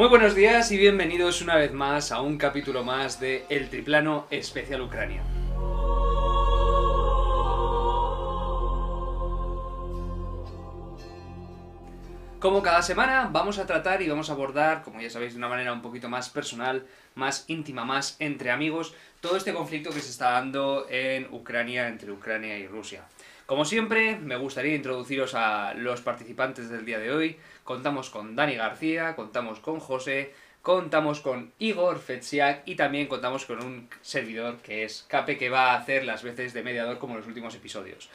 Muy 0.00 0.08
buenos 0.08 0.34
días 0.34 0.72
y 0.72 0.78
bienvenidos 0.78 1.42
una 1.42 1.56
vez 1.56 1.74
más 1.74 2.10
a 2.10 2.22
un 2.22 2.38
capítulo 2.38 2.82
más 2.82 3.20
de 3.20 3.44
El 3.50 3.68
Triplano 3.68 4.26
Especial 4.30 4.80
Ucrania. 4.80 5.22
Como 12.38 12.62
cada 12.62 12.80
semana 12.80 13.28
vamos 13.30 13.58
a 13.58 13.66
tratar 13.66 14.00
y 14.00 14.08
vamos 14.08 14.30
a 14.30 14.32
abordar, 14.32 14.82
como 14.84 15.02
ya 15.02 15.10
sabéis, 15.10 15.34
de 15.34 15.38
una 15.38 15.50
manera 15.50 15.70
un 15.74 15.82
poquito 15.82 16.08
más 16.08 16.30
personal, 16.30 16.86
más 17.14 17.44
íntima, 17.48 17.84
más 17.84 18.16
entre 18.20 18.50
amigos, 18.50 18.94
todo 19.20 19.36
este 19.36 19.52
conflicto 19.52 19.90
que 19.90 20.00
se 20.00 20.08
está 20.08 20.30
dando 20.30 20.86
en 20.88 21.28
Ucrania, 21.30 21.88
entre 21.88 22.10
Ucrania 22.10 22.56
y 22.56 22.66
Rusia. 22.66 23.04
Como 23.50 23.64
siempre, 23.64 24.14
me 24.14 24.36
gustaría 24.36 24.76
introduciros 24.76 25.34
a 25.34 25.74
los 25.74 26.02
participantes 26.02 26.70
del 26.70 26.84
día 26.84 27.00
de 27.00 27.10
hoy. 27.10 27.36
Contamos 27.64 28.08
con 28.08 28.36
Dani 28.36 28.54
García, 28.54 29.16
contamos 29.16 29.58
con 29.58 29.80
José, 29.80 30.32
contamos 30.62 31.18
con 31.18 31.50
Igor 31.58 31.98
Fetsiak 31.98 32.62
y 32.64 32.76
también 32.76 33.08
contamos 33.08 33.46
con 33.46 33.60
un 33.64 33.88
servidor 34.02 34.58
que 34.58 34.84
es 34.84 35.04
Cape 35.08 35.36
que 35.36 35.50
va 35.50 35.72
a 35.72 35.78
hacer 35.78 36.04
las 36.04 36.22
veces 36.22 36.52
de 36.52 36.62
mediador 36.62 37.00
como 37.00 37.14
en 37.14 37.18
los 37.18 37.26
últimos 37.26 37.52
episodios. 37.56 38.08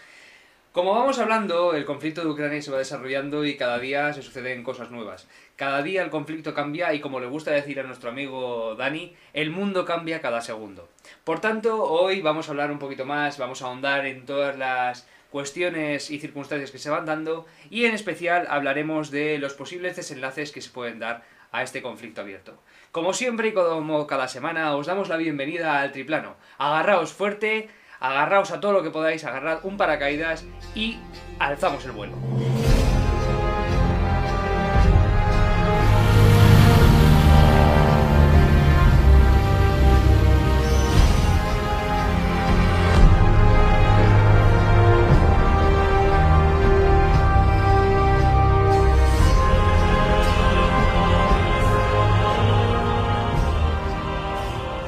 Como 0.72 0.94
vamos 0.94 1.20
hablando, 1.20 1.74
el 1.74 1.84
conflicto 1.84 2.22
de 2.22 2.30
Ucrania 2.30 2.62
se 2.62 2.72
va 2.72 2.78
desarrollando 2.78 3.44
y 3.44 3.58
cada 3.58 3.80
día 3.80 4.14
se 4.14 4.22
suceden 4.22 4.64
cosas 4.64 4.90
nuevas. 4.90 5.28
Cada 5.58 5.82
día 5.82 6.02
el 6.02 6.10
conflicto 6.10 6.54
cambia 6.54 6.94
y 6.94 7.02
como 7.02 7.20
le 7.20 7.28
gusta 7.28 7.52
decir 7.52 7.80
a 7.82 7.84
nuestro 7.84 8.10
amigo 8.10 8.76
Dani, 8.76 9.14
el 9.34 9.52
mundo 9.52 9.84
cambia 9.84 10.22
cada 10.22 10.40
segundo. 10.40 10.88
Por 11.26 11.42
tanto, 11.42 11.84
hoy 11.84 12.22
vamos 12.22 12.48
a 12.48 12.52
hablar 12.52 12.72
un 12.72 12.80
poquito 12.80 13.06
más, 13.06 13.38
vamos 13.38 13.62
a 13.62 13.66
ahondar 13.66 14.06
en 14.06 14.26
todas 14.26 14.58
las 14.58 15.08
cuestiones 15.36 16.12
y 16.12 16.20
circunstancias 16.20 16.72
que 16.72 16.78
se 16.78 16.90
van 16.90 17.06
dando 17.06 17.46
y 17.70 17.84
en 17.84 17.94
especial 17.94 18.48
hablaremos 18.50 19.12
de 19.12 19.38
los 19.38 19.54
posibles 19.54 19.98
desenlaces 19.98 20.54
que 20.54 20.62
se 20.62 20.70
pueden 20.70 20.98
dar 20.98 21.26
a 21.52 21.62
este 21.62 21.82
conflicto 21.82 22.22
abierto. 22.22 22.54
Como 22.94 23.12
siempre 23.12 23.50
y 23.50 23.52
como 23.52 24.08
cada 24.08 24.30
semana 24.30 24.74
os 24.78 24.88
damos 24.88 25.10
la 25.10 25.18
bienvenida 25.18 25.82
al 25.82 25.92
triplano. 25.92 26.38
Agarraos 26.58 27.12
fuerte, 27.12 27.68
agarraos 28.00 28.52
a 28.52 28.62
todo 28.62 28.72
lo 28.72 28.82
que 28.82 28.92
podáis, 28.92 29.26
agarrad 29.26 29.60
un 29.66 29.76
paracaídas 29.76 30.46
y 30.74 31.00
alzamos 31.38 31.84
el 31.84 31.92
vuelo. 31.92 32.16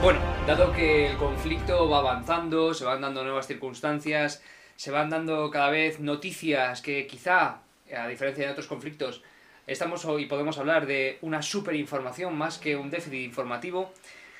Bueno, 0.01 0.19
dado 0.45 0.71
que 0.73 1.07
el 1.09 1.17
conflicto 1.17 1.89
va 1.89 1.99
avanzando, 1.99 2.73
se 2.73 2.85
van 2.85 3.01
dando 3.01 3.23
nuevas 3.23 3.47
circunstancias, 3.47 4.43
se 4.75 4.91
van 4.91 5.09
dando 5.09 5.49
cada 5.49 5.71
vez 5.71 5.99
noticias 5.99 6.83
que 6.83 7.07
quizá, 7.07 7.61
a 7.93 8.07
diferencia 8.07 8.45
de 8.45 8.51
otros 8.51 8.67
conflictos, 8.67 9.23
estamos 9.65 10.05
hoy 10.05 10.27
podemos 10.27 10.59
hablar 10.59 10.85
de 10.85 11.17
una 11.21 11.41
superinformación 11.41 12.37
más 12.37 12.59
que 12.59 12.77
un 12.77 12.91
déficit 12.91 13.25
informativo, 13.25 13.91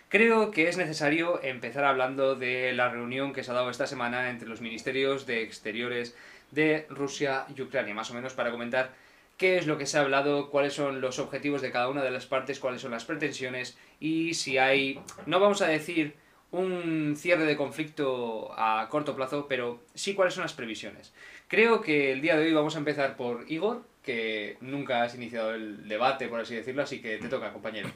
creo 0.10 0.52
que 0.52 0.70
es 0.70 0.78
necesario 0.78 1.42
empezar 1.44 1.86
hablando 1.86 2.36
de 2.36 2.72
la 2.74 2.90
reunión 2.90 3.34
que 3.34 3.44
se 3.44 3.50
ha 3.50 3.56
dado 3.56 3.72
esta 3.72 3.88
semana 3.88 4.30
entre 4.30 4.48
los 4.48 4.62
ministerios 4.62 5.26
de 5.26 5.42
Exteriores 5.42 6.16
de 6.52 6.86
Rusia 6.90 7.46
y 7.54 7.60
Ucrania, 7.62 7.96
más 7.96 8.12
o 8.12 8.14
menos 8.14 8.34
para 8.34 8.52
comentar 8.52 8.92
qué 9.38 9.58
es 9.58 9.68
lo 9.68 9.78
que 9.78 9.86
se 9.86 9.98
ha 9.98 10.02
hablado, 10.02 10.50
cuáles 10.50 10.74
son 10.74 11.00
los 11.00 11.20
objetivos 11.20 11.62
de 11.62 11.72
cada 11.72 11.90
una 11.90 12.04
de 12.04 12.12
las 12.12 12.26
partes, 12.26 12.60
cuáles 12.60 12.82
son 12.82 12.92
las 12.92 13.06
pretensiones 13.06 13.78
y 14.00 14.34
si 14.34 14.58
hay, 14.58 15.00
no 15.26 15.40
vamos 15.40 15.62
a 15.62 15.68
decir 15.68 16.16
un 16.52 17.16
cierre 17.16 17.46
de 17.46 17.56
conflicto 17.56 18.52
a 18.58 18.88
corto 18.90 19.16
plazo, 19.16 19.48
pero 19.48 19.80
sí 19.94 20.14
cuáles 20.16 20.34
son 20.34 20.44
las 20.44 20.54
previsiones. 20.54 21.14
Creo 21.48 21.82
que 21.82 22.12
el 22.12 22.22
día 22.22 22.36
de 22.36 22.46
hoy 22.46 22.54
vamos 22.54 22.76
a 22.76 22.80
empezar 22.80 23.16
por 23.16 23.46
Igor, 23.48 23.84
que 24.04 24.58
nunca 24.62 25.04
has 25.04 25.16
iniciado 25.16 25.54
el 25.54 25.88
debate, 25.88 26.28
por 26.28 26.40
así 26.40 26.56
decirlo, 26.56 26.84
así 26.84 27.02
que 27.02 27.18
te 27.18 27.28
toca, 27.28 27.52
compañero. 27.52 27.90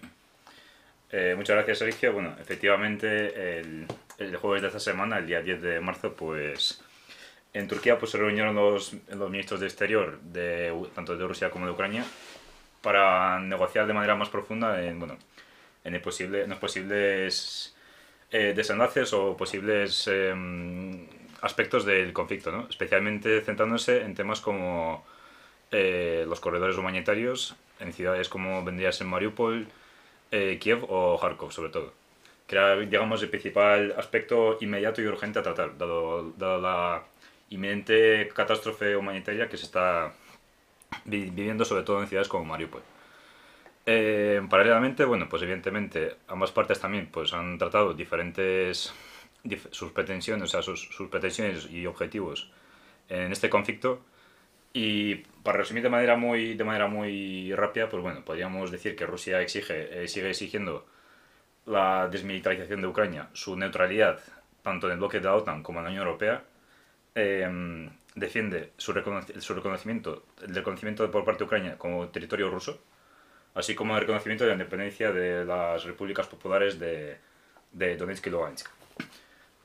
Eh, 1.11 1.33
muchas 1.35 1.55
gracias, 1.55 1.79
Sergio. 1.79 2.13
Bueno, 2.13 2.35
efectivamente, 2.39 3.59
el, 3.59 3.85
el 4.17 4.35
jueves 4.37 4.61
de 4.61 4.67
esta 4.67 4.79
semana, 4.79 5.17
el 5.17 5.27
día 5.27 5.41
10 5.41 5.61
de 5.61 5.79
marzo, 5.79 6.13
pues 6.13 6.81
en 7.53 7.67
Turquía 7.67 7.99
pues, 7.99 8.11
se 8.11 8.17
reunieron 8.17 8.55
los, 8.55 8.93
ministros 9.29 9.59
de 9.59 9.67
Exterior, 9.67 10.19
de, 10.21 10.73
tanto 10.95 11.17
de 11.17 11.25
Rusia 11.25 11.49
como 11.49 11.65
de 11.65 11.71
Ucrania, 11.71 12.05
para 12.81 13.39
negociar 13.39 13.87
de 13.87 13.93
manera 13.93 14.15
más 14.15 14.29
profunda 14.29 14.83
en, 14.83 14.99
bueno, 14.99 15.17
en, 15.83 15.95
el 15.95 16.01
posible, 16.01 16.43
en 16.43 16.49
los 16.49 16.59
posibles 16.59 17.75
eh, 18.31 18.53
desenlaces 18.55 19.13
o 19.13 19.35
posibles 19.37 20.07
eh, 20.11 20.33
aspectos 21.41 21.85
del 21.85 22.13
conflicto, 22.13 22.51
¿no? 22.51 22.67
especialmente 22.69 23.41
centrándose 23.41 24.01
en 24.01 24.15
temas 24.15 24.41
como 24.41 25.03
eh, 25.71 26.25
los 26.27 26.39
corredores 26.39 26.77
humanitarios 26.77 27.55
en 27.79 27.93
ciudades 27.93 28.29
como 28.29 28.63
vendría 28.63 28.89
a 28.89 28.91
ser 28.91 29.07
Mariupol, 29.07 29.67
eh, 30.31 30.57
Kiev 30.59 30.85
o 30.87 31.19
Kharkov, 31.19 31.51
sobre 31.51 31.71
todo. 31.71 31.93
Que 32.47 32.55
era, 32.55 32.77
digamos, 32.77 33.23
el 33.23 33.29
principal 33.29 33.93
aspecto 33.97 34.57
inmediato 34.61 35.01
y 35.01 35.07
urgente 35.07 35.39
a 35.39 35.43
tratar, 35.43 35.77
dado, 35.77 36.31
dado 36.37 36.61
la 36.61 37.03
inminente 37.51 38.27
catástrofe 38.35 38.95
humanitaria 38.97 39.47
que 39.49 39.57
se 39.57 39.65
está 39.65 40.13
vi- 41.05 41.29
viviendo 41.29 41.65
sobre 41.65 41.83
todo 41.83 42.01
en 42.01 42.07
ciudades 42.07 42.27
como 42.29 42.45
Mariupol. 42.45 42.83
Eh, 43.85 44.41
paralelamente, 44.49 45.05
bueno, 45.05 45.27
pues 45.27 45.41
evidentemente 45.41 46.15
ambas 46.27 46.51
partes 46.51 46.79
también 46.79 47.07
pues 47.11 47.33
han 47.33 47.57
tratado 47.57 47.93
diferentes 47.93 48.93
dif- 49.43 49.69
sus 49.71 49.91
pretensiones, 49.91 50.43
o 50.43 50.47
sea, 50.47 50.61
sus, 50.61 50.87
sus 50.89 51.09
pretensiones 51.09 51.67
y 51.71 51.85
objetivos 51.87 52.51
en 53.09 53.31
este 53.31 53.49
conflicto. 53.49 54.01
Y 54.73 55.15
para 55.43 55.59
resumir 55.59 55.83
de 55.83 55.89
manera 55.89 56.17
muy 56.17 56.55
de 56.55 56.63
manera 56.63 56.87
muy 56.87 57.53
rápida, 57.55 57.89
pues 57.89 58.03
bueno, 58.03 58.23
podríamos 58.25 58.71
decir 58.71 58.95
que 58.95 59.05
Rusia 59.07 59.41
exige 59.41 60.03
eh, 60.03 60.07
sigue 60.07 60.29
exigiendo 60.29 60.85
la 61.65 62.07
desmilitarización 62.09 62.81
de 62.81 62.87
Ucrania, 62.87 63.29
su 63.33 63.55
neutralidad 63.57 64.19
tanto 64.63 64.87
en 64.87 64.93
el 64.93 64.99
bloque 64.99 65.19
de 65.19 65.25
la 65.25 65.35
OTAN 65.35 65.63
como 65.63 65.79
en 65.79 65.85
la 65.85 65.91
Unión 65.91 66.05
Europea, 66.07 66.43
eh, 67.15 67.89
defiende 68.15 68.71
su, 68.77 68.93
su 69.39 69.53
reconocimiento, 69.53 70.25
el 70.41 70.55
reconocimiento 70.55 71.09
por 71.11 71.23
parte 71.23 71.39
de 71.39 71.45
Ucrania 71.45 71.77
como 71.77 72.07
territorio 72.09 72.49
ruso, 72.49 72.81
así 73.53 73.75
como 73.75 73.95
el 73.95 74.01
reconocimiento 74.01 74.43
de 74.43 74.49
la 74.49 74.55
independencia 74.55 75.11
de 75.11 75.45
las 75.45 75.83
repúblicas 75.83 76.27
populares 76.27 76.79
de, 76.79 77.17
de 77.71 77.97
Donetsk 77.97 78.27
y 78.27 78.29
Lugansk. 78.29 78.69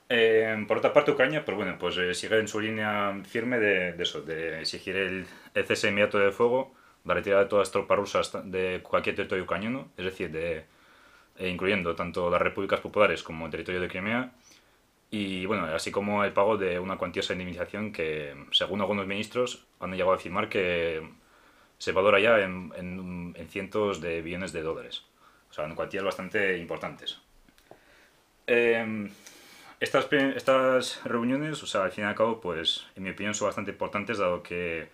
Eh, 0.09 0.65
por 0.69 0.79
otra 0.79 0.93
parte, 0.93 1.11
Ucrania, 1.11 1.45
pues 1.45 1.57
bueno, 1.57 1.77
pues 1.79 1.97
eh, 1.99 2.15
sigue 2.15 2.39
en 2.39 2.47
su 2.47 2.61
línea 2.61 3.21
firme 3.25 3.59
de, 3.59 3.93
de 3.93 4.03
eso, 4.03 4.23
de 4.23 4.61
exigir 4.61 4.97
el, 4.97 5.27
el 5.55 5.65
cese 5.65 5.89
inmediato 5.89 6.19
de 6.19 6.31
fuego, 6.31 6.75
la 7.05 7.15
retirada 7.15 7.43
de 7.43 7.49
todas 7.49 7.67
las 7.67 7.73
tropas 7.73 7.99
rusas 7.99 8.33
de 8.45 8.81
cualquier 8.83 9.17
territorio 9.17 9.45
ucraniano, 9.45 9.91
es 9.97 10.05
decir, 10.05 10.31
de, 10.31 10.65
eh, 11.39 11.49
incluyendo 11.49 11.95
tanto 11.97 12.31
las 12.31 12.41
repúblicas 12.41 12.81
populares 12.81 13.23
como 13.23 13.47
el 13.47 13.51
territorio 13.51 13.81
de 13.81 13.89
Crimea, 13.89 14.33
y 15.11 15.47
bueno, 15.47 15.65
así 15.67 15.91
como 15.91 16.25
el 16.25 16.33
pago 16.33 16.56
de 16.56 16.78
una 16.78 16.97
cuantiosa 16.99 17.33
indemnización 17.33 17.93
que, 17.93 18.34
según 18.50 18.81
algunos 18.81 19.06
ministros, 19.06 19.65
han 19.81 19.93
llegado 19.93 20.12
a 20.12 20.17
afirmar 20.17 20.49
que 20.49 21.09
se 21.78 21.93
valora 21.93 22.19
ya 22.21 22.41
en, 22.41 22.72
en- 22.77 23.34
en 23.36 23.48
cientos 23.48 24.01
de 24.01 24.22
billones 24.22 24.53
de 24.53 24.63
dólares. 24.63 25.04
O 25.51 25.54
sea, 25.54 25.65
en 25.66 25.75
cuantías 25.75 26.04
bastante 26.04 26.59
importantes. 26.59 27.19
Em, 28.47 29.10
estas, 29.81 30.09
estas 30.13 31.01
reuniones, 31.04 31.63
o 31.63 31.66
sea, 31.66 31.84
al 31.84 31.92
fin 31.92 32.04
y 32.04 32.07
al 32.07 32.15
cabo, 32.15 32.41
pues, 32.41 32.86
en 32.97 33.03
mi 33.04 33.10
opinión, 33.10 33.34
son 33.34 33.48
bastante 33.48 33.72
importantes, 33.72 34.19
dado 34.19 34.42
que 34.42 34.89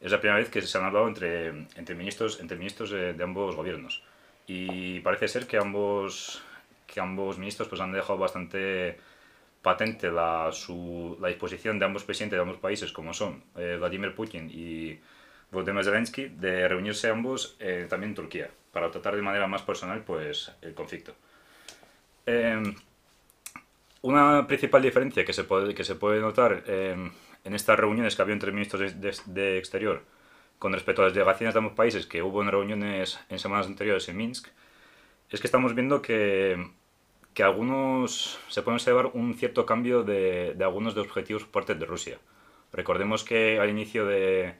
es 0.00 0.12
la 0.12 0.20
primera 0.20 0.38
vez 0.38 0.50
que 0.50 0.62
se 0.62 0.78
han 0.78 0.84
hablado 0.84 1.08
entre, 1.08 1.48
entre 1.76 1.94
ministros, 1.94 2.40
entre 2.40 2.56
ministros 2.56 2.90
de, 2.90 3.12
de 3.14 3.24
ambos 3.24 3.56
gobiernos. 3.56 4.02
Y 4.46 5.00
parece 5.00 5.28
ser 5.28 5.46
que 5.46 5.58
ambos, 5.58 6.42
que 6.86 7.00
ambos 7.00 7.38
ministros 7.38 7.68
pues, 7.68 7.80
han 7.80 7.92
dejado 7.92 8.18
bastante 8.18 8.98
patente 9.62 10.10
la, 10.10 10.50
su, 10.52 11.16
la 11.20 11.28
disposición 11.28 11.78
de 11.78 11.84
ambos 11.86 12.04
presidentes 12.04 12.36
de 12.36 12.42
ambos 12.42 12.58
países, 12.58 12.92
como 12.92 13.12
son 13.14 13.42
eh, 13.56 13.76
Vladimir 13.78 14.14
Putin 14.14 14.50
y 14.52 14.98
Volodymyr 15.50 15.84
Zelensky, 15.84 16.28
de 16.28 16.68
reunirse 16.68 17.08
ambos 17.10 17.56
eh, 17.60 17.86
también 17.88 18.10
en 18.10 18.16
Turquía, 18.16 18.50
para 18.72 18.90
tratar 18.90 19.16
de 19.16 19.22
manera 19.22 19.46
más 19.46 19.62
personal 19.62 20.02
pues, 20.04 20.52
el 20.62 20.74
conflicto. 20.74 21.14
Em, 22.26 22.74
una 24.02 24.46
principal 24.46 24.82
diferencia 24.82 25.24
que 25.24 25.32
se 25.32 25.44
puede, 25.44 25.74
que 25.74 25.84
se 25.84 25.94
puede 25.96 26.20
notar 26.20 26.62
em, 26.66 27.10
en 27.44 27.54
estas 27.54 27.78
reuniones 27.78 28.14
que 28.14 28.22
había 28.22 28.34
entre 28.34 28.52
ministros 28.52 28.80
de, 29.00 29.10
de- 29.10 29.16
de 29.26 29.58
Exterior 29.58 30.02
con 30.58 30.72
respecto 30.72 31.02
a 31.02 31.06
las 31.06 31.14
delegaciones 31.14 31.54
de 31.54 31.58
ambos 31.58 31.74
países 31.74 32.06
que 32.06 32.22
hubo 32.22 32.42
en 32.42 32.50
reuniones 32.50 33.20
en 33.28 33.38
semanas 33.38 33.66
anteriores 33.66 34.08
en 34.08 34.16
Minsk, 34.16 34.48
es 35.30 35.40
que 35.40 35.46
estamos 35.46 35.74
viendo 35.74 36.02
que, 36.02 36.70
que 37.38 37.44
algunos 37.44 38.40
se 38.48 38.62
puede 38.62 38.78
observar 38.78 39.12
un 39.14 39.32
cierto 39.34 39.64
cambio 39.64 40.02
de, 40.02 40.54
de 40.56 40.64
algunos 40.64 40.96
de 40.96 41.02
los 41.02 41.06
objetivos 41.06 41.44
por 41.44 41.52
parte 41.52 41.76
de 41.76 41.86
Rusia. 41.86 42.18
Recordemos 42.72 43.22
que 43.22 43.60
al 43.60 43.70
inicio 43.70 44.06
de, 44.06 44.56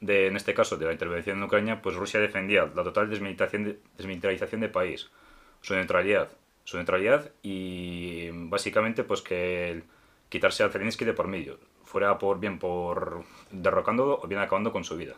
de, 0.00 0.28
en 0.28 0.36
este 0.36 0.54
caso, 0.54 0.78
de 0.78 0.86
la 0.86 0.92
intervención 0.92 1.36
en 1.36 1.42
Ucrania, 1.42 1.82
pues 1.82 1.96
Rusia 1.96 2.20
defendía 2.20 2.64
la 2.74 2.82
total 2.82 3.10
desmilitarización 3.10 3.64
de, 3.64 3.78
desmilitarización 3.98 4.62
del 4.62 4.70
país, 4.70 5.10
su 5.60 5.74
neutralidad, 5.74 6.30
su 6.64 6.78
neutralidad 6.78 7.30
y 7.42 8.30
básicamente 8.32 9.04
pues 9.04 9.20
que 9.20 9.82
quitarse 10.30 10.64
a 10.64 10.70
Zelensky 10.70 11.04
de 11.04 11.12
por 11.12 11.28
medio, 11.28 11.58
fuera 11.84 12.16
por 12.16 12.40
bien 12.40 12.58
por 12.58 13.22
derrocándolo 13.50 14.18
o 14.22 14.26
bien 14.26 14.40
acabando 14.40 14.72
con 14.72 14.84
su 14.84 14.96
vida. 14.96 15.16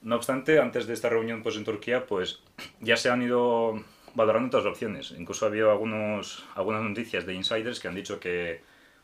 No 0.00 0.14
obstante, 0.14 0.60
antes 0.60 0.86
de 0.86 0.92
esta 0.92 1.08
reunión 1.08 1.42
pues 1.42 1.56
en 1.56 1.64
Turquía, 1.64 2.06
pues 2.06 2.40
ya 2.78 2.96
se 2.96 3.10
han 3.10 3.20
ido 3.20 3.82
valorando 4.14 4.48
otras 4.48 4.72
opciones. 4.72 5.12
Incluso 5.12 5.44
ha 5.44 5.48
habido 5.48 5.70
algunos, 5.70 6.46
algunas 6.54 6.82
noticias 6.82 7.26
de 7.26 7.34
insiders 7.34 7.80
que 7.80 7.88
han 7.88 7.94
dicho 7.94 8.20
que 8.20 8.62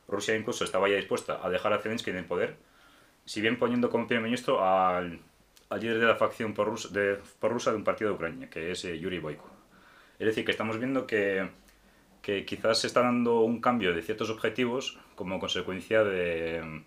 Rusia 0.09 0.37
incluso 0.37 0.65
estaba 0.65 0.89
ya 0.89 0.97
dispuesta 0.97 1.41
a 1.43 1.49
dejar 1.51 1.73
a 1.73 1.79
Zelensky 1.79 2.11
en 2.11 2.17
el 2.17 2.25
poder, 2.25 2.57
si 3.25 3.41
bien 3.41 3.59
poniendo 3.59 3.91
como 3.91 4.07
primer 4.07 4.25
ministro 4.25 4.65
al, 4.65 5.21
al 5.69 5.81
líder 5.81 5.99
de 5.99 6.07
la 6.07 6.17
facción 6.17 6.55
por 6.55 6.79
de, 6.91 7.17
de 7.17 7.77
un 7.77 7.85
partido 7.85 8.11
de 8.11 8.17
Ucrania, 8.17 8.51
que 8.51 8.73
es 8.73 8.85
eh, 8.85 8.99
Yuri 8.99 9.19
Boyko. 9.19 9.51
Es 10.19 10.27
decir, 10.27 10.45
que 10.45 10.51
estamos 10.51 10.79
viendo 10.79 11.07
que, 11.07 11.49
que 12.23 12.45
quizás 12.45 12.81
se 12.81 12.87
está 12.87 13.03
dando 13.03 13.41
un 13.41 13.61
cambio 13.61 13.95
de 13.95 14.03
ciertos 14.03 14.31
objetivos 14.31 14.99
como 15.15 15.39
consecuencia 15.39 16.05
de, 16.05 16.83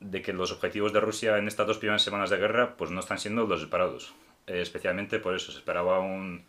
de 0.00 0.22
que 0.22 0.32
los 0.32 0.52
objetivos 0.52 0.92
de 0.92 1.00
Rusia 1.00 1.38
en 1.38 1.48
estas 1.48 1.66
dos 1.66 1.78
primeras 1.78 2.02
semanas 2.02 2.30
de 2.30 2.36
guerra 2.36 2.76
pues 2.76 2.90
no 2.90 3.00
están 3.00 3.18
siendo 3.18 3.46
los 3.46 3.62
esperados. 3.62 4.14
Eh, 4.46 4.60
especialmente 4.60 5.18
por 5.18 5.34
eso 5.34 5.50
se 5.50 5.58
esperaba 5.58 6.00
un 6.00 6.44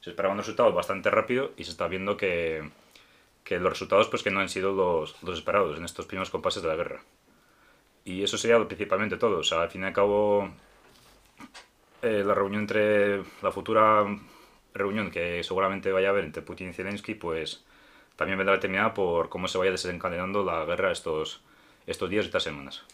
se 0.00 0.10
esperaban 0.10 0.38
resultados 0.38 0.74
bastante 0.74 1.10
rápido 1.10 1.52
y 1.56 1.64
se 1.64 1.70
está 1.70 1.88
viendo 1.88 2.16
que, 2.16 2.68
que 3.44 3.58
los 3.58 3.70
resultados 3.70 4.08
pues 4.08 4.22
que 4.22 4.30
no 4.30 4.40
han 4.40 4.48
sido 4.48 4.72
los, 4.72 5.22
los, 5.22 5.38
esperados 5.38 5.78
en 5.78 5.84
estos 5.84 6.06
primeros 6.06 6.30
compases 6.30 6.62
de 6.62 6.68
la 6.68 6.76
guerra. 6.76 7.02
Y 8.04 8.22
eso 8.22 8.38
sería 8.38 8.62
principalmente 8.66 9.16
todo. 9.16 9.38
O 9.38 9.44
sea, 9.44 9.62
al 9.62 9.70
fin 9.70 9.82
y 9.82 9.84
al 9.86 9.92
cabo, 9.92 10.50
eh, 12.02 12.22
la 12.24 12.34
reunión 12.34 12.62
entre 12.62 13.22
la 13.42 13.50
futura 13.50 14.04
reunión 14.74 15.10
que 15.10 15.42
seguramente 15.42 15.90
vaya 15.90 16.08
a 16.08 16.10
haber 16.10 16.24
entre 16.24 16.42
Putin 16.42 16.70
y 16.70 16.72
Zelensky, 16.72 17.14
pues 17.14 17.64
también 18.16 18.38
vendrá 18.38 18.54
determinada 18.54 18.94
por 18.94 19.28
cómo 19.28 19.48
se 19.48 19.58
vaya 19.58 19.70
desencadenando 19.70 20.44
la 20.44 20.64
guerra 20.64 20.92
estos, 20.92 21.42
estos 21.86 22.10
días 22.10 22.24
y 22.24 22.28
estas 22.28 22.42
semanas. 22.42 22.84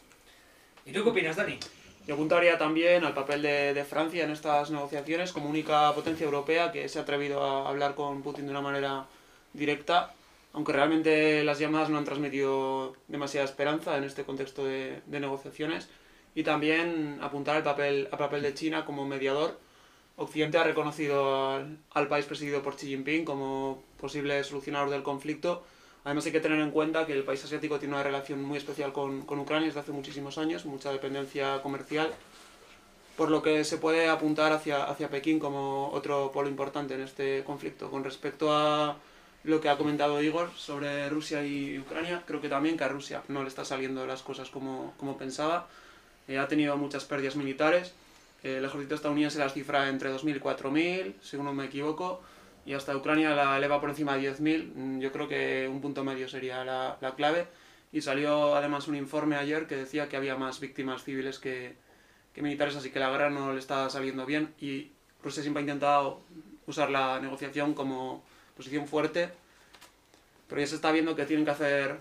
¿Y 0.84 0.92
tú 0.92 1.02
qué 1.02 1.10
opinas, 1.10 1.36
Dani? 1.36 1.58
Yo 2.06 2.14
apuntaría 2.14 2.58
también 2.58 3.04
al 3.04 3.14
papel 3.14 3.42
de, 3.42 3.84
Francia 3.88 4.24
en 4.24 4.30
estas 4.30 4.70
negociaciones 4.72 5.32
como 5.32 5.48
única 5.48 5.92
potencia 5.94 6.24
europea 6.24 6.72
que 6.72 6.88
se 6.88 6.98
ha 6.98 7.02
atrevido 7.02 7.40
a 7.42 7.68
hablar 7.68 7.94
con 7.94 8.22
Putin 8.22 8.46
de 8.46 8.50
una 8.50 8.60
manera 8.60 9.06
directa, 9.52 10.12
aunque 10.52 10.72
realmente 10.72 11.44
las 11.44 11.60
llamadas 11.60 11.90
no 11.90 11.98
han 11.98 12.04
transmitido 12.04 12.96
demasiada 13.06 13.44
esperanza 13.44 13.96
en 13.96 14.04
este 14.04 14.24
contexto 14.24 14.64
de, 14.64 15.00
negociaciones. 15.06 15.88
Y 16.34 16.42
también 16.42 17.18
apuntar 17.22 17.56
al 17.56 17.62
papel, 17.62 18.08
papel 18.08 18.42
de 18.42 18.54
China 18.54 18.84
como 18.84 19.06
mediador. 19.06 19.60
Occidente 20.16 20.58
ha 20.58 20.64
reconocido 20.64 21.64
al 21.92 22.08
país 22.08 22.24
presidido 22.26 22.62
por 22.62 22.74
Xi 22.76 22.88
Jinping 22.88 23.24
como 23.24 23.82
posible 24.00 24.42
solucionador 24.42 24.90
del 24.90 25.02
conflicto 25.02 25.62
Además 26.04 26.26
hay 26.26 26.32
que 26.32 26.40
tener 26.40 26.58
en 26.58 26.72
cuenta 26.72 27.06
que 27.06 27.12
el 27.12 27.22
país 27.22 27.44
asiático 27.44 27.78
tiene 27.78 27.94
una 27.94 28.02
relación 28.02 28.42
muy 28.42 28.58
especial 28.58 28.92
con, 28.92 29.22
con 29.22 29.38
Ucrania 29.38 29.68
desde 29.68 29.80
hace 29.80 29.92
muchísimos 29.92 30.36
años, 30.36 30.64
mucha 30.64 30.90
dependencia 30.90 31.62
comercial, 31.62 32.12
por 33.16 33.30
lo 33.30 33.40
que 33.40 33.62
se 33.62 33.78
puede 33.78 34.08
apuntar 34.08 34.52
hacia, 34.52 34.84
hacia 34.84 35.08
Pekín 35.08 35.38
como 35.38 35.90
otro 35.92 36.32
polo 36.32 36.48
importante 36.48 36.94
en 36.94 37.02
este 37.02 37.44
conflicto. 37.44 37.88
Con 37.88 38.02
respecto 38.02 38.52
a 38.52 38.96
lo 39.44 39.60
que 39.60 39.68
ha 39.68 39.76
comentado 39.76 40.20
Igor 40.20 40.50
sobre 40.56 41.08
Rusia 41.08 41.44
y 41.46 41.78
Ucrania, 41.78 42.24
creo 42.26 42.40
que 42.40 42.48
también 42.48 42.76
que 42.76 42.84
a 42.84 42.88
Rusia 42.88 43.22
no 43.28 43.42
le 43.42 43.48
está 43.48 43.64
saliendo 43.64 44.04
las 44.04 44.22
cosas 44.22 44.50
como, 44.50 44.94
como 44.96 45.16
pensaba. 45.16 45.68
Eh, 46.26 46.38
ha 46.38 46.48
tenido 46.48 46.76
muchas 46.76 47.04
pérdidas 47.04 47.36
militares. 47.36 47.92
Eh, 48.42 48.56
el 48.58 48.64
ejército 48.64 48.96
estadounidense 48.96 49.38
las 49.38 49.52
cifra 49.52 49.88
entre 49.88 50.12
2.000 50.12 50.36
y 50.36 50.40
4.000, 50.40 51.14
si 51.20 51.36
no 51.36 51.52
me 51.52 51.66
equivoco 51.66 52.22
y 52.64 52.74
hasta 52.74 52.96
Ucrania 52.96 53.34
la 53.34 53.56
eleva 53.56 53.80
por 53.80 53.90
encima 53.90 54.16
de 54.16 54.32
10.000. 54.32 54.72
Mm, 54.74 55.00
yo 55.00 55.12
creo 55.12 55.28
que 55.28 55.68
un 55.68 55.80
punto 55.80 56.04
medio 56.04 56.28
sería 56.28 56.64
la, 56.64 56.98
la, 57.00 57.14
clave. 57.14 57.46
Y 57.92 58.00
salió 58.00 58.54
además 58.56 58.88
un 58.88 58.96
informe 58.96 59.36
ayer 59.36 59.66
que 59.66 59.76
decía 59.76 60.08
que 60.08 60.16
había 60.16 60.36
más 60.36 60.60
víctimas 60.60 61.04
civiles 61.04 61.38
que, 61.38 61.74
que 62.32 62.42
militares, 62.42 62.76
así 62.76 62.90
que 62.90 62.98
la 62.98 63.10
guerra 63.10 63.30
no 63.30 63.52
le 63.52 63.58
está 63.58 63.88
saliendo 63.90 64.24
bien. 64.26 64.54
Y 64.60 64.92
Rusia 65.22 65.42
siempre 65.42 65.60
ha 65.60 65.64
intentado 65.64 66.22
usar 66.66 66.90
la 66.90 67.20
negociación 67.20 67.74
como 67.74 68.24
posición 68.56 68.86
fuerte, 68.86 69.30
pero 70.48 70.60
ya 70.60 70.66
se 70.66 70.76
está 70.76 70.92
viendo 70.92 71.16
que 71.16 71.26
tienen 71.26 71.44
que 71.44 71.50
hacer 71.50 71.98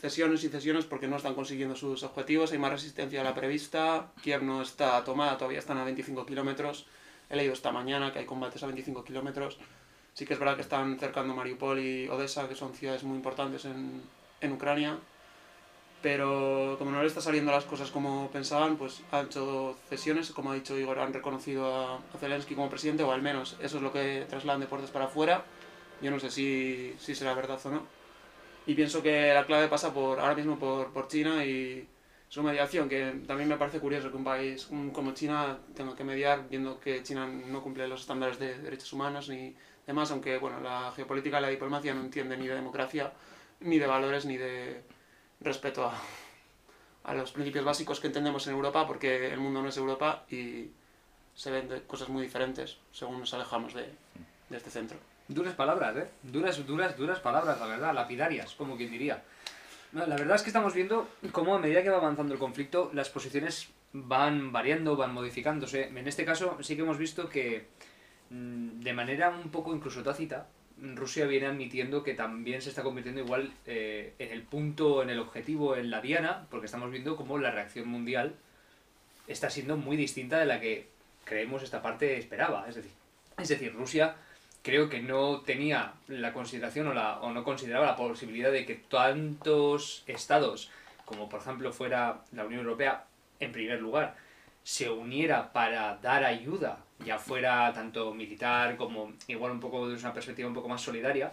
cesiones 0.00 0.44
y 0.44 0.48
cesiones 0.48 0.84
porque 0.84 1.08
no 1.08 1.16
están 1.16 1.34
consiguiendo 1.34 1.74
sus 1.74 2.02
objetivos, 2.02 2.52
hay 2.52 2.58
más 2.58 2.72
resistencia 2.72 3.22
a 3.22 3.24
la 3.24 3.34
prevista, 3.34 4.12
Kiev 4.22 4.42
no 4.42 4.60
está 4.60 5.02
tomada, 5.02 5.38
todavía 5.38 5.58
están 5.58 5.78
a 5.78 5.84
25 5.84 6.26
kilómetros, 6.26 6.86
he 7.30 7.36
leído 7.36 7.54
esta 7.54 7.72
mañana 7.72 8.12
que 8.12 8.18
hay 8.18 8.26
combates 8.26 8.62
a 8.62 8.66
25 8.66 9.04
kilómetros, 9.04 9.58
Sí 10.14 10.24
que 10.24 10.34
es 10.34 10.38
verdad 10.38 10.56
que 10.56 10.62
están 10.62 10.98
cercando 10.98 11.34
Mariupol 11.34 11.78
y 11.80 12.08
Odessa, 12.08 12.48
que 12.48 12.54
son 12.54 12.72
ciudades 12.72 13.02
muy 13.02 13.16
importantes 13.16 13.64
en, 13.64 14.00
en 14.40 14.52
Ucrania, 14.52 14.98
pero 16.04 16.76
como 16.78 16.90
no 16.90 17.00
le 17.00 17.08
está 17.08 17.22
saliendo 17.22 17.50
las 17.50 17.64
cosas 17.64 17.90
como 17.90 18.30
pensaban, 18.30 18.76
pues 18.76 19.00
han 19.10 19.24
hecho 19.24 19.74
cesiones, 19.88 20.30
como 20.32 20.52
ha 20.52 20.54
dicho 20.54 20.78
Igor, 20.78 20.98
han 20.98 21.14
reconocido 21.14 21.74
a, 21.74 21.98
Zelensky 22.20 22.54
como 22.54 22.68
presidente, 22.68 23.02
o 23.02 23.10
al 23.10 23.22
menos 23.22 23.56
eso 23.58 23.78
es 23.78 23.82
lo 23.82 23.90
que 23.90 24.26
trasladan 24.28 24.60
de 24.60 24.66
para 24.66 25.06
afuera. 25.06 25.44
Yo 26.02 26.10
no 26.10 26.20
sé 26.20 26.30
si, 26.30 26.94
si 26.98 27.14
será 27.14 27.32
verdad 27.32 27.58
o 27.64 27.70
no. 27.70 27.86
Y 28.66 28.74
pienso 28.74 29.02
que 29.02 29.32
la 29.32 29.46
clave 29.46 29.68
pasa 29.68 29.94
por 29.94 30.20
ahora 30.20 30.34
mismo 30.34 30.58
por, 30.58 30.92
por 30.92 31.08
China 31.08 31.42
y 31.42 31.88
su 32.28 32.42
mediación, 32.42 32.86
que 32.86 33.22
también 33.26 33.48
me 33.48 33.56
parece 33.56 33.80
curioso 33.80 34.10
que 34.10 34.16
un 34.18 34.24
país 34.24 34.68
como 34.92 35.14
China 35.14 35.58
tenga 35.74 35.96
que 35.96 36.04
mediar, 36.04 36.48
viendo 36.50 36.80
que 36.80 37.02
China 37.02 37.26
no 37.26 37.62
cumple 37.62 37.88
los 37.88 38.02
estándares 38.02 38.38
de 38.38 38.58
derechos 38.58 38.92
humanos 38.92 39.30
ni 39.30 39.54
Además, 39.84 40.10
aunque 40.10 40.38
bueno, 40.38 40.60
la 40.60 40.92
geopolítica 40.96 41.38
y 41.38 41.42
la 41.42 41.48
diplomacia 41.48 41.94
no 41.94 42.00
entiende 42.00 42.36
ni 42.36 42.46
de 42.46 42.54
democracia, 42.54 43.12
ni 43.60 43.78
de 43.78 43.86
valores, 43.86 44.24
ni 44.24 44.36
de 44.36 44.82
respeto 45.40 45.84
a, 45.84 45.94
a 47.04 47.14
los 47.14 47.32
principios 47.32 47.64
básicos 47.64 48.00
que 48.00 48.06
entendemos 48.08 48.46
en 48.46 48.54
Europa, 48.54 48.86
porque 48.86 49.32
el 49.32 49.40
mundo 49.40 49.62
no 49.62 49.68
es 49.68 49.76
Europa 49.76 50.24
y 50.30 50.70
se 51.34 51.50
ven 51.50 51.82
cosas 51.86 52.08
muy 52.08 52.22
diferentes 52.22 52.78
según 52.92 53.20
nos 53.20 53.34
alejamos 53.34 53.74
de, 53.74 53.90
de 54.48 54.56
este 54.56 54.70
centro. 54.70 54.98
Duras 55.28 55.54
palabras, 55.54 55.96
¿eh? 55.96 56.10
Duras, 56.22 56.66
duras, 56.66 56.96
duras 56.96 57.20
palabras, 57.20 57.58
la 57.58 57.66
verdad, 57.66 57.94
lapidarias, 57.94 58.54
como 58.54 58.76
quien 58.76 58.90
diría. 58.90 59.22
La 59.92 60.16
verdad 60.16 60.36
es 60.36 60.42
que 60.42 60.50
estamos 60.50 60.74
viendo 60.74 61.08
cómo 61.32 61.54
a 61.54 61.58
medida 61.58 61.82
que 61.82 61.88
va 61.88 61.98
avanzando 61.98 62.34
el 62.34 62.40
conflicto, 62.40 62.90
las 62.92 63.10
posiciones 63.10 63.68
van 63.92 64.50
variando, 64.50 64.96
van 64.96 65.14
modificándose. 65.14 65.84
En 65.84 66.08
este 66.08 66.24
caso 66.24 66.58
sí 66.62 66.74
que 66.74 66.82
hemos 66.82 66.98
visto 66.98 67.28
que 67.28 67.68
de 68.34 68.92
manera 68.92 69.30
un 69.30 69.50
poco 69.50 69.74
incluso 69.74 70.02
tácita, 70.02 70.46
Rusia 70.78 71.26
viene 71.26 71.46
admitiendo 71.46 72.02
que 72.02 72.14
también 72.14 72.60
se 72.60 72.68
está 72.68 72.82
convirtiendo 72.82 73.20
igual 73.20 73.52
eh, 73.66 74.14
en 74.18 74.32
el 74.32 74.42
punto, 74.42 75.02
en 75.02 75.10
el 75.10 75.20
objetivo, 75.20 75.76
en 75.76 75.90
la 75.90 76.00
diana, 76.00 76.46
porque 76.50 76.66
estamos 76.66 76.90
viendo 76.90 77.16
cómo 77.16 77.38
la 77.38 77.50
reacción 77.50 77.88
mundial 77.88 78.34
está 79.28 79.50
siendo 79.50 79.76
muy 79.76 79.96
distinta 79.96 80.38
de 80.38 80.46
la 80.46 80.60
que 80.60 80.88
creemos 81.24 81.62
esta 81.62 81.80
parte 81.80 82.18
esperaba. 82.18 82.68
Es 82.68 82.74
decir, 82.74 82.90
es 83.38 83.48
decir 83.48 83.72
Rusia 83.72 84.16
creo 84.62 84.88
que 84.88 85.00
no 85.00 85.42
tenía 85.42 85.92
la 86.08 86.32
consideración 86.32 86.88
o, 86.88 86.94
la, 86.94 87.20
o 87.20 87.32
no 87.32 87.44
consideraba 87.44 87.86
la 87.86 87.96
posibilidad 87.96 88.50
de 88.50 88.64
que 88.64 88.74
tantos 88.74 90.02
estados, 90.06 90.70
como 91.04 91.28
por 91.28 91.40
ejemplo 91.40 91.72
fuera 91.72 92.22
la 92.32 92.46
Unión 92.46 92.62
Europea, 92.62 93.04
en 93.40 93.52
primer 93.52 93.80
lugar, 93.80 94.16
se 94.64 94.90
uniera 94.90 95.52
para 95.52 95.98
dar 95.98 96.24
ayuda 96.24 96.78
ya 97.04 97.18
fuera 97.18 97.72
tanto 97.72 98.14
militar 98.14 98.76
como 98.76 99.12
igual 99.28 99.52
un 99.52 99.60
poco 99.60 99.88
desde 99.88 100.04
una 100.04 100.14
perspectiva 100.14 100.48
un 100.48 100.54
poco 100.54 100.68
más 100.68 100.80
solidaria, 100.80 101.32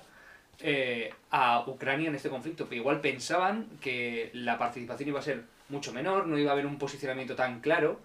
eh, 0.59 1.13
a 1.31 1.63
Ucrania 1.65 2.09
en 2.09 2.15
este 2.15 2.29
conflicto. 2.29 2.65
Pero 2.67 2.81
igual 2.81 2.99
pensaban 2.99 3.67
que 3.79 4.31
la 4.33 4.57
participación 4.57 5.09
iba 5.09 5.19
a 5.19 5.23
ser 5.23 5.45
mucho 5.69 5.93
menor, 5.93 6.27
no 6.27 6.37
iba 6.37 6.51
a 6.51 6.53
haber 6.53 6.65
un 6.65 6.77
posicionamiento 6.77 7.35
tan 7.35 7.61
claro 7.61 8.01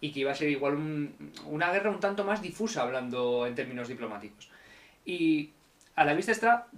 y 0.00 0.12
que 0.12 0.20
iba 0.20 0.32
a 0.32 0.34
ser 0.34 0.48
igual 0.48 0.74
un, 0.74 1.32
una 1.44 1.70
guerra 1.70 1.90
un 1.90 2.00
tanto 2.00 2.24
más 2.24 2.40
difusa 2.40 2.82
hablando 2.82 3.46
en 3.46 3.54
términos 3.54 3.88
diplomáticos. 3.88 4.48
Y 5.04 5.50
a 5.94 6.04
la 6.04 6.14
vista 6.14 6.32
está 6.32 6.68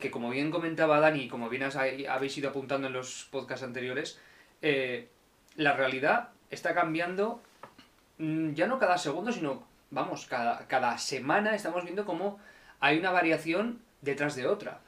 que 0.00 0.10
como 0.10 0.30
bien 0.30 0.50
comentaba 0.50 1.00
Dani, 1.00 1.28
como 1.28 1.48
bien 1.48 1.64
habéis 2.08 2.38
ido 2.38 2.48
apuntando 2.48 2.86
en 2.86 2.94
los 2.94 3.28
podcasts 3.30 3.64
anteriores, 3.64 4.18
eh, 4.62 5.08
la 5.56 5.74
realidad 5.74 6.30
está 6.50 6.74
cambiando 6.74 7.40
Mm, 8.18 8.54
ya 8.54 8.66
no 8.66 8.78
cada 8.78 8.98
segundo, 8.98 9.32
sino, 9.32 9.66
vamos, 9.90 10.26
cada, 10.26 10.66
cada 10.68 10.96
semana 10.98 11.54
estamos 11.54 11.84
viendo 11.84 12.04
cómo 12.06 12.38
hay 12.80 12.98
una 12.98 13.10
variación 13.10 13.80
detrás 14.00 14.36
de 14.36 14.46
otra. 14.46 14.80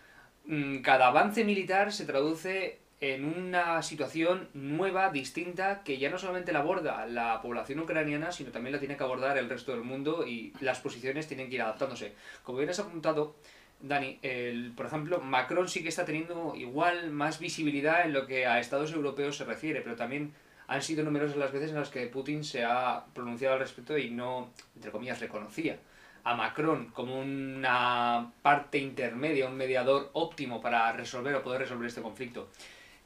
Mm, 0.47 0.79
cada 0.81 1.09
avance 1.09 1.45
militar 1.45 1.93
se 1.93 2.07
traduce 2.07 2.79
en 3.01 3.25
una 3.25 3.83
situación 3.83 4.49
nueva, 4.55 5.11
distinta, 5.11 5.83
que 5.85 5.99
ya 5.99 6.11
no 6.11 6.19
solamente 6.19 6.53
la 6.53 6.61
aborda 6.61 7.07
la 7.07 7.41
población 7.43 7.81
ucraniana, 7.81 8.33
sino 8.33 8.51
también 8.51 8.73
la 8.73 8.81
tiene 8.81 8.97
que 8.97 9.05
abordar 9.05 9.39
el 9.39 9.49
resto 9.49 9.73
del 9.73 9.83
mundo 9.83 10.27
y 10.27 10.53
las 10.61 10.81
posiciones 10.81 11.29
tienen 11.29 11.49
que 11.49 11.57
ir 11.57 11.63
adaptándose. 11.63 12.15
Como 12.43 12.59
bien 12.59 12.71
has 12.71 12.81
apuntado, 12.81 13.37
Dani, 13.81 14.19
el, 14.23 14.73
por 14.73 14.87
ejemplo, 14.87 15.21
Macron 15.21 15.69
sí 15.69 15.83
que 15.83 15.91
está 15.91 16.05
teniendo 16.05 16.55
igual 16.57 17.11
más 17.11 17.39
visibilidad 17.39 18.05
en 18.05 18.13
lo 18.13 18.27
que 18.27 18.47
a 18.47 18.59
Estados 18.59 18.93
europeos 18.93 19.37
se 19.37 19.45
refiere, 19.45 19.81
pero 19.83 19.95
también 19.95 20.33
han 20.69 20.83
sido 20.83 21.03
numerosas 21.03 21.37
las 21.37 21.51
veces 21.51 21.71
en 21.71 21.77
las 21.77 21.89
que 21.89 22.07
Putin 22.07 22.45
se 22.45 22.63
ha 22.63 23.05
pronunciado 23.15 23.55
al 23.55 23.61
respecto 23.61 23.97
y 23.99 24.11
no, 24.11 24.51
entre 24.77 24.91
comillas, 24.91 25.19
reconocía 25.19 25.79
a 26.25 26.35
Macron 26.35 26.91
como 26.91 27.19
una 27.19 28.33
parte 28.43 28.77
intermedia, 28.77 29.47
un 29.47 29.57
mediador 29.57 30.11
óptimo 30.13 30.61
para 30.61 30.93
resolver 30.93 31.35
o 31.35 31.43
poder 31.43 31.63
resolver 31.63 31.89
este 31.89 32.03
conflicto. 32.03 32.51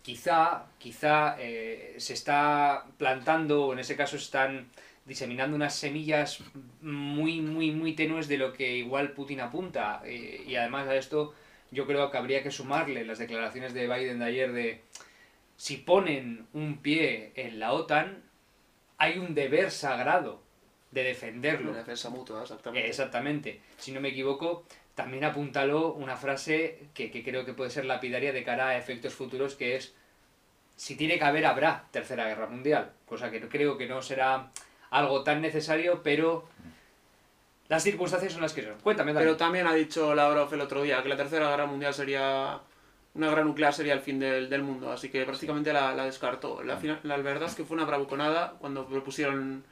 Quizá, 0.03 0.65
quizá 0.79 1.37
eh, 1.39 1.95
se 1.99 2.15
está 2.15 2.85
plantando, 2.99 3.67
o 3.67 3.73
en 3.73 3.79
ese 3.79 3.95
caso 3.95 4.17
están 4.17 4.67
diseminando 5.05 5.55
unas 5.55 5.77
semillas 5.77 6.43
muy, 6.81 7.41
muy, 7.41 7.71
muy 7.71 7.95
tenues 7.95 8.27
de 8.27 8.39
lo 8.39 8.53
que 8.53 8.77
igual 8.77 9.13
Putin 9.13 9.41
apunta. 9.41 10.03
Eh, 10.05 10.43
y 10.45 10.57
además 10.57 10.89
a 10.89 10.97
esto 10.97 11.33
yo 11.71 11.87
creo 11.87 12.11
que 12.11 12.19
habría 12.19 12.43
que 12.43 12.51
sumarle 12.51 13.05
las 13.05 13.19
declaraciones 13.19 13.73
de 13.73 13.87
Biden 13.87 14.19
de 14.19 14.25
ayer 14.25 14.53
de 14.53 14.83
si 15.63 15.77
ponen 15.77 16.49
un 16.55 16.79
pie 16.79 17.31
en 17.37 17.61
la 17.61 17.73
OTAN, 17.73 18.25
hay 18.99 19.19
un 19.21 19.33
deber 19.33 19.71
sagrado 19.71 20.43
de 20.91 21.05
defenderlo. 21.05 21.71
Una 21.71 21.79
defensa 21.79 22.11
mutua, 22.11 22.43
exactamente. 22.43 22.89
Exactamente. 22.89 23.61
Si 23.79 23.93
no 23.93 24.01
me 24.01 24.09
equivoco, 24.09 24.65
también 24.97 25.23
apuntaló 25.23 25.93
una 25.93 26.17
frase 26.17 26.89
que, 26.95 27.13
que 27.13 27.23
creo 27.23 27.45
que 27.45 27.53
puede 27.53 27.71
ser 27.71 27.85
lapidaria 27.85 28.33
de 28.33 28.43
cara 28.43 28.71
a 28.71 28.77
efectos 28.77 29.15
futuros, 29.15 29.55
que 29.55 29.77
es, 29.77 29.95
si 30.75 30.97
tiene 30.97 31.17
que 31.17 31.25
haber, 31.25 31.47
habrá 31.47 31.85
Tercera 31.93 32.27
Guerra 32.27 32.49
Mundial. 32.49 32.91
Cosa 33.07 33.31
que 33.31 33.41
creo 33.49 33.79
que 33.79 33.87
no 33.87 34.03
será 34.03 34.51
algo 34.91 35.23
tan 35.23 35.41
necesario, 35.41 36.03
pero 36.03 36.49
las 37.69 37.85
circunstancias 37.85 38.33
son 38.33 38.43
las 38.43 38.53
que 38.53 38.63
son. 38.63 38.81
Cuéntame. 38.81 39.15
Pero 39.15 39.37
también 39.37 39.69
ha 39.69 39.75
dicho 39.75 40.13
Lavrov 40.13 40.53
el 40.53 40.61
otro 40.63 40.83
día 40.83 41.05
que 41.05 41.09
la 41.09 41.17
Tercera 41.17 41.51
Guerra 41.51 41.67
Mundial 41.67 41.95
sería... 41.95 42.61
Una 43.15 43.29
guerra 43.29 43.45
nuclear 43.45 43.75
sería 43.75 43.93
el 43.93 44.01
fin 44.01 44.19
del, 44.19 44.49
del 44.49 44.63
mundo, 44.63 44.91
así 44.91 45.11
que 45.11 45.25
prácticamente 45.25 45.73
la, 45.73 45.95
la 45.95 46.05
descartó. 46.07 46.63
La, 46.63 46.77
final- 46.79 47.01
la 47.03 47.17
verdad 47.19 47.49
es 47.49 47.55
que 47.55 47.65
fue 47.65 47.77
una 47.77 47.85
bravuconada 47.85 48.55
cuando 48.59 48.87
propusieron 48.87 49.65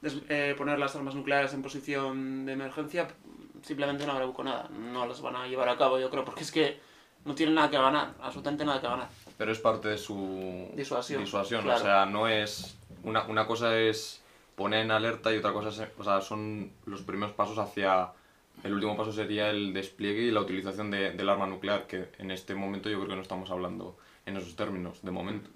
des- 0.00 0.22
eh, 0.28 0.54
poner 0.56 0.78
las 0.78 0.94
armas 0.94 1.14
nucleares 1.16 1.52
en 1.52 1.62
posición 1.62 2.46
de 2.46 2.52
emergencia, 2.52 3.08
simplemente 3.62 4.04
una 4.04 4.14
bravuconada. 4.14 4.68
No 4.68 5.04
las 5.06 5.20
van 5.20 5.34
a 5.34 5.48
llevar 5.48 5.68
a 5.68 5.76
cabo, 5.76 5.98
yo 5.98 6.10
creo, 6.10 6.24
porque 6.24 6.42
es 6.44 6.52
que 6.52 6.78
no 7.24 7.34
tienen 7.34 7.56
nada 7.56 7.68
que 7.70 7.76
ganar, 7.76 8.14
absolutamente 8.20 8.64
nada 8.64 8.80
que 8.80 8.86
ganar. 8.86 9.08
Pero 9.36 9.50
es 9.50 9.58
parte 9.58 9.88
de 9.88 9.98
su 9.98 10.70
Disuasión, 10.76 11.24
disuasión, 11.24 11.62
claro. 11.62 11.80
O 11.80 11.82
sea, 11.82 12.06
no 12.06 12.28
es. 12.28 12.78
Una, 13.02 13.24
una 13.24 13.46
cosa 13.48 13.76
es 13.76 14.22
poner 14.54 14.80
en 14.84 14.92
alerta 14.92 15.34
y 15.34 15.38
otra 15.38 15.52
cosa 15.52 15.68
es. 15.70 15.90
O 15.98 16.04
sea, 16.04 16.20
son 16.20 16.70
los 16.84 17.02
primeros 17.02 17.34
pasos 17.34 17.58
hacia. 17.58 18.10
El 18.64 18.72
último 18.74 18.96
paso 18.96 19.12
sería 19.12 19.50
el 19.50 19.72
despliegue 19.72 20.22
y 20.22 20.30
la 20.30 20.40
utilización 20.40 20.90
de- 20.90 21.12
del 21.12 21.28
arma 21.28 21.46
nuclear, 21.46 21.86
que 21.86 22.08
en 22.18 22.30
este 22.30 22.54
momento 22.54 22.88
yo 22.88 22.96
creo 22.98 23.10
que 23.10 23.16
no 23.16 23.22
estamos 23.22 23.50
hablando 23.50 23.96
en 24.24 24.36
esos 24.36 24.56
términos, 24.56 25.02
de 25.02 25.10
momento. 25.10 25.48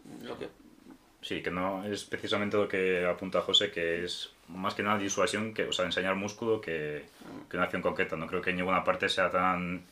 Sí, 1.23 1.43
que 1.43 1.51
no 1.51 1.85
es 1.85 2.05
precisamente 2.05 2.57
lo 2.57 2.67
que 2.69 3.05
apunta 3.07 3.43
José, 3.43 3.71
que 3.71 4.05
es 4.05 4.33
más 4.49 4.75
que 4.75 4.83
nada 4.83 4.97
disuasión, 4.99 5.53
que, 5.53 5.65
o 5.65 5.73
sea, 5.73 5.85
enseñar 5.85 6.15
músculo 6.15 6.61
que, 6.61 7.05
que 7.51 7.57
una 7.57 7.65
acción 7.65 7.83
concreta. 7.83 8.17
No 8.17 8.27
creo 8.27 8.41
que 8.41 8.51
en 8.51 8.57
ninguna 8.57 8.85
parte 8.85 9.09
sea 9.09 9.31
tan 9.31 9.83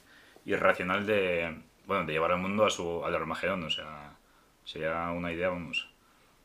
irracional 0.46 1.06
de, 1.06 1.54
bueno, 1.86 2.06
de 2.06 2.12
llevar 2.14 2.32
al 2.32 2.38
mundo 2.38 2.64
a 2.64 2.70
su, 2.70 3.04
al 3.04 3.14
Armagedón. 3.14 3.62
O 3.64 3.70
sea, 3.70 4.16
sería 4.64 5.10
una 5.10 5.30
idea, 5.32 5.50
vamos, 5.50 5.90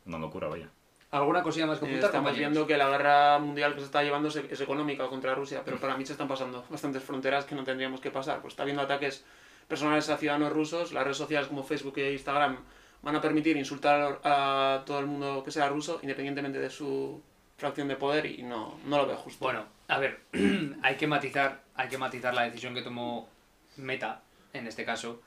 una 0.06 0.18
locura, 0.20 0.48
vaya. 0.50 0.70
¿Alguna 1.14 1.44
cosilla 1.44 1.68
más 1.68 1.78
que 1.78 1.86
apuntar, 1.86 2.06
estamos 2.06 2.32
compañeros? 2.32 2.54
viendo 2.54 2.68
que 2.68 2.76
la 2.76 2.90
guerra 2.90 3.38
mundial 3.38 3.76
que 3.76 3.82
se 3.82 3.86
está 3.86 4.02
llevando 4.02 4.30
es, 4.30 4.36
es 4.36 4.62
económica 4.62 5.06
contra 5.08 5.36
Rusia, 5.36 5.62
pero 5.64 5.78
para 5.78 5.96
mí 5.96 6.04
se 6.08 6.14
están 6.14 6.28
pasando 6.28 6.66
bastantes 6.68 7.04
fronteras 7.04 7.46
que 7.46 7.54
no 7.54 7.64
tendríamos 7.64 8.02
que 8.02 8.10
pasar. 8.10 8.42
Pues 8.42 8.54
está 8.54 8.64
habiendo 8.64 8.82
ataques 8.82 9.24
personales 9.68 10.10
a 10.10 10.18
ciudadanos 10.18 10.52
rusos, 10.52 10.92
las 10.92 11.04
redes 11.04 11.18
sociales 11.18 11.48
como 11.48 11.64
Facebook 11.64 12.00
e 12.00 12.14
Instagram 12.14 12.58
van 13.04 13.16
a 13.16 13.22
permitir 13.22 13.56
insultar 13.58 14.22
a 14.24 14.82
todo 14.88 14.98
el 14.98 15.06
mundo 15.06 15.44
que 15.44 15.52
sea 15.52 15.70
ruso, 15.70 16.00
independientemente 16.02 16.58
de 16.58 16.72
su 16.72 17.22
fracción 17.58 17.88
de 17.90 17.96
poder, 17.96 18.26
y 18.26 18.42
no, 18.42 18.80
no 18.88 18.98
lo 18.98 19.06
veo 19.06 19.18
justo. 19.18 19.46
Bueno, 19.46 19.66
a 19.90 20.00
ver, 20.00 20.22
hay 20.82 20.96
que 20.96 21.06
matizar, 21.06 21.62
hay 21.76 21.90
que 21.90 22.00
matizar 22.00 22.34
la 22.34 22.42
decisión 22.42 22.74
que 22.74 22.82
tomó 22.82 23.30
Meta, 23.78 24.24
en 24.52 24.66
este 24.66 24.84
caso, 24.84 25.22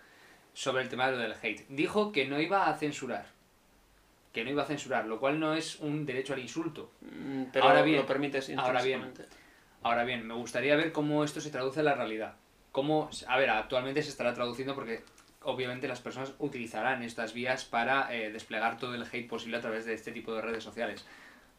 sobre 0.52 0.82
el 0.82 0.88
tema 0.88 1.06
de 1.06 1.12
lo 1.12 1.18
del 1.18 1.34
hate. 1.40 1.64
Dijo 1.68 2.10
que 2.10 2.26
no 2.26 2.40
iba 2.40 2.68
a 2.68 2.74
censurar. 2.76 3.35
Que 4.36 4.44
no 4.44 4.50
iba 4.50 4.64
a 4.64 4.66
censurar, 4.66 5.06
lo 5.06 5.18
cual 5.18 5.40
no 5.40 5.54
es 5.54 5.80
un 5.80 6.04
derecho 6.04 6.34
al 6.34 6.40
insulto. 6.40 6.92
Mm, 7.00 7.44
pero 7.50 7.64
ahora 7.64 7.80
bien, 7.80 7.96
lo 7.96 8.04
permites 8.06 8.52
ahora 8.54 8.82
bien. 8.82 9.14
Ahora 9.82 10.04
bien, 10.04 10.26
me 10.26 10.34
gustaría 10.34 10.76
ver 10.76 10.92
cómo 10.92 11.24
esto 11.24 11.40
se 11.40 11.48
traduce 11.48 11.80
en 11.80 11.86
la 11.86 11.94
realidad. 11.94 12.34
Cómo, 12.70 13.08
a 13.28 13.38
ver, 13.38 13.48
actualmente 13.48 14.02
se 14.02 14.10
estará 14.10 14.34
traduciendo 14.34 14.74
porque 14.74 15.02
obviamente 15.42 15.88
las 15.88 16.02
personas 16.02 16.34
utilizarán 16.38 17.02
estas 17.02 17.32
vías 17.32 17.64
para 17.64 18.14
eh, 18.14 18.30
desplegar 18.30 18.76
todo 18.76 18.94
el 18.94 19.04
hate 19.04 19.26
posible 19.26 19.56
a 19.56 19.62
través 19.62 19.86
de 19.86 19.94
este 19.94 20.12
tipo 20.12 20.34
de 20.34 20.42
redes 20.42 20.62
sociales. 20.62 21.06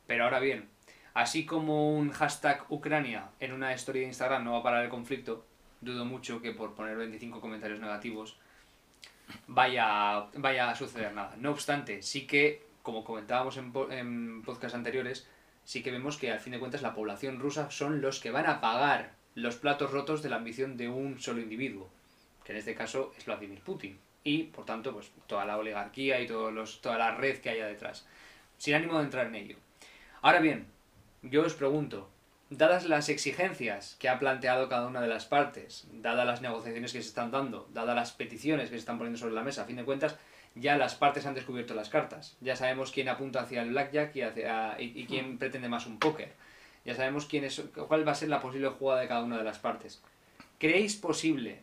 Pero 0.06 0.26
ahora 0.26 0.40
bien, 0.40 0.70
así 1.16 1.48
como 1.48 1.98
un 1.98 2.12
hashtag 2.12 2.64
Ucrania 2.70 3.30
en 3.40 3.54
una 3.54 3.74
historia 3.74 4.04
de 4.04 4.10
Instagram 4.10 4.44
no 4.44 4.52
va 4.52 4.60
a 4.60 4.64
parar 4.64 4.84
el 4.84 4.92
conflicto, 4.92 5.48
dudo 5.82 6.06
mucho 6.06 6.44
que 6.44 6.52
por 6.52 6.76
poner 6.76 6.96
25 6.96 7.42
comentarios 7.42 7.80
negativos 7.80 8.38
vaya, 9.48 10.28
vaya 10.36 10.70
a 10.70 10.76
suceder 10.76 11.14
nada. 11.14 11.36
No 11.38 11.52
obstante, 11.52 12.02
sí 12.02 12.28
que, 12.28 12.67
como 12.88 13.04
comentábamos 13.04 13.58
en, 13.58 13.74
en 13.92 14.44
podcasts 14.44 14.74
anteriores, 14.74 15.28
sí 15.66 15.84
que 15.84 15.92
vemos 15.92 16.16
que 16.16 16.32
al 16.32 16.40
fin 16.40 16.54
de 16.54 16.60
cuentas 16.60 16.82
la 16.82 16.96
población 16.96 17.38
rusa 17.38 17.70
son 17.70 18.00
los 18.00 18.22
que 18.22 18.32
van 18.32 18.46
a 18.46 18.62
pagar 18.62 19.12
los 19.36 19.58
platos 19.58 19.92
rotos 19.92 20.24
de 20.24 20.30
la 20.30 20.38
ambición 20.38 20.78
de 20.78 20.88
un 20.88 21.20
solo 21.20 21.42
individuo, 21.42 21.90
que 22.46 22.54
en 22.54 22.60
este 22.60 22.76
caso 22.76 23.14
es 23.18 23.26
Vladimir 23.26 23.60
Putin, 23.60 24.00
y 24.24 24.44
por 24.44 24.64
tanto 24.64 24.94
pues 24.94 25.12
toda 25.28 25.44
la 25.44 25.58
oligarquía 25.58 26.22
y 26.22 26.28
todos 26.28 26.54
los, 26.54 26.80
toda 26.80 26.98
la 26.98 27.14
red 27.14 27.40
que 27.40 27.50
haya 27.50 27.68
detrás, 27.68 28.08
sin 28.58 28.76
ánimo 28.76 29.00
de 29.00 29.04
entrar 29.04 29.28
en 29.28 29.36
ello. 29.36 29.58
Ahora 30.22 30.40
bien, 30.40 30.68
yo 31.24 31.44
os 31.44 31.56
pregunto, 31.56 32.10
dadas 32.50 32.86
las 32.86 33.10
exigencias 33.10 33.98
que 34.00 34.08
ha 34.08 34.18
planteado 34.18 34.70
cada 34.70 34.88
una 34.88 35.02
de 35.02 35.10
las 35.10 35.26
partes, 35.26 35.90
dadas 35.92 36.26
las 36.26 36.42
negociaciones 36.42 36.94
que 36.94 37.02
se 37.02 37.10
están 37.10 37.32
dando, 37.32 37.68
dadas 37.74 37.98
las 37.98 38.14
peticiones 38.14 38.70
que 38.70 38.78
se 38.78 38.80
están 38.80 38.98
poniendo 38.98 39.20
sobre 39.20 39.34
la 39.34 39.44
mesa, 39.44 39.64
a 39.64 39.66
fin 39.66 39.76
de 39.76 39.84
cuentas, 39.84 40.16
ya 40.60 40.78
las 40.78 40.96
partes 40.96 41.26
han 41.26 41.36
descubierto 41.36 41.74
las 41.74 41.90
cartas. 41.90 42.36
Ya 42.42 42.56
sabemos 42.56 42.92
quién 42.92 43.10
apunta 43.10 43.42
hacia 43.42 43.62
el 43.62 43.70
blackjack 43.70 44.16
y, 44.16 44.22
hacia, 44.22 44.80
y, 44.80 44.94
y 44.96 45.06
quién 45.06 45.38
pretende 45.38 45.70
más 45.70 45.86
un 45.86 46.00
póker. 46.00 46.34
Ya 46.86 46.96
sabemos 46.96 47.26
quién 47.26 47.44
es, 47.44 47.62
cuál 47.88 48.08
va 48.08 48.14
a 48.14 48.16
ser 48.16 48.30
la 48.30 48.40
posible 48.40 48.70
jugada 48.70 49.02
de 49.02 49.08
cada 49.08 49.24
una 49.24 49.38
de 49.38 49.44
las 49.44 49.60
partes. 49.60 50.02
¿Creéis 50.58 50.96
posible 50.96 51.60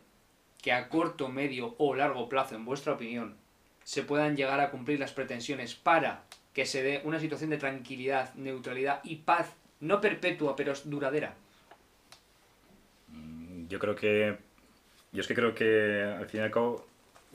que 0.61 0.71
a 0.71 0.87
corto, 0.89 1.29
medio 1.29 1.75
o 1.77 1.95
largo 1.95 2.29
plazo, 2.29 2.55
en 2.55 2.65
vuestra 2.65 2.93
opinión, 2.93 3.35
se 3.83 4.03
puedan 4.03 4.35
llegar 4.35 4.59
a 4.59 4.71
cumplir 4.71 4.99
las 4.99 5.13
pretensiones 5.13 5.75
para 5.75 6.23
que 6.53 6.65
se 6.65 6.81
dé 6.81 7.01
una 7.03 7.19
situación 7.19 7.49
de 7.49 7.57
tranquilidad, 7.57 8.33
neutralidad 8.35 9.01
y 9.03 9.17
paz, 9.17 9.53
no 9.79 9.99
perpetua, 10.01 10.55
pero 10.55 10.73
duradera? 10.85 11.35
Mm, 13.09 13.67
Yo 13.67 13.79
creo 13.79 13.95
que. 13.95 14.37
Yo 15.11 15.21
es 15.21 15.27
que 15.27 15.35
creo 15.35 15.55
que 15.55 16.03
al 16.03 16.27
fin 16.27 16.41
y 16.41 16.43
al 16.43 16.51
cabo 16.51 16.85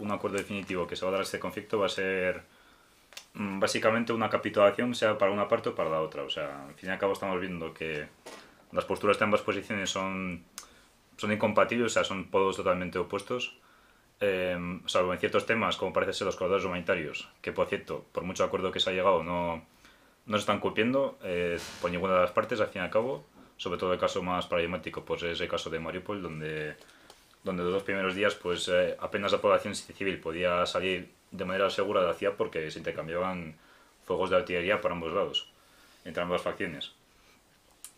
un 0.00 0.10
acuerdo 0.12 0.38
definitivo 0.38 0.86
que 0.86 0.96
se 0.96 1.04
va 1.04 1.10
a 1.10 1.14
dar 1.14 1.22
este 1.22 1.38
conflicto 1.38 1.78
va 1.78 1.86
a 1.86 1.88
ser 1.88 2.42
mm, 3.34 3.60
básicamente 3.60 4.12
una 4.12 4.28
capitulación, 4.30 4.94
sea 4.94 5.18
para 5.18 5.32
una 5.32 5.48
parte 5.48 5.70
o 5.70 5.74
para 5.74 5.90
la 5.90 6.00
otra. 6.00 6.22
O 6.22 6.30
sea, 6.30 6.66
al 6.66 6.74
fin 6.74 6.88
y 6.88 6.92
al 6.92 6.98
cabo 6.98 7.12
estamos 7.12 7.40
viendo 7.40 7.72
que 7.74 8.08
las 8.72 8.84
posturas 8.84 9.18
de 9.18 9.24
ambas 9.24 9.42
posiciones 9.42 9.90
son, 9.90 10.44
son 11.16 11.32
incompatibles, 11.32 11.92
o 11.92 11.94
sea, 11.94 12.04
son 12.04 12.26
polos 12.30 12.56
totalmente 12.56 12.98
opuestos. 12.98 13.56
Eh, 14.20 14.80
salvo 14.86 15.12
en 15.14 15.18
ciertos 15.18 15.46
temas, 15.46 15.76
como 15.76 15.92
parece 15.92 16.12
ser 16.12 16.26
los 16.26 16.36
corredores 16.36 16.66
humanitarios, 16.66 17.28
que 17.40 17.52
por 17.52 17.68
cierto, 17.68 18.04
por 18.12 18.22
mucho 18.22 18.44
acuerdo 18.44 18.70
que 18.70 18.78
se 18.78 18.90
ha 18.90 18.92
llegado, 18.92 19.22
no, 19.22 19.64
no 20.26 20.36
se 20.36 20.40
están 20.40 20.60
cumpliendo 20.60 21.18
eh, 21.22 21.58
por 21.80 21.90
ninguna 21.90 22.14
de 22.14 22.20
las 22.20 22.30
partes, 22.30 22.60
al 22.60 22.68
fin 22.68 22.82
y 22.82 22.84
al 22.84 22.90
cabo. 22.90 23.26
Sobre 23.56 23.78
todo 23.78 23.92
el 23.92 23.98
caso 23.98 24.22
más 24.22 24.46
paradigmático, 24.46 25.04
pues 25.04 25.22
es 25.22 25.40
el 25.40 25.48
caso 25.48 25.68
de 25.68 25.80
Mariupol, 25.80 26.22
donde, 26.22 26.76
donde 27.44 27.62
los 27.62 27.72
dos 27.72 27.82
primeros 27.82 28.14
días 28.14 28.34
pues 28.34 28.68
eh, 28.68 28.96
apenas 29.00 29.32
la 29.32 29.40
población 29.40 29.74
civil 29.74 30.18
podía 30.20 30.66
salir 30.66 31.10
de 31.30 31.44
manera 31.44 31.70
segura 31.70 32.00
de 32.02 32.08
la 32.08 32.14
ciudad 32.14 32.34
porque 32.36 32.70
se 32.70 32.78
intercambiaban 32.78 33.56
fuegos 34.04 34.30
de 34.30 34.36
artillería 34.36 34.80
por 34.80 34.92
ambos 34.92 35.12
lados, 35.12 35.50
entre 36.04 36.22
ambas 36.22 36.42
facciones. 36.42 36.92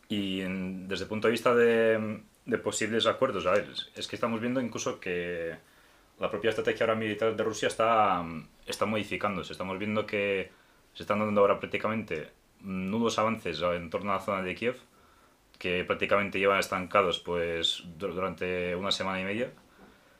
Y 0.08 0.42
en- 0.42 0.88
desde 0.88 1.04
el 1.04 1.08
punto 1.08 1.28
de 1.28 1.32
vista 1.32 1.54
de, 1.54 2.20
de 2.44 2.58
posibles 2.58 3.06
acuerdos, 3.06 3.46
a 3.46 3.52
ver, 3.52 3.68
es 3.94 4.06
que 4.06 4.16
estamos 4.16 4.40
viendo 4.40 4.60
incluso 4.60 5.00
que 5.00 5.56
la 6.20 6.30
propia 6.30 6.50
estrategia 6.50 6.84
ahora 6.84 6.94
militar 6.98 7.34
de 7.34 7.42
Rusia 7.42 7.68
está, 7.68 8.22
está 8.66 8.84
modificándose. 8.86 9.52
Estamos 9.52 9.78
viendo 9.78 10.06
que 10.06 10.50
se 10.94 11.02
están 11.02 11.18
dando 11.20 11.40
ahora 11.40 11.58
prácticamente 11.58 12.30
nulos 12.60 13.18
avances 13.18 13.60
en 13.62 13.90
torno 13.90 14.12
a 14.12 14.16
la 14.16 14.20
zona 14.20 14.42
de 14.42 14.54
Kiev, 14.54 14.76
que 15.62 15.84
prácticamente 15.84 16.38
llevan 16.40 16.58
estancados 16.58 17.20
pues 17.20 17.84
dur- 17.98 18.14
durante 18.14 18.74
una 18.76 18.90
semana 18.92 19.20
y 19.20 19.24
media. 19.24 19.48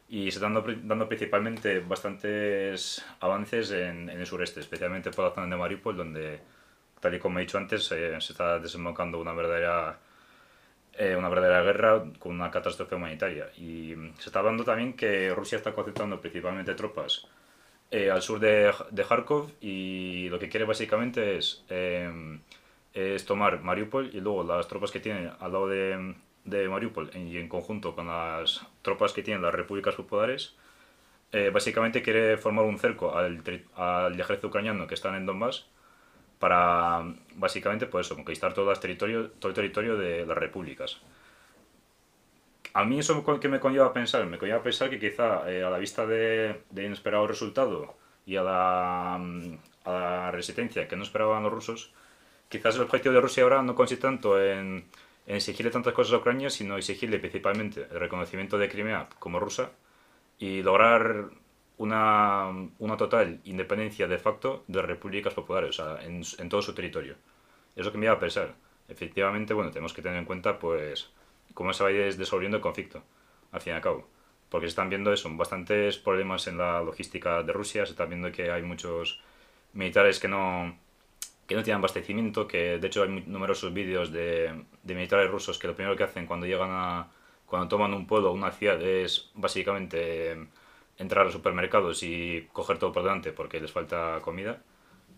Y 0.08 0.30
se 0.32 0.38
están 0.38 0.54
dando, 0.54 0.64
pri- 0.66 0.80
dando 0.84 1.08
principalmente 1.08 1.80
bastantes 1.80 3.04
avances 3.20 3.72
en, 3.72 4.08
el 4.10 4.26
sureste, 4.26 4.60
especialmente 4.60 5.10
por 5.12 5.26
la 5.26 5.34
zona 5.34 5.48
de 5.48 5.56
Mariupol, 5.62 5.96
donde, 5.96 6.40
tal 7.00 7.14
y 7.14 7.18
como 7.20 7.38
he 7.38 7.42
dicho 7.42 7.58
antes, 7.58 7.90
eh, 7.92 8.20
se 8.20 8.32
está 8.34 8.58
desembocando 8.60 9.20
una 9.20 9.32
verdadera 9.34 9.98
eh, 10.94 11.16
una 11.16 11.28
verdadera 11.28 11.62
guerra 11.62 12.04
con 12.18 12.32
una 12.32 12.50
catástrofe 12.50 12.94
humanitaria. 12.94 13.48
Y 13.56 13.94
se 14.18 14.28
está 14.28 14.40
hablando 14.40 14.64
también 14.64 14.94
que 14.94 15.34
Rusia 15.34 15.56
está 15.58 15.72
concentrando 15.72 16.20
principalmente 16.20 16.74
tropas 16.74 17.26
eh, 17.90 18.10
al 18.10 18.22
sur 18.22 18.40
de, 18.40 18.72
de 18.90 19.04
Kharkov 19.04 19.52
y 19.60 20.28
lo 20.30 20.38
que 20.38 20.48
quiere 20.48 20.66
básicamente 20.66 21.38
es, 21.38 21.64
eh, 21.70 22.10
es 22.94 23.24
tomar 23.24 23.62
Mariupol 23.62 24.10
y 24.12 24.20
luego 24.20 24.44
las 24.44 24.68
tropas 24.68 24.90
que 24.90 25.00
tiene 25.00 25.30
al 25.40 25.52
lado 25.52 25.68
de, 25.68 26.14
de 26.44 26.68
Mariupol 26.68 27.10
y 27.14 27.38
en 27.38 27.48
conjunto 27.48 27.94
con 27.94 28.08
las 28.08 28.66
tropas 28.82 29.12
que 29.12 29.22
tienen 29.22 29.42
las 29.42 29.54
repúblicas 29.54 29.94
populares, 29.94 30.54
eh, 31.32 31.50
básicamente 31.52 32.02
quiere 32.02 32.36
formar 32.36 32.64
un 32.66 32.78
cerco 32.78 33.16
al, 33.16 33.42
al 33.76 34.20
ejército 34.20 34.48
ucraniano 34.48 34.86
que 34.86 34.94
está 34.94 35.16
en 35.16 35.26
Donbass 35.26 35.66
para 36.38 37.04
básicamente 37.36 37.86
pues 37.86 38.08
conquistar 38.08 38.52
todo, 38.52 38.72
territorio, 38.74 39.30
todo 39.30 39.50
el 39.50 39.54
territorio 39.54 39.96
de 39.96 40.26
las 40.26 40.36
repúblicas. 40.36 41.00
A 42.74 42.84
mí 42.84 42.98
eso 42.98 43.24
que 43.38 43.48
me 43.48 43.60
conlleva 43.60 43.86
a 43.86 43.92
pensar, 43.92 44.26
me 44.26 44.38
conlleva 44.38 44.58
a 44.58 44.62
pensar 44.62 44.90
que 44.90 44.98
quizá 44.98 45.48
eh, 45.50 45.62
a 45.62 45.70
la 45.70 45.78
vista 45.78 46.06
de, 46.06 46.62
de 46.70 46.84
inesperado 46.84 47.26
resultado 47.26 47.94
y 48.26 48.36
a 48.36 48.42
la, 48.42 49.14
a 49.14 49.90
la 49.92 50.30
resistencia 50.30 50.88
que 50.88 50.96
no 50.96 51.02
esperaban 51.02 51.42
los 51.42 51.52
rusos, 51.52 51.92
quizás 52.52 52.76
el 52.76 52.82
objetivo 52.82 53.14
de 53.14 53.20
Rusia 53.22 53.44
ahora 53.44 53.62
no 53.62 53.74
consiste 53.74 54.02
tanto 54.02 54.38
en, 54.40 54.84
en 55.26 55.36
exigirle 55.36 55.72
tantas 55.72 55.94
cosas 55.94 56.12
a 56.12 56.18
Ucrania, 56.18 56.50
sino 56.50 56.76
exigirle 56.76 57.18
principalmente 57.18 57.86
el 57.90 57.98
reconocimiento 57.98 58.58
de 58.58 58.68
Crimea 58.68 59.08
como 59.18 59.40
rusa 59.40 59.70
y 60.38 60.62
lograr 60.62 61.30
una, 61.78 62.50
una 62.78 62.96
total 62.98 63.40
independencia 63.44 64.06
de 64.06 64.18
facto 64.18 64.64
de 64.68 64.82
repúblicas 64.82 65.32
populares, 65.32 65.70
o 65.70 65.72
sea, 65.82 66.04
en, 66.04 66.22
en 66.38 66.48
todo 66.50 66.60
su 66.60 66.74
territorio. 66.74 67.16
Es 67.74 67.86
lo 67.86 67.90
que 67.90 67.96
me 67.96 68.04
iba 68.04 68.14
a 68.14 68.20
pensar. 68.20 68.54
Efectivamente, 68.86 69.54
bueno, 69.54 69.70
tenemos 69.70 69.94
que 69.94 70.02
tener 70.02 70.18
en 70.18 70.26
cuenta, 70.26 70.58
pues, 70.58 71.10
cómo 71.54 71.72
se 71.72 71.82
va 71.82 71.88
a 71.88 71.92
ir 71.92 72.16
desolviendo 72.18 72.58
el 72.58 72.62
conflicto, 72.62 73.02
al 73.50 73.62
fin 73.62 73.72
y 73.72 73.76
al 73.76 73.82
cabo. 73.82 74.06
Porque 74.50 74.66
se 74.66 74.72
están 74.72 74.90
viendo 74.90 75.10
eso, 75.10 75.30
bastantes 75.32 75.96
problemas 75.96 76.46
en 76.48 76.58
la 76.58 76.82
logística 76.82 77.42
de 77.42 77.52
Rusia, 77.54 77.86
se 77.86 77.92
están 77.92 78.10
viendo 78.10 78.30
que 78.30 78.50
hay 78.50 78.62
muchos 78.62 79.22
militares 79.72 80.20
que 80.20 80.28
no, 80.28 80.76
que 81.52 81.56
no 81.56 81.62
tienen 81.62 81.78
abastecimiento, 81.78 82.48
que 82.48 82.78
de 82.78 82.86
hecho 82.86 83.02
hay 83.02 83.10
numerosos 83.26 83.72
vídeos 83.74 84.10
de, 84.10 84.64
de 84.82 84.94
militares 84.94 85.30
rusos 85.30 85.58
que 85.58 85.66
lo 85.66 85.74
primero 85.74 85.96
que 85.96 86.04
hacen 86.04 86.26
cuando 86.26 86.46
llegan 86.46 86.70
a, 86.72 87.08
cuando 87.46 87.68
toman 87.68 87.92
un 87.92 88.06
pueblo 88.06 88.30
o 88.30 88.32
una 88.32 88.50
ciudad 88.52 88.80
es 88.82 89.30
básicamente 89.34 90.32
eh, 90.32 90.46
entrar 90.96 91.22
a 91.22 91.24
los 91.24 91.34
supermercados 91.34 92.02
y 92.02 92.48
coger 92.52 92.78
todo 92.78 92.92
por 92.92 93.02
delante 93.02 93.32
porque 93.32 93.60
les 93.60 93.70
falta 93.70 94.18
comida, 94.22 94.62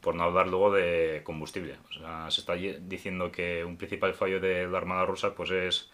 por 0.00 0.16
no 0.16 0.24
hablar 0.24 0.48
luego 0.48 0.72
de 0.72 1.22
combustible. 1.22 1.76
O 1.90 1.92
sea, 1.92 2.30
se 2.30 2.40
está 2.40 2.54
diciendo 2.54 3.30
que 3.30 3.64
un 3.64 3.76
principal 3.76 4.14
fallo 4.14 4.40
de 4.40 4.66
la 4.66 4.78
Armada 4.78 5.06
rusa 5.06 5.34
pues 5.36 5.52
es, 5.52 5.90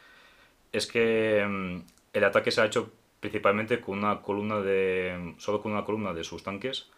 es 0.72 0.86
que 0.86 1.44
mm, 1.46 1.82
el 2.14 2.24
ataque 2.24 2.50
se 2.50 2.62
ha 2.62 2.66
hecho 2.66 2.90
principalmente 3.20 3.80
con 3.80 3.98
una 3.98 4.22
columna 4.22 4.60
de, 4.60 5.34
solo 5.36 5.60
con 5.60 5.72
una 5.72 5.84
columna 5.84 6.14
de 6.14 6.24
sus 6.24 6.42
tanques 6.42 6.90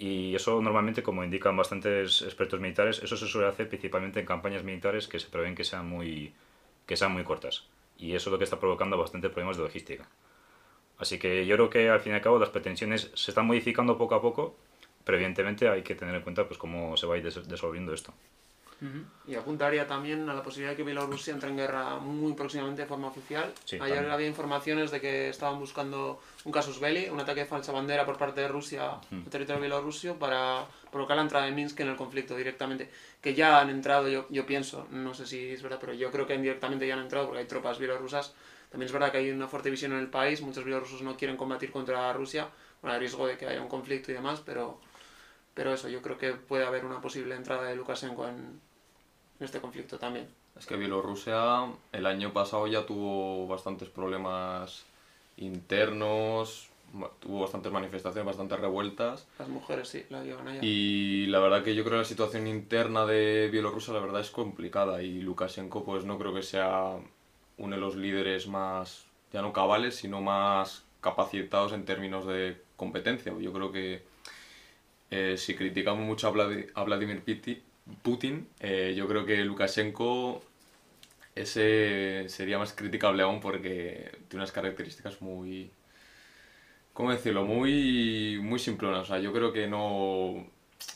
y 0.00 0.34
eso 0.36 0.60
normalmente, 0.62 1.04
como 1.04 1.24
indican 1.24 1.56
bastantes 1.62 2.22
expertos 2.22 2.60
militares, 2.60 3.02
eso 3.04 3.16
se 3.18 3.28
suele 3.28 3.48
hacer 3.48 3.68
principalmente 3.68 4.20
en 4.20 4.26
campañas 4.26 4.64
militares 4.64 5.08
que 5.08 5.20
se 5.20 5.28
prevén 5.34 5.54
que 5.58 5.64
sean 5.70 5.86
muy, 5.88 6.32
que 6.86 6.96
sean 6.98 7.12
muy 7.12 7.24
cortas. 7.24 7.66
Y 7.98 8.14
eso 8.16 8.30
es 8.30 8.32
lo 8.32 8.38
que 8.38 8.44
está 8.44 8.60
provocando 8.60 8.98
bastantes 8.98 9.30
problemas 9.32 9.58
de 9.58 9.64
logística. 9.64 10.08
Así 10.98 11.18
que 11.18 11.46
yo 11.46 11.56
creo 11.56 11.70
que 11.70 11.90
al 11.90 12.00
fin 12.00 12.12
y 12.12 12.16
al 12.16 12.22
cabo 12.22 12.38
las 12.38 12.50
pretensiones 12.50 13.10
se 13.14 13.30
están 13.32 13.46
modificando 13.46 13.98
poco 13.98 14.14
a 14.16 14.22
poco, 14.22 14.56
pero 15.04 15.16
evidentemente 15.18 15.68
hay 15.68 15.82
que 15.82 15.94
tener 15.96 16.14
en 16.14 16.22
cuenta 16.22 16.46
pues 16.46 16.58
cómo 16.58 16.96
se 16.96 17.06
va 17.06 17.14
a 17.14 17.18
ir 17.18 17.24
des- 17.24 17.48
desolviendo 17.48 17.92
esto. 17.94 18.12
Y 19.26 19.34
apuntaría 19.34 19.86
también 19.86 20.28
a 20.28 20.34
la 20.34 20.42
posibilidad 20.42 20.72
de 20.72 20.76
que 20.78 20.82
Bielorrusia 20.84 21.32
entre 21.34 21.50
en 21.50 21.56
guerra 21.56 21.96
muy 21.98 22.32
próximamente 22.32 22.82
de 22.82 22.88
forma 22.88 23.08
oficial. 23.08 23.52
Sí, 23.64 23.76
Ayer 23.76 23.96
también. 23.96 24.12
había 24.12 24.26
informaciones 24.26 24.90
de 24.90 25.00
que 25.00 25.28
estaban 25.28 25.58
buscando 25.58 26.20
un 26.44 26.52
casus 26.52 26.80
belli, 26.80 27.08
un 27.10 27.20
ataque 27.20 27.40
de 27.40 27.46
falsa 27.46 27.72
bandera 27.72 28.04
por 28.06 28.16
parte 28.16 28.40
de 28.40 28.48
Rusia 28.48 28.92
Hmm. 29.10 29.22
al 29.24 29.30
territorio 29.30 29.60
bielorruso 29.60 30.14
para 30.16 30.64
provocar 30.90 31.16
la 31.16 31.22
entrada 31.22 31.44
de 31.46 31.52
Minsk 31.52 31.78
en 31.80 31.88
el 31.88 31.96
conflicto 31.96 32.34
directamente. 32.36 32.90
Que 33.20 33.34
ya 33.34 33.60
han 33.60 33.68
entrado, 33.70 34.08
yo, 34.08 34.26
yo 34.30 34.46
pienso, 34.46 34.86
no 34.90 35.12
sé 35.14 35.26
si 35.26 35.50
es 35.50 35.62
verdad, 35.62 35.78
pero 35.80 35.92
yo 35.92 36.10
creo 36.10 36.26
que 36.26 36.34
indirectamente 36.34 36.86
ya 36.86 36.94
han 36.94 37.00
entrado 37.00 37.26
porque 37.26 37.40
hay 37.40 37.46
tropas 37.46 37.78
bielorrusas. 37.78 38.34
También 38.70 38.86
es 38.86 38.92
verdad 38.92 39.10
que 39.12 39.18
hay 39.18 39.30
una 39.30 39.46
fuerte 39.48 39.68
visión 39.68 39.92
en 39.92 39.98
el 39.98 40.08
país, 40.08 40.40
muchos 40.42 40.64
bielorrusos 40.64 41.02
no 41.02 41.16
quieren 41.16 41.36
combatir 41.36 41.70
contra 41.70 42.12
Rusia, 42.12 42.48
con 42.80 42.90
el 42.90 42.98
riesgo 43.00 43.26
de 43.26 43.36
que 43.36 43.46
haya 43.46 43.60
un 43.60 43.68
conflicto 43.68 44.10
y 44.10 44.14
demás, 44.14 44.40
pero, 44.46 44.80
pero 45.54 45.74
eso, 45.74 45.88
yo 45.88 46.00
creo 46.02 46.16
que 46.16 46.32
puede 46.34 46.64
haber 46.64 46.84
una 46.84 47.00
posible 47.00 47.34
entrada 47.34 47.64
de 47.64 47.74
Lukashenko 47.76 48.28
en, 48.28 48.60
en 49.40 49.46
este 49.46 49.60
conflicto 49.60 49.98
también. 49.98 50.28
Es 50.58 50.66
que 50.66 50.76
Bielorrusia 50.76 51.66
el 51.92 52.06
año 52.06 52.32
pasado 52.32 52.66
ya 52.66 52.84
tuvo 52.86 53.46
bastantes 53.48 53.88
problemas 53.88 54.84
internos, 55.38 56.68
tuvo 57.20 57.40
bastantes 57.40 57.72
manifestaciones, 57.72 58.26
bastantes 58.26 58.60
revueltas. 58.60 59.26
Las 59.38 59.48
mujeres 59.48 59.88
sí, 59.88 60.04
la 60.10 60.22
llevan 60.22 60.48
allá. 60.48 60.60
Y 60.62 61.26
la 61.26 61.38
verdad 61.40 61.62
que 61.64 61.74
yo 61.74 61.82
creo 61.84 61.94
que 61.94 62.02
la 62.02 62.04
situación 62.04 62.46
interna 62.46 63.06
de 63.06 63.48
Bielorrusia 63.50 63.94
la 63.94 64.00
verdad 64.00 64.20
es 64.20 64.30
complicada 64.30 65.02
y 65.02 65.20
Lukashenko 65.22 65.84
pues 65.84 66.04
no 66.04 66.18
creo 66.18 66.34
que 66.34 66.42
sea 66.42 66.96
uno 67.58 67.74
de 67.74 67.80
los 67.80 67.96
líderes 67.96 68.46
más, 68.46 69.06
ya 69.32 69.40
no 69.40 69.52
cabales, 69.52 69.96
sino 69.96 70.20
más 70.20 70.84
capacitados 71.00 71.72
en 71.72 71.84
términos 71.86 72.26
de 72.26 72.60
competencia. 72.76 73.32
Yo 73.38 73.52
creo 73.52 73.72
que 73.72 74.02
eh, 75.10 75.36
si 75.38 75.54
criticamos 75.54 76.04
mucho 76.04 76.28
a, 76.28 76.30
a 76.80 76.84
Vladimir 76.84 77.24
Piti- 77.24 77.62
Putin, 78.02 78.48
eh, 78.60 78.94
yo 78.96 79.08
creo 79.08 79.24
que 79.24 79.44
Lukashenko 79.44 80.42
ese 81.34 82.28
sería 82.28 82.58
más 82.58 82.72
criticable 82.72 83.22
aún 83.22 83.40
porque 83.40 84.10
tiene 84.28 84.42
unas 84.42 84.52
características 84.52 85.20
muy... 85.22 85.70
¿Cómo 86.92 87.12
decirlo? 87.12 87.44
Muy, 87.44 88.38
muy 88.42 88.58
simplonas. 88.58 89.02
O 89.02 89.06
sea, 89.06 89.18
yo 89.20 89.32
creo 89.32 89.52
que 89.52 89.66
no, 89.66 90.46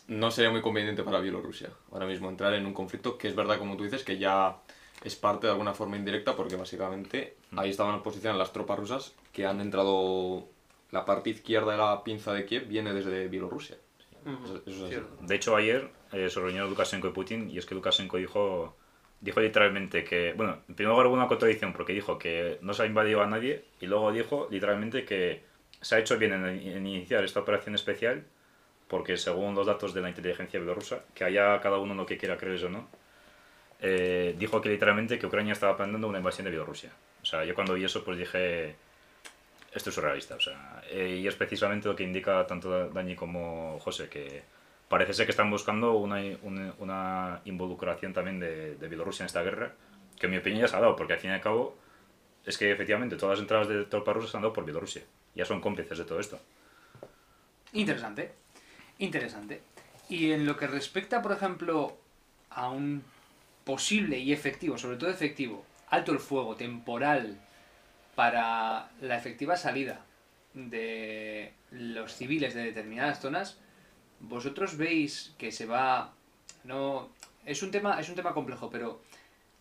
no 0.08 0.30
sería 0.30 0.50
muy 0.50 0.60
conveniente 0.60 1.02
para 1.02 1.20
Bielorrusia 1.20 1.70
ahora 1.92 2.06
mismo 2.06 2.28
entrar 2.28 2.52
en 2.54 2.66
un 2.66 2.74
conflicto 2.74 3.16
que 3.16 3.28
es 3.28 3.36
verdad, 3.36 3.58
como 3.58 3.76
tú 3.76 3.84
dices, 3.84 4.02
que 4.02 4.18
ya 4.18 4.56
es 5.02 5.14
parte 5.16 5.46
de 5.46 5.52
alguna 5.52 5.72
forma 5.72 5.96
indirecta 5.96 6.34
porque 6.34 6.56
básicamente 6.56 7.36
ahí 7.56 7.70
estaban 7.70 7.94
en 7.94 8.02
posición 8.02 8.38
las 8.38 8.52
tropas 8.52 8.78
rusas 8.78 9.14
que 9.32 9.46
han 9.46 9.60
entrado... 9.60 10.48
La 10.90 11.04
parte 11.04 11.30
izquierda 11.30 11.72
de 11.72 11.78
la 11.78 12.04
pinza 12.04 12.32
de 12.32 12.44
Kiev 12.44 12.68
viene 12.68 12.92
desde 12.92 13.26
Bielorrusia. 13.26 13.76
Eso, 14.24 14.62
es 14.64 14.80
así. 14.80 15.06
De 15.22 15.34
hecho, 15.34 15.56
ayer 15.56 15.90
eh, 16.14 16.30
se 16.30 16.40
reunió 16.40 16.66
Lukashenko 16.66 17.08
y 17.08 17.12
Putin 17.12 17.50
y 17.50 17.58
es 17.58 17.66
que 17.66 17.74
Lukashenko 17.74 18.16
dijo, 18.16 18.76
dijo 19.20 19.40
literalmente 19.40 20.04
que, 20.04 20.32
bueno, 20.34 20.58
en 20.68 20.74
primer 20.74 20.92
lugar 20.92 21.06
hubo 21.06 21.14
una 21.14 21.28
contradicción 21.28 21.72
porque 21.72 21.92
dijo 21.92 22.18
que 22.18 22.58
no 22.62 22.72
se 22.74 22.84
ha 22.84 22.86
invadido 22.86 23.22
a 23.22 23.26
nadie 23.26 23.64
y 23.80 23.86
luego 23.86 24.12
dijo 24.12 24.48
literalmente 24.50 25.04
que 25.04 25.42
se 25.80 25.96
ha 25.96 25.98
hecho 25.98 26.18
bien 26.18 26.32
en, 26.32 26.44
en 26.46 26.86
iniciar 26.86 27.24
esta 27.24 27.40
operación 27.40 27.74
especial 27.74 28.24
porque 28.88 29.16
según 29.16 29.54
los 29.54 29.66
datos 29.66 29.94
de 29.94 30.00
la 30.00 30.08
inteligencia 30.08 30.60
bielorrusa, 30.60 31.04
que 31.14 31.24
haya 31.24 31.60
cada 31.60 31.78
uno 31.78 31.94
lo 31.94 32.06
que 32.06 32.18
quiera 32.18 32.36
creer 32.36 32.64
o 32.64 32.68
no, 32.68 32.88
eh, 33.80 34.34
dijo 34.38 34.60
que 34.60 34.68
literalmente 34.68 35.18
que 35.18 35.26
Ucrania 35.26 35.52
estaba 35.52 35.76
planeando 35.76 36.08
una 36.08 36.18
invasión 36.18 36.44
de 36.44 36.50
Bielorrusia. 36.50 36.90
O 37.22 37.26
sea, 37.26 37.44
yo 37.44 37.54
cuando 37.54 37.74
vi 37.74 37.84
eso 37.84 38.04
pues 38.04 38.18
dije, 38.18 38.76
esto 39.72 39.90
es 39.90 39.94
surrealista. 39.94 40.36
O 40.36 40.40
sea, 40.40 40.82
eh, 40.88 41.20
y 41.22 41.26
es 41.26 41.34
precisamente 41.34 41.88
lo 41.88 41.96
que 41.96 42.02
indica 42.02 42.46
tanto 42.46 42.88
Dani 42.88 43.14
como 43.14 43.78
José, 43.80 44.08
que 44.08 44.42
parece 44.88 45.14
ser 45.14 45.26
que 45.26 45.32
están 45.32 45.50
buscando 45.50 45.94
una, 45.94 47.40
involucración 47.44 48.12
también 48.12 48.40
de, 48.40 48.76
Bielorrusia 48.88 49.24
en 49.24 49.26
esta 49.26 49.42
guerra, 49.42 49.74
que 50.18 50.26
en 50.26 50.32
mi 50.32 50.38
opinión 50.38 50.62
ya 50.62 50.68
se 50.68 50.76
ha 50.76 50.80
dado, 50.80 50.96
porque 50.96 51.14
al 51.14 51.18
fin 51.18 51.30
y 51.30 51.34
al 51.34 51.40
cabo 51.40 51.76
es 52.44 52.58
que 52.58 52.70
efectivamente 52.70 53.16
todas 53.16 53.38
las 53.38 53.42
entradas 53.42 53.68
de 53.68 53.84
tropas 53.84 54.16
rusas 54.16 54.34
han 54.34 54.42
dado 54.42 54.52
por 54.52 54.64
Bielorrusia. 54.64 55.02
Ya 55.34 55.44
son 55.44 55.60
cómplices 55.60 55.98
de 55.98 56.04
todo 56.04 56.20
esto. 56.20 56.38
Interesante, 57.72 58.32
interesante. 58.98 59.62
Y 60.08 60.30
en 60.32 60.46
lo 60.46 60.56
que 60.56 60.66
respecta, 60.66 61.22
por 61.22 61.32
ejemplo, 61.32 61.96
a 62.50 62.68
un 62.68 63.02
posible 63.64 64.18
y 64.18 64.32
efectivo, 64.32 64.78
sobre 64.78 64.96
todo 64.96 65.10
efectivo, 65.10 65.64
alto 65.88 66.12
el 66.12 66.18
fuego 66.18 66.54
temporal 66.54 67.40
para 68.14 68.90
la 69.00 69.16
efectiva 69.16 69.56
salida 69.56 70.04
de 70.52 71.52
los 71.72 72.14
civiles 72.14 72.54
de 72.54 72.64
determinadas 72.64 73.20
zonas, 73.20 73.58
vosotros 74.20 74.76
veis 74.76 75.34
que 75.38 75.52
se 75.52 75.66
va 75.66 76.12
no 76.64 77.08
es 77.44 77.62
un 77.62 77.70
tema 77.70 78.00
es 78.00 78.08
un 78.08 78.14
tema 78.14 78.34
complejo, 78.34 78.70
pero 78.70 79.00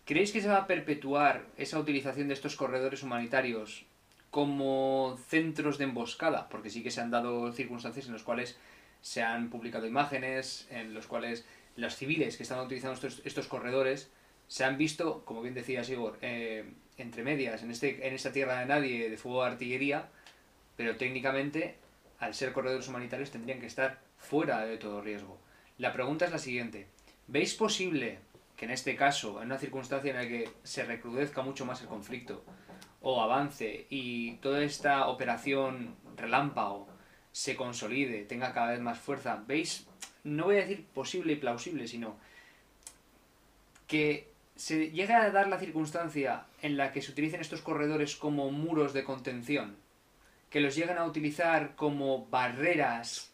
¿creéis 0.04 0.32
que 0.32 0.40
se 0.40 0.48
va 0.48 0.58
a 0.58 0.66
perpetuar 0.66 1.46
esa 1.56 1.78
utilización 1.78 2.28
de 2.28 2.34
estos 2.34 2.56
corredores 2.56 3.02
humanitarios 3.02 3.84
como 4.30 5.18
centros 5.28 5.78
de 5.78 5.84
emboscada? 5.84 6.48
Porque 6.48 6.70
sí 6.70 6.82
que 6.82 6.90
se 6.90 7.00
han 7.00 7.10
dado 7.10 7.52
circunstancias 7.52 8.06
en 8.06 8.12
las 8.12 8.22
cuales 8.22 8.58
se 9.00 9.22
han 9.22 9.50
publicado 9.50 9.86
imágenes 9.86 10.66
en 10.70 10.94
los 10.94 11.06
cuales 11.06 11.44
los 11.76 11.96
civiles 11.96 12.36
que 12.36 12.42
están 12.44 12.60
utilizando 12.60 12.94
estos, 12.94 13.20
estos 13.24 13.48
corredores 13.48 14.10
se 14.48 14.64
han 14.64 14.78
visto, 14.78 15.24
como 15.24 15.42
bien 15.42 15.54
decía 15.54 15.84
Sigor, 15.84 16.18
eh, 16.22 16.64
entre 16.98 17.22
medias, 17.22 17.62
en, 17.62 17.70
este, 17.70 18.06
en 18.06 18.14
esta 18.14 18.32
tierra 18.32 18.60
de 18.60 18.66
nadie 18.66 19.10
de 19.10 19.16
fuego 19.16 19.42
de 19.42 19.50
artillería, 19.50 20.08
pero 20.76 20.96
técnicamente, 20.96 21.76
al 22.18 22.34
ser 22.34 22.52
corredores 22.52 22.88
humanitarios, 22.88 23.30
tendrían 23.30 23.60
que 23.60 23.66
estar 23.66 24.00
fuera 24.24 24.64
de 24.64 24.78
todo 24.78 25.00
riesgo. 25.00 25.38
La 25.78 25.92
pregunta 25.92 26.24
es 26.24 26.32
la 26.32 26.38
siguiente. 26.38 26.88
¿Veis 27.26 27.54
posible 27.54 28.18
que 28.56 28.64
en 28.64 28.70
este 28.70 28.96
caso, 28.96 29.40
en 29.40 29.46
una 29.46 29.58
circunstancia 29.58 30.10
en 30.10 30.16
la 30.16 30.28
que 30.28 30.50
se 30.62 30.84
recrudezca 30.84 31.42
mucho 31.42 31.66
más 31.66 31.80
el 31.82 31.88
conflicto, 31.88 32.44
o 33.02 33.20
avance, 33.20 33.86
y 33.90 34.36
toda 34.36 34.62
esta 34.62 35.08
operación 35.08 35.96
relámpago 36.16 36.88
se 37.32 37.56
consolide, 37.56 38.24
tenga 38.24 38.54
cada 38.54 38.72
vez 38.72 38.80
más 38.80 38.98
fuerza, 38.98 39.42
¿veis? 39.46 39.86
No 40.22 40.44
voy 40.44 40.56
a 40.56 40.60
decir 40.60 40.86
posible 40.86 41.34
y 41.34 41.36
plausible, 41.36 41.86
sino 41.86 42.16
que 43.86 44.32
se 44.56 44.90
llegue 44.90 45.12
a 45.12 45.30
dar 45.30 45.48
la 45.48 45.58
circunstancia 45.58 46.46
en 46.62 46.76
la 46.76 46.92
que 46.92 47.02
se 47.02 47.10
utilicen 47.10 47.40
estos 47.40 47.60
corredores 47.60 48.16
como 48.16 48.50
muros 48.50 48.94
de 48.94 49.04
contención, 49.04 49.76
que 50.48 50.60
los 50.60 50.76
lleguen 50.76 50.96
a 50.96 51.04
utilizar 51.04 51.74
como 51.74 52.26
barreras 52.26 53.33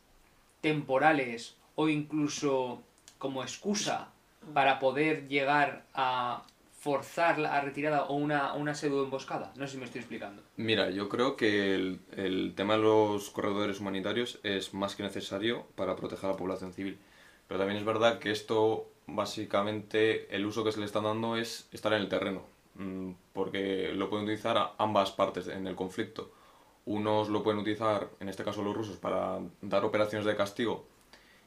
temporales 0.61 1.57
o 1.75 1.88
incluso 1.88 2.83
como 3.18 3.42
excusa 3.42 4.09
para 4.55 4.79
poder 4.79 5.29
llegar 5.29 5.85
a 5.94 6.42
forzar 6.81 7.38
la 7.38 7.61
retirada 7.61 8.05
o 8.05 8.14
una, 8.14 8.55
una 8.55 8.75
pseudo 8.75 9.05
emboscada. 9.05 9.53
No 9.57 9.66
sé 9.66 9.73
si 9.73 9.79
me 9.79 9.85
estoy 9.85 10.01
explicando. 10.01 10.42
Mira, 10.57 10.88
yo 10.90 11.11
creo 11.11 11.37
que 11.37 11.75
el, 11.75 12.55
tema 12.57 12.77
de 12.77 12.83
los 12.83 13.29
corredores 13.31 13.81
humanitarios 13.81 14.40
es 14.42 14.73
más 14.73 14.96
que 14.96 15.03
necesario 15.03 15.66
para 15.75 15.94
proteger 15.94 16.31
a 16.31 16.33
la 16.33 16.38
población 16.38 16.73
civil. 16.73 16.99
Pero 17.46 17.61
también 17.61 17.79
es 17.79 17.85
verdad 17.85 18.18
que 18.18 18.31
esto, 18.31 18.88
básicamente, 19.07 20.35
el 20.35 20.46
uso 20.46 20.64
que 20.64 20.73
se 20.73 20.81
le 20.81 20.87
está 20.87 21.01
dando 21.01 21.37
es 21.37 21.68
estar 21.70 21.92
en 21.92 22.01
el 22.01 22.09
terreno. 22.09 22.44
mm, 22.77 23.11
Porque 23.35 23.92
lo 23.94 24.09
pueden 24.09 24.25
utilizar 24.25 24.73
ambas 24.79 25.11
partes 25.11 25.49
en 25.49 25.66
el 25.66 25.77
conflicto. 25.77 26.33
Unos 26.86 27.28
lo 27.28 27.42
pueden 27.42 27.60
utilizar, 27.60 28.08
en 28.20 28.28
este 28.28 28.44
caso 28.44 28.62
los 28.62 28.74
rusos, 28.74 28.96
para 28.96 29.38
dar 29.62 29.84
operaciones 29.84 30.26
de 30.26 30.36
castigo 30.36 30.86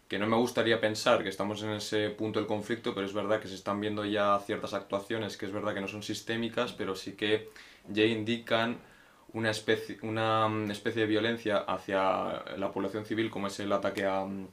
que 0.07 0.19
no 0.19 0.27
me 0.27 0.37
gustaría 0.37 0.79
pensar 0.79 1.23
que 1.23 1.29
estamos 1.29 1.63
en 1.63 1.71
ese 1.71 2.09
punto 2.11 2.39
del 2.39 2.47
conflicto, 2.47 2.93
pero 2.93 3.05
es 3.07 3.13
verdad 3.13 3.39
que 3.39 3.47
se 3.47 3.55
están 3.55 3.79
viendo 3.81 4.05
ya 4.05 4.37
ciertas 4.45 4.73
actuaciones 4.75 5.37
que 5.37 5.47
es 5.47 5.51
verdad 5.51 5.73
que 5.73 5.81
no 5.81 5.87
son 5.87 6.03
sistémicas, 6.03 6.73
pero 6.73 6.95
sí 6.95 7.13
que 7.13 7.49
ya 7.89 8.03
indican 8.03 8.77
una 9.33 9.49
especie, 9.49 9.97
una 10.03 10.47
mm, 10.47 10.69
especie 10.71 11.01
de 11.01 11.07
violencia 11.07 11.57
hacia 11.57 12.43
la 12.57 12.71
población 12.71 13.05
civil, 13.05 13.31
como 13.31 13.47
es 13.47 13.59
el 13.59 13.71
ataque 13.71 14.05
a, 14.05 14.23
mm, 14.25 14.47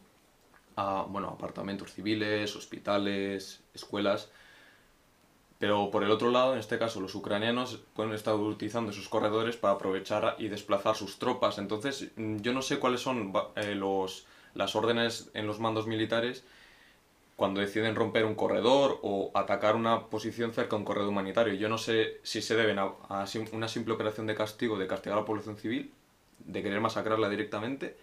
bueno, 1.08 1.28
apartamentos 1.28 1.92
civiles, 1.92 2.56
hospitales, 2.56 3.60
escuelas. 3.74 4.30
Pero 5.60 5.90
por 5.90 6.02
el 6.02 6.10
otro 6.10 6.30
lado, 6.30 6.54
en 6.54 6.58
este 6.58 6.78
caso, 6.78 7.00
los 7.00 7.14
ucranianos 7.14 7.80
pueden 7.94 8.14
estar 8.14 8.34
utilizando 8.34 8.92
esos 8.92 9.10
corredores 9.10 9.56
para 9.58 9.74
aprovechar 9.74 10.36
y 10.38 10.48
desplazar 10.48 10.96
sus 10.96 11.18
tropas. 11.18 11.58
Entonces, 11.58 12.10
mm, 12.16 12.38
yo 12.38 12.54
no 12.54 12.62
sé 12.62 12.78
cuáles 12.80 13.02
son 13.02 13.32
eh, 13.56 13.74
los, 13.74 14.26
las 14.54 14.74
órdenes 14.74 15.30
en 15.34 15.46
los 15.46 15.60
mandos 15.60 15.86
militares 15.86 16.44
cuando 17.36 17.60
deciden 17.60 17.94
romper 17.96 18.24
un 18.24 18.34
corredor 18.34 19.00
o 19.02 19.30
atacar 19.34 19.76
una 19.76 20.06
posición 20.06 20.52
cerca 20.52 20.76
de 20.76 20.80
un 20.80 20.84
corredor 20.84 21.10
humanitario. 21.10 21.54
Yo 21.54 21.68
no 21.68 21.78
sé 21.78 22.20
si 22.22 22.42
se 22.42 22.56
deben 22.56 22.78
a, 22.78 22.92
a 23.08 23.26
una 23.52 23.68
simple 23.68 23.94
operación 23.94 24.26
de 24.26 24.34
castigo, 24.34 24.78
de 24.78 24.86
castigar 24.86 25.18
a 25.18 25.22
la 25.22 25.26
población 25.26 25.58
civil, 25.58 25.92
de 26.40 26.62
querer 26.62 26.80
masacrarla 26.80 27.28
directamente, 27.28 27.96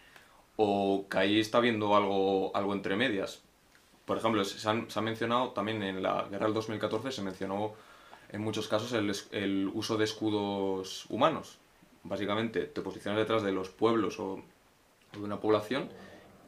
o 0.57 1.05
que 1.09 1.17
ahí 1.19 1.39
está 1.39 1.59
viendo 1.59 1.95
algo, 1.95 2.55
algo 2.55 2.73
entre 2.73 2.95
medias. 2.95 3.43
Por 4.07 4.17
ejemplo, 4.17 4.43
se, 4.45 4.67
han- 4.69 4.89
se 4.89 4.99
ha 4.99 5.03
mencionado 5.03 5.49
también 5.51 5.83
en 5.83 6.01
la 6.01 6.23
guerra 6.31 6.45
del 6.47 6.55
2014, 6.55 7.11
se 7.11 7.21
mencionó 7.21 7.73
en 8.31 8.41
muchos 8.41 8.67
casos 8.67 8.93
el, 8.93 9.13
el 9.31 9.69
uso 9.73 9.97
de 9.97 10.05
escudos 10.05 11.05
humanos. 11.09 11.59
Básicamente, 12.03 12.61
te 12.63 12.81
posicionas 12.81 13.19
detrás 13.19 13.43
de 13.43 13.51
los 13.51 13.69
pueblos 13.69 14.19
o, 14.19 14.41
de 15.13 15.19
una 15.19 15.39
población 15.39 15.89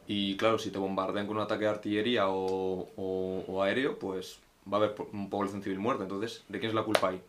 y 0.08 0.36
claro, 0.38 0.58
si 0.58 0.70
te 0.70 0.78
bombardean 0.78 1.26
con 1.26 1.36
un 1.36 1.42
ataque 1.42 1.64
de 1.64 1.70
artillería 1.70 2.28
o, 2.28 2.88
o- 2.96 3.44
o 3.46 3.62
aéreo, 3.62 3.98
pues 3.98 4.40
va 4.72 4.78
a 4.78 4.80
haber 4.80 4.94
po- 4.94 5.08
población 5.30 5.62
civil 5.62 5.78
muerta. 5.78 6.04
Entonces, 6.04 6.44
¿de 6.48 6.58
quién 6.60 6.70
es 6.70 6.74
la 6.74 6.82
culpa 6.84 7.10
ahí? 7.10 7.20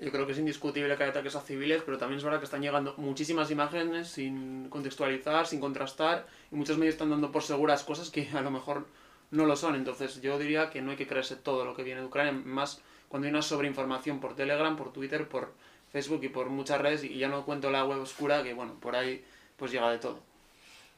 Yo 0.00 0.12
creo 0.12 0.26
que 0.26 0.32
es 0.32 0.38
indiscutible 0.38 0.96
que 0.96 1.02
hay 1.02 1.10
ataques 1.10 1.34
a 1.34 1.40
civiles, 1.40 1.82
pero 1.84 1.98
también 1.98 2.18
es 2.18 2.24
verdad 2.24 2.38
que 2.38 2.44
están 2.44 2.62
llegando 2.62 2.94
muchísimas 2.98 3.50
imágenes 3.50 4.08
sin 4.08 4.68
contextualizar, 4.70 5.46
sin 5.48 5.58
contrastar, 5.60 6.26
y 6.52 6.54
muchos 6.54 6.78
medios 6.78 6.94
están 6.94 7.10
dando 7.10 7.32
por 7.32 7.42
seguras 7.42 7.82
cosas 7.82 8.08
que 8.10 8.28
a 8.32 8.40
lo 8.40 8.52
mejor 8.52 8.86
no 9.30 9.46
lo 9.46 9.56
son. 9.56 9.74
Entonces 9.74 10.20
yo 10.20 10.38
diría 10.38 10.70
que 10.70 10.82
no 10.82 10.90
hay 10.90 10.96
que 10.96 11.06
creerse 11.06 11.36
todo 11.36 11.64
lo 11.64 11.74
que 11.74 11.82
viene 11.82 12.00
de 12.00 12.06
Ucrania, 12.06 12.32
más 12.32 12.80
cuando 13.08 13.26
hay 13.26 13.32
una 13.32 13.42
sobreinformación 13.42 14.20
por 14.20 14.36
Telegram, 14.36 14.76
por 14.76 14.92
Twitter, 14.92 15.28
por 15.28 15.52
Facebook 15.90 16.22
y 16.24 16.28
por 16.28 16.50
muchas 16.50 16.80
redes, 16.80 17.04
y 17.04 17.18
ya 17.18 17.28
no 17.28 17.44
cuento 17.44 17.70
la 17.70 17.84
web 17.84 18.00
oscura, 18.00 18.42
que 18.42 18.52
bueno, 18.52 18.74
por 18.80 18.94
ahí 18.96 19.24
pues 19.56 19.72
llega 19.72 19.90
de 19.90 19.98
todo. 19.98 20.20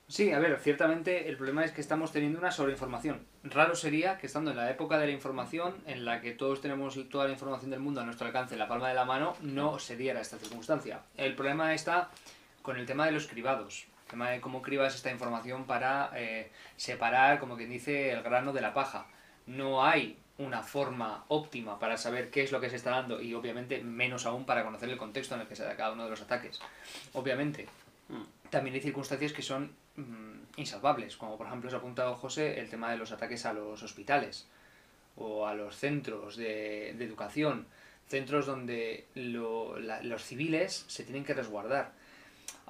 Sí, 0.08 0.32
a 0.32 0.40
ver, 0.40 0.58
ciertamente 0.58 1.28
el 1.28 1.36
problema 1.36 1.64
es 1.64 1.70
que 1.70 1.80
estamos 1.80 2.10
teniendo 2.10 2.40
una 2.40 2.50
sobreinformación. 2.50 3.24
Raro 3.44 3.76
sería 3.76 4.18
que 4.18 4.26
estando 4.26 4.50
en 4.50 4.56
la 4.56 4.68
época 4.68 4.98
de 4.98 5.06
la 5.06 5.12
información, 5.12 5.76
en 5.86 6.04
la 6.04 6.20
que 6.20 6.32
todos 6.32 6.60
tenemos 6.60 6.98
toda 7.08 7.26
la 7.26 7.32
información 7.32 7.70
del 7.70 7.78
mundo 7.78 8.00
a 8.00 8.04
nuestro 8.04 8.26
alcance 8.26 8.54
en 8.54 8.58
la 8.58 8.66
palma 8.66 8.88
de 8.88 8.94
la 8.94 9.04
mano, 9.04 9.36
no 9.40 9.78
se 9.78 9.96
diera 9.96 10.20
esta 10.20 10.36
circunstancia. 10.36 11.02
El 11.16 11.36
problema 11.36 11.74
está 11.74 12.10
con 12.60 12.76
el 12.76 12.86
tema 12.86 13.06
de 13.06 13.12
los 13.12 13.28
cribados. 13.28 13.86
El 14.10 14.18
tema 14.18 14.30
de 14.30 14.40
cómo 14.40 14.60
cribas 14.60 14.96
esta 14.96 15.12
información 15.12 15.66
para 15.66 16.10
eh, 16.16 16.50
separar, 16.76 17.38
como 17.38 17.56
quien 17.56 17.70
dice, 17.70 18.10
el 18.10 18.22
grano 18.24 18.52
de 18.52 18.60
la 18.60 18.74
paja. 18.74 19.06
No 19.46 19.84
hay 19.86 20.18
una 20.38 20.64
forma 20.64 21.24
óptima 21.28 21.78
para 21.78 21.96
saber 21.96 22.28
qué 22.30 22.42
es 22.42 22.50
lo 22.50 22.60
que 22.60 22.68
se 22.70 22.74
está 22.74 22.90
dando 22.90 23.22
y 23.22 23.34
obviamente 23.34 23.80
menos 23.84 24.26
aún 24.26 24.44
para 24.46 24.64
conocer 24.64 24.88
el 24.88 24.96
contexto 24.98 25.36
en 25.36 25.42
el 25.42 25.46
que 25.46 25.54
se 25.54 25.62
da 25.62 25.76
cada 25.76 25.92
uno 25.92 26.02
de 26.04 26.10
los 26.10 26.22
ataques. 26.22 26.58
Obviamente, 27.12 27.68
también 28.50 28.74
hay 28.74 28.80
circunstancias 28.80 29.32
que 29.32 29.42
son 29.42 29.70
mm, 29.94 30.40
insalvables, 30.56 31.16
como 31.16 31.38
por 31.38 31.46
ejemplo 31.46 31.68
os 31.68 31.74
ha 31.74 31.76
apuntado 31.76 32.16
José 32.16 32.58
el 32.58 32.68
tema 32.68 32.90
de 32.90 32.96
los 32.96 33.12
ataques 33.12 33.46
a 33.46 33.52
los 33.52 33.80
hospitales 33.80 34.48
o 35.16 35.46
a 35.46 35.54
los 35.54 35.76
centros 35.76 36.34
de, 36.36 36.94
de 36.98 37.04
educación, 37.04 37.68
centros 38.08 38.44
donde 38.46 39.06
lo- 39.14 39.78
la- 39.78 40.02
los 40.02 40.24
civiles 40.24 40.84
se 40.88 41.04
tienen 41.04 41.24
que 41.24 41.34
resguardar. 41.34 41.92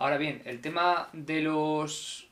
Ahora 0.01 0.17
bien, 0.17 0.41
el 0.47 0.63
tema 0.63 1.11
de 1.13 1.43
los 1.43 2.27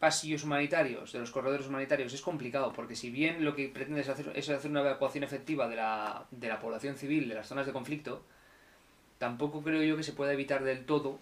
pasillos 0.00 0.42
humanitarios, 0.42 1.12
de 1.12 1.20
los 1.20 1.30
corredores 1.30 1.68
humanitarios, 1.68 2.12
es 2.12 2.20
complicado, 2.20 2.72
porque 2.72 2.96
si 2.96 3.10
bien 3.10 3.44
lo 3.44 3.54
que 3.54 3.68
pretendes 3.68 4.08
hacer 4.08 4.32
es 4.34 4.48
hacer 4.50 4.72
una 4.72 4.80
evacuación 4.80 5.22
efectiva 5.22 5.68
de 5.68 5.76
la, 5.76 6.26
de 6.32 6.48
la 6.48 6.58
población 6.58 6.96
civil 6.96 7.28
de 7.28 7.36
las 7.36 7.46
zonas 7.46 7.64
de 7.64 7.72
conflicto, 7.72 8.22
tampoco 9.18 9.62
creo 9.62 9.84
yo 9.84 9.96
que 9.96 10.02
se 10.02 10.14
pueda 10.14 10.32
evitar 10.32 10.64
del 10.64 10.84
todo 10.84 11.20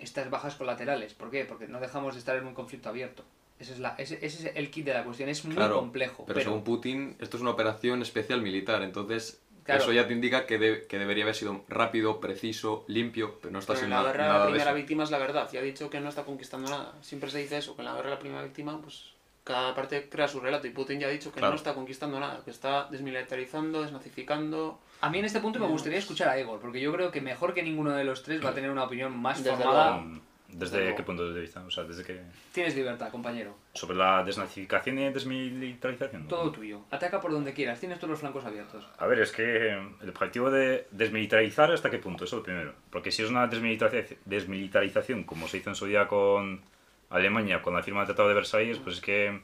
estas 0.00 0.28
bajas 0.28 0.56
colaterales. 0.56 1.14
¿Por 1.14 1.30
qué? 1.30 1.44
Porque 1.44 1.68
no 1.68 1.78
dejamos 1.78 2.14
de 2.14 2.18
estar 2.18 2.36
en 2.36 2.44
un 2.44 2.54
conflicto 2.54 2.88
abierto. 2.88 3.22
Ese 3.60 3.74
es, 3.74 3.78
la, 3.78 3.94
ese, 3.98 4.18
ese 4.26 4.48
es 4.48 4.56
el 4.56 4.72
kit 4.72 4.86
de 4.86 4.94
la 4.94 5.04
cuestión, 5.04 5.28
es 5.28 5.44
muy 5.44 5.54
Claro, 5.54 5.76
complejo. 5.76 6.24
Pero, 6.26 6.40
según 6.40 6.64
Putin, 6.64 7.14
esto 7.20 7.36
es 7.36 7.42
una 7.42 7.52
operación 7.52 8.02
especial 8.02 8.42
militar, 8.42 8.82
entonces 8.82 9.40
Claro. 9.64 9.82
eso 9.82 9.92
ya 9.92 10.06
te 10.06 10.12
indica 10.12 10.44
que, 10.46 10.58
de- 10.58 10.86
que 10.86 10.98
debería 10.98 11.24
haber 11.24 11.34
sido 11.36 11.64
rápido, 11.68 12.18
preciso, 12.20 12.84
limpio, 12.88 13.38
pero 13.40 13.52
no 13.52 13.58
está 13.60 13.74
en 13.74 13.78
siendo 13.80 13.96
la 13.96 14.02
nada, 14.02 14.12
guerra 14.12 14.26
nada 14.28 14.38
la 14.40 14.50
primera 14.50 14.72
víctima 14.72 15.04
es 15.04 15.10
la 15.10 15.18
verdad, 15.18 15.48
y 15.52 15.56
ha 15.56 15.62
dicho 15.62 15.88
que 15.88 16.00
no 16.00 16.08
está 16.08 16.24
conquistando 16.24 16.68
nada. 16.70 16.94
Siempre 17.00 17.30
se 17.30 17.38
dice 17.38 17.58
eso, 17.58 17.76
que 17.76 17.82
en 17.82 17.86
la 17.86 17.94
guerra 17.94 18.10
la 18.10 18.18
primera 18.18 18.42
víctima, 18.42 18.80
pues 18.82 19.12
cada 19.44 19.74
parte 19.74 20.08
crea 20.08 20.28
su 20.28 20.40
relato, 20.40 20.66
y 20.66 20.70
Putin 20.70 21.00
ya 21.00 21.06
ha 21.06 21.10
dicho 21.10 21.30
que 21.32 21.38
Claro. 21.38 21.52
no 21.52 21.56
está 21.56 21.74
conquistando 21.74 22.18
nada, 22.20 22.42
que 22.44 22.50
está 22.50 22.88
desmilitarizando, 22.90 23.82
desnazificando... 23.82 24.78
A 25.00 25.10
mí 25.10 25.18
en 25.18 25.24
este 25.24 25.40
punto 25.40 25.58
me 25.58 25.66
gustaría 25.66 25.98
escuchar 25.98 26.28
a 26.28 26.38
Egor, 26.38 26.60
porque 26.60 26.80
yo 26.80 26.92
creo 26.92 27.10
que 27.10 27.20
mejor 27.20 27.52
que 27.54 27.62
ninguno 27.62 27.90
de 27.92 28.04
los 28.04 28.22
tres 28.22 28.44
va 28.44 28.50
a 28.50 28.54
tener 28.54 28.70
una 28.70 28.84
opinión 28.84 29.16
más 29.16 29.42
Desde 29.42 29.56
formada. 29.56 29.98
luego. 30.00 30.20
Desde 30.52 30.64
¿Desde 30.66 30.80
luego. 30.80 30.96
qué 30.96 31.02
punto 31.02 31.32
de 31.32 31.40
vista? 31.40 31.62
O 31.64 31.70
sea, 31.70 31.84
desde 31.84 32.04
que... 32.04 32.20
Tienes 32.52 32.76
libertad, 32.76 33.10
compañero. 33.10 33.56
Sobre 33.72 33.96
la 33.96 34.22
desnazificación 34.22 34.98
y 34.98 35.10
desmilitarización. 35.10 36.28
Todo 36.28 36.52
tuyo. 36.52 36.82
Ataca 36.90 37.20
por 37.20 37.32
donde 37.32 37.54
quieras, 37.54 37.80
tienes 37.80 37.98
todos 37.98 38.10
los 38.10 38.20
flancos 38.20 38.44
abiertos. 38.44 38.86
A 38.98 39.06
ver, 39.06 39.20
es 39.20 39.32
que 39.32 39.70
el 39.70 40.08
objetivo 40.08 40.50
de 40.50 40.86
desmilitarizar 40.90 41.72
hasta 41.72 41.90
qué 41.90 41.98
punto, 41.98 42.24
eso 42.24 42.36
es 42.36 42.40
lo 42.40 42.44
primero. 42.44 42.74
Porque 42.90 43.10
si 43.10 43.22
es 43.22 43.30
una 43.30 43.46
desmilitarización, 43.46 44.20
desmilitarización 44.26 45.24
como 45.24 45.48
se 45.48 45.56
hizo 45.56 45.70
en 45.70 45.76
su 45.76 45.86
día 45.86 46.06
con 46.06 46.60
Alemania, 47.08 47.62
con 47.62 47.74
la 47.74 47.82
firma 47.82 48.00
del 48.00 48.08
Tratado 48.08 48.28
de 48.28 48.34
Versalles, 48.34 48.78
pues 48.78 48.96
es 48.96 49.00
que, 49.02 49.40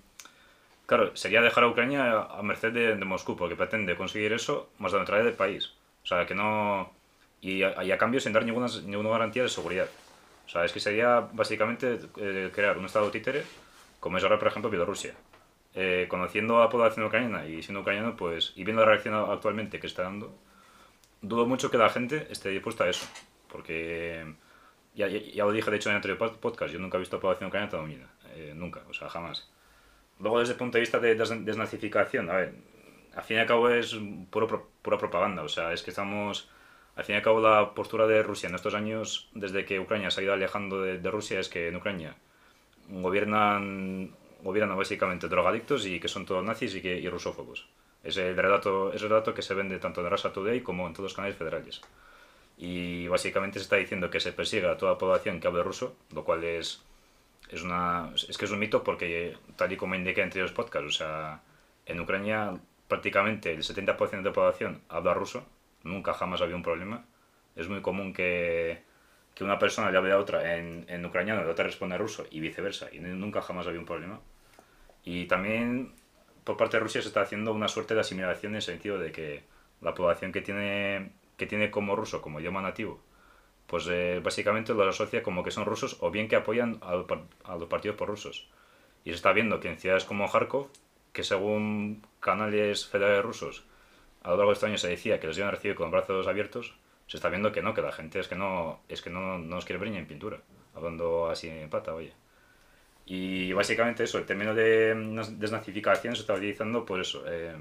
claro, 0.87 1.16
sería 1.16 1.40
dejar 1.40 1.64
a 1.64 1.68
Ucrania 1.68 2.21
a 2.21 2.42
merced 2.42 2.73
de, 2.73 2.97
de 2.97 3.05
Moscú, 3.05 3.35
porque 3.37 3.57
pretende 3.57 3.97
conseguir 3.97 4.35
eso 4.35 4.71
más 4.79 4.92
la 4.92 4.99
neutralidad 4.99 5.27
del 5.27 5.37
país. 5.37 5.73
O 6.03 6.07
sea, 6.07 6.27
que 6.27 6.35
no... 6.35 6.92
Y 7.40 7.62
a, 7.62 7.83
y 7.85 7.92
a 7.92 7.99
cambio 7.99 8.21
sin 8.21 8.33
dar 8.33 8.44
ninguna, 8.44 8.66
ninguna 8.85 9.11
garantía 9.11 9.42
de 9.42 9.49
seguridad. 9.49 9.88
O 10.49 10.51
sea, 10.51 10.65
es 10.65 10.73
que 10.73 10.81
sería 10.81 11.21
básicamente 11.33 12.01
eh, 12.17 12.51
crear 12.55 12.79
un 12.79 12.87
estado 12.87 13.11
títere, 13.11 13.45
como 14.01 14.17
es 14.17 14.25
ahora, 14.25 14.39
por 14.39 14.49
ejemplo, 14.49 14.71
Bielorrusia. 14.71 15.15
Eh, 15.75 16.07
conociendo 16.09 16.57
a 16.57 16.61
la 16.65 16.71
población 16.71 17.05
ucraniana 17.05 17.47
y 17.47 17.63
siendo 17.63 17.83
ucraniano, 17.83 18.17
pues, 18.17 18.55
y 18.57 18.65
viendo 18.65 18.83
la 18.83 18.89
reacción 18.89 19.15
actualmente 19.15 19.79
que 19.79 19.87
está 19.87 20.05
dando, 20.05 20.35
dudo 21.21 21.45
mucho 21.47 21.71
que 21.71 21.77
la 21.77 21.91
gente 21.91 22.27
esté 22.31 22.49
dispuesta 22.49 22.85
a 22.85 22.89
eso. 22.89 23.07
Porque, 23.49 24.35
ya, 24.95 25.07
ya, 25.09 25.19
ya 25.21 25.45
lo 25.45 25.53
dije 25.53 25.71
de 25.71 25.77
hecho 25.77 25.91
en 25.91 25.93
el 25.93 25.97
anterior 25.97 26.19
pod- 26.19 26.39
podcast, 26.39 26.73
yo 26.73 26.79
nunca 26.79 26.97
he 26.97 27.01
visto 27.01 27.17
a 27.17 27.19
la 27.19 27.21
población 27.21 27.49
ucraniana 27.49 27.71
tan 27.71 27.81
unida. 27.81 28.07
Eh, 28.35 28.53
nunca, 28.57 28.81
o 28.89 28.95
sea, 28.95 29.11
jamás. 29.11 29.51
Luego, 30.19 30.41
desde 30.41 30.55
el 30.55 30.59
punto 30.59 30.79
de 30.79 30.81
vista 30.81 30.99
de 30.99 31.15
des- 31.15 31.45
desnazificación, 31.45 32.31
a 32.31 32.35
ver, 32.37 32.55
al 33.15 33.23
fin 33.23 33.37
y 33.37 33.41
al 33.41 33.47
cabo 33.47 33.69
es 33.69 33.95
puro, 34.31 34.47
pro- 34.47 34.69
pura 34.81 34.97
propaganda. 34.97 35.43
O 35.43 35.49
sea, 35.49 35.75
es 35.75 35.83
que 35.83 35.91
estamos. 35.91 36.49
Al 36.99 37.05
fin 37.05 37.15
y 37.15 37.19
al 37.19 37.23
cabo, 37.23 37.41
la 37.41 37.75
postura 37.75 38.09
de 38.09 38.25
Rusia 38.25 38.49
en 38.49 38.57
estos 38.57 38.75
años, 38.75 39.31
desde 39.33 39.65
que 39.65 39.79
Ucrania 39.79 40.11
se 40.11 40.21
ha 40.21 40.25
ido 40.25 40.33
alejando 40.33 40.83
de, 40.83 40.99
de 40.99 41.11
Rusia, 41.11 41.39
es 41.39 41.49
que 41.49 41.69
en 41.69 41.77
Ucrania 41.77 42.17
gobiernan, 42.89 44.11
gobiernan 44.43 44.77
básicamente 44.77 45.29
drogadictos 45.29 45.87
y 45.87 46.01
que 46.01 46.09
son 46.09 46.27
todos 46.27 46.45
nazis 46.45 46.75
y, 46.75 46.83
que, 46.83 46.99
y 46.99 47.09
rusófobos. 47.09 47.69
Es 48.03 48.17
el, 48.17 48.37
relato, 48.37 48.93
es 48.93 49.01
el 49.03 49.11
relato 49.11 49.33
que 49.33 49.43
se 49.43 49.55
vende 49.55 49.79
tanto 49.79 50.01
en 50.01 50.11
Russia 50.11 50.33
Today 50.33 50.61
como 50.61 50.89
en 50.89 50.93
todos 50.93 51.05
los 51.05 51.15
canales 51.15 51.37
federales. 51.37 51.81
Y 52.59 53.07
básicamente 53.07 53.61
se 53.61 53.65
está 53.65 53.77
diciendo 53.77 54.11
que 54.11 54.19
se 54.19 54.33
persigue 54.33 54.67
a 54.67 54.77
toda 54.77 54.99
población 54.99 55.39
que 55.39 55.47
hable 55.47 55.63
ruso, 55.63 55.95
lo 56.13 56.25
cual 56.25 56.43
es 56.43 56.83
es, 57.51 57.63
una, 57.63 58.13
es 58.29 58.37
que 58.37 58.45
es 58.45 58.51
un 58.51 58.59
mito 58.59 58.83
porque, 58.85 59.37
tal 59.57 59.73
y 59.73 59.77
como 59.77 59.95
indiqué 59.95 60.21
en 60.21 60.27
anteriores 60.27 60.53
podcasts, 60.53 60.89
o 60.89 60.91
sea, 60.91 61.43
en 61.87 62.01
Ucrania 62.01 62.55
prácticamente 62.89 63.53
el 63.53 63.63
70% 63.63 64.11
de 64.11 64.23
la 64.23 64.33
población 64.33 64.83
habla 64.89 65.15
ruso, 65.15 65.47
nunca 65.88 66.12
jamás 66.12 66.40
había 66.40 66.57
un 66.57 66.62
problema. 66.62 67.05
Es 67.57 67.68
muy 67.68 67.83
común 67.83 68.12
que, 68.12 68.83
que 69.35 69.44
una 69.44 69.59
persona 69.59 69.90
le 69.90 69.98
hable 69.98 70.12
a 70.12 70.18
otra 70.18 70.57
en, 70.57 70.85
en 70.88 71.05
ucraniano 71.05 71.42
la 71.42 71.51
otra 71.51 71.64
responde 71.64 71.96
en 71.96 72.01
ruso 72.03 72.27
y 72.31 72.40
viceversa, 72.40 72.88
y 72.92 73.01
nunca 73.01 73.42
jamás 73.42 73.66
había 73.66 73.81
un 73.81 73.87
problema. 73.87 74.20
Y 75.05 75.27
también 75.27 75.92
por 76.44 76.57
parte 76.57 76.77
de 76.77 76.83
Rusia 76.83 77.03
se 77.03 77.09
está 77.09 77.20
haciendo 77.20 77.53
una 77.53 77.68
suerte 77.68 77.94
de 77.94 78.01
asimilación 78.01 78.53
en 78.53 78.57
el 78.57 78.62
sentido 78.62 78.98
de 78.98 79.12
que 79.12 79.42
la 79.81 79.94
población 79.94 80.33
que 80.33 80.40
tiene, 80.40 81.12
que 81.37 81.46
tiene 81.46 81.70
como 81.70 81.94
ruso, 81.94 82.22
como 82.22 82.40
idioma 82.40 82.62
nativo, 82.62 83.01
pues 83.66 83.87
eh, 83.90 84.20
básicamente 84.24 84.72
lo 84.72 84.88
asocia 84.88 85.22
como 85.22 85.44
que 85.44 85.51
son 85.51 85.66
rusos 85.66 85.98
o 86.01 86.11
bien 86.11 86.27
que 86.27 86.37
apoyan 86.37 86.79
a, 86.81 87.05
a 87.44 87.57
los 87.57 87.68
partidos 87.68 87.96
por 87.96 88.09
rusos. 88.09 88.48
Y 89.05 89.11
se 89.11 89.16
está 89.16 89.33
viendo 89.33 89.61
que 89.61 89.68
en 89.68 89.79
ciudades 89.79 90.05
como 90.05 90.27
Kharkov, 90.27 90.68
que 91.12 91.22
según 91.22 92.03
canales 92.20 92.87
federales 92.87 93.22
rusos, 93.22 93.66
a 94.23 94.31
lo 94.31 94.37
largo 94.37 94.51
de 94.51 94.55
este 94.55 94.67
año 94.67 94.79
se 94.79 94.89
decía 94.89 95.21
que 95.21 95.27
los 95.27 95.37
iban 95.37 95.49
a 95.49 95.53
recibir 95.53 95.77
con 95.77 95.91
brazos 95.91 96.27
abiertos, 96.27 96.75
se 97.07 97.17
está 97.17 97.29
viendo 97.29 97.53
que 97.53 97.63
no, 97.63 97.75
que 97.75 97.83
la 97.83 97.93
gente 97.93 98.21
es 98.21 98.29
que 98.29 98.35
no, 98.35 98.81
es 98.89 99.03
que 99.03 99.11
no, 99.11 99.39
no 99.39 99.57
nos 99.57 99.65
quiere 99.65 99.81
ver 99.81 99.91
ni 99.91 99.97
en 99.97 100.07
pintura, 100.07 100.41
hablando 100.75 101.29
así 101.31 101.49
en 101.49 101.71
pata, 101.71 101.95
oye. 101.95 102.13
Y 103.07 103.53
básicamente 103.55 104.05
eso, 104.05 104.19
el 104.19 104.27
término 104.27 104.55
de 104.55 104.95
desnazificación 105.39 106.15
se 106.15 106.21
está 106.21 106.35
utilizando 106.35 106.85
por 106.85 107.01
eso, 107.01 107.25
eh, 107.27 107.57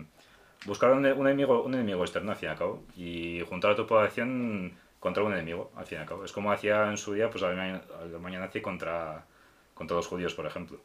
buscar 0.65 0.91
un, 0.91 1.05
un, 1.05 1.27
enemigo, 1.27 1.63
un 1.63 1.73
enemigo 1.73 2.03
externo 2.03 2.31
al 2.31 2.37
fin 2.37 2.49
y 2.49 2.51
al 2.51 2.57
cabo 2.57 2.83
y 2.97 3.41
juntar 3.47 3.71
a 3.71 3.75
tu 3.75 3.87
población 3.87 4.73
contra 4.99 5.23
un 5.23 5.33
enemigo 5.33 5.71
al 5.75 5.85
fin 5.85 5.99
y 5.99 6.01
al 6.01 6.07
cabo. 6.07 6.25
Es 6.25 6.31
como 6.31 6.51
hacía 6.51 6.89
en 6.89 6.97
su 6.97 7.13
día 7.13 7.29
pues, 7.29 7.41
la 7.41 7.81
Alemania 8.01 8.39
nazi 8.39 8.61
contra, 8.61 9.25
contra 9.73 9.95
los 9.95 10.07
judíos, 10.07 10.33
por 10.33 10.45
ejemplo. 10.45 10.81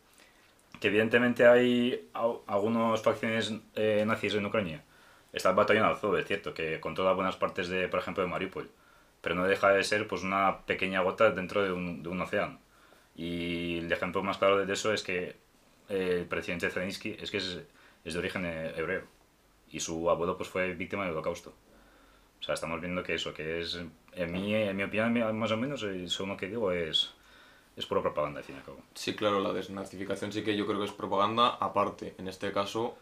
Que 0.81 0.89
evidentemente 0.89 1.47
hay 1.47 2.11
algunas 2.47 3.03
facciones 3.03 3.53
eh, 3.75 4.05
nazis 4.07 4.35
en 4.35 4.47
Ucrania. 4.47 4.85
Está 5.33 5.51
el 5.51 5.57
batallón 5.57 5.87
Azov, 5.87 6.16
es 6.16 6.27
cierto, 6.27 6.55
que 6.55 6.81
controla 6.81 7.12
buenas 7.12 7.37
partes, 7.37 7.68
de, 7.68 7.88
por 7.88 8.01
ejemplo, 8.01 8.23
de 8.23 8.29
Mariupol. 8.29 8.71
Pero 9.21 9.35
no 9.35 9.45
deja 9.45 9.71
de 9.71 9.85
ser 9.85 10.07
pues, 10.09 10.23
una 10.23 10.61
pequeña 10.66 11.01
gota 11.01 11.31
dentro 11.31 11.62
de 11.62 11.73
un, 11.73 12.03
de 12.03 12.09
un 12.09 12.21
océano. 12.21 12.59
Y 13.16 13.79
el 13.79 13.92
ejemplo 13.92 14.23
más 14.23 14.38
claro 14.38 14.64
de 14.64 14.73
eso 14.73 14.92
es 14.92 15.03
que 15.03 15.37
el 15.88 16.27
presidente 16.27 16.71
Zelensky 16.71 17.16
es 17.21 17.31
que 17.31 17.37
es, 17.38 17.61
es 18.05 18.14
de 18.14 18.18
origen 18.18 18.47
hebreo 18.47 19.05
y 19.73 19.81
su 19.81 20.09
abuelo 20.11 20.37
pues 20.37 20.49
fue 20.49 20.75
víctima 20.75 21.05
del 21.05 21.12
holocausto. 21.12 21.55
O 22.40 22.45
sea, 22.45 22.55
estamos 22.55 22.81
viendo 22.81 23.03
que 23.03 23.14
eso, 23.14 23.33
que 23.33 23.61
es, 23.61 23.79
en 24.12 24.33
mi, 24.33 24.55
en 24.55 24.77
mi 24.77 24.83
opinión, 24.83 25.38
más 25.38 25.53
o 25.53 25.57
menos, 25.57 25.81
según 25.81 26.31
lo 26.31 26.37
que 26.37 26.49
digo, 26.49 26.73
es, 26.73 27.14
es 27.77 27.87
pura 27.87 28.03
propaganda, 28.03 28.40
al 28.40 28.45
fin 28.45 28.57
y 28.57 28.59
al 28.59 28.64
cabo. 28.64 28.83
Sí, 28.95 29.14
claro, 29.14 29.40
la 29.40 29.53
desnazificación 29.53 30.33
sí 30.33 30.42
que 30.42 30.57
yo 30.57 30.66
creo 30.66 30.79
que 30.79 30.87
es 30.87 30.92
propaganda. 30.92 31.57
Aparte, 31.61 32.14
en 32.18 32.29
este 32.29 32.53
caso, 32.53 32.99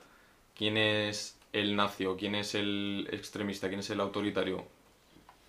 ¿quién 0.54 0.76
es 0.76 1.39
el 1.52 1.76
nazi 1.76 2.06
o 2.06 2.16
quién 2.16 2.34
es 2.34 2.54
el 2.54 3.08
extremista, 3.12 3.68
quién 3.68 3.80
es 3.80 3.90
el 3.90 4.00
autoritario? 4.00 4.64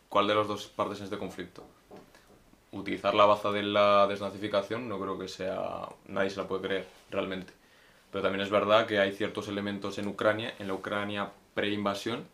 ¿Cuál 0.09 0.27
de 0.27 0.35
las 0.35 0.47
dos 0.47 0.67
partes 0.67 0.99
en 0.99 1.05
este 1.05 1.17
conflicto? 1.17 1.65
utilizar 2.71 3.13
la 3.13 3.25
baza 3.25 3.51
de 3.51 3.63
la 3.63 4.07
desnazificación 4.07 4.87
no 4.87 4.99
creo 4.99 5.19
que 5.19 5.27
sea... 5.27 5.89
nadie 6.07 6.29
se 6.29 6.37
la 6.37 6.47
puede 6.47 6.67
creer 6.67 6.87
realmente. 7.09 7.53
Pero 8.11 8.23
también 8.23 8.41
es 8.41 8.49
verdad 8.49 8.87
que 8.87 8.99
hay 8.99 9.11
ciertos 9.11 9.47
elementos 9.47 9.97
en 9.97 10.07
Ucrania, 10.07 10.53
en 10.59 10.67
la 10.67 10.73
Ucrania 10.73 11.31
pre-invasión, 11.53 12.25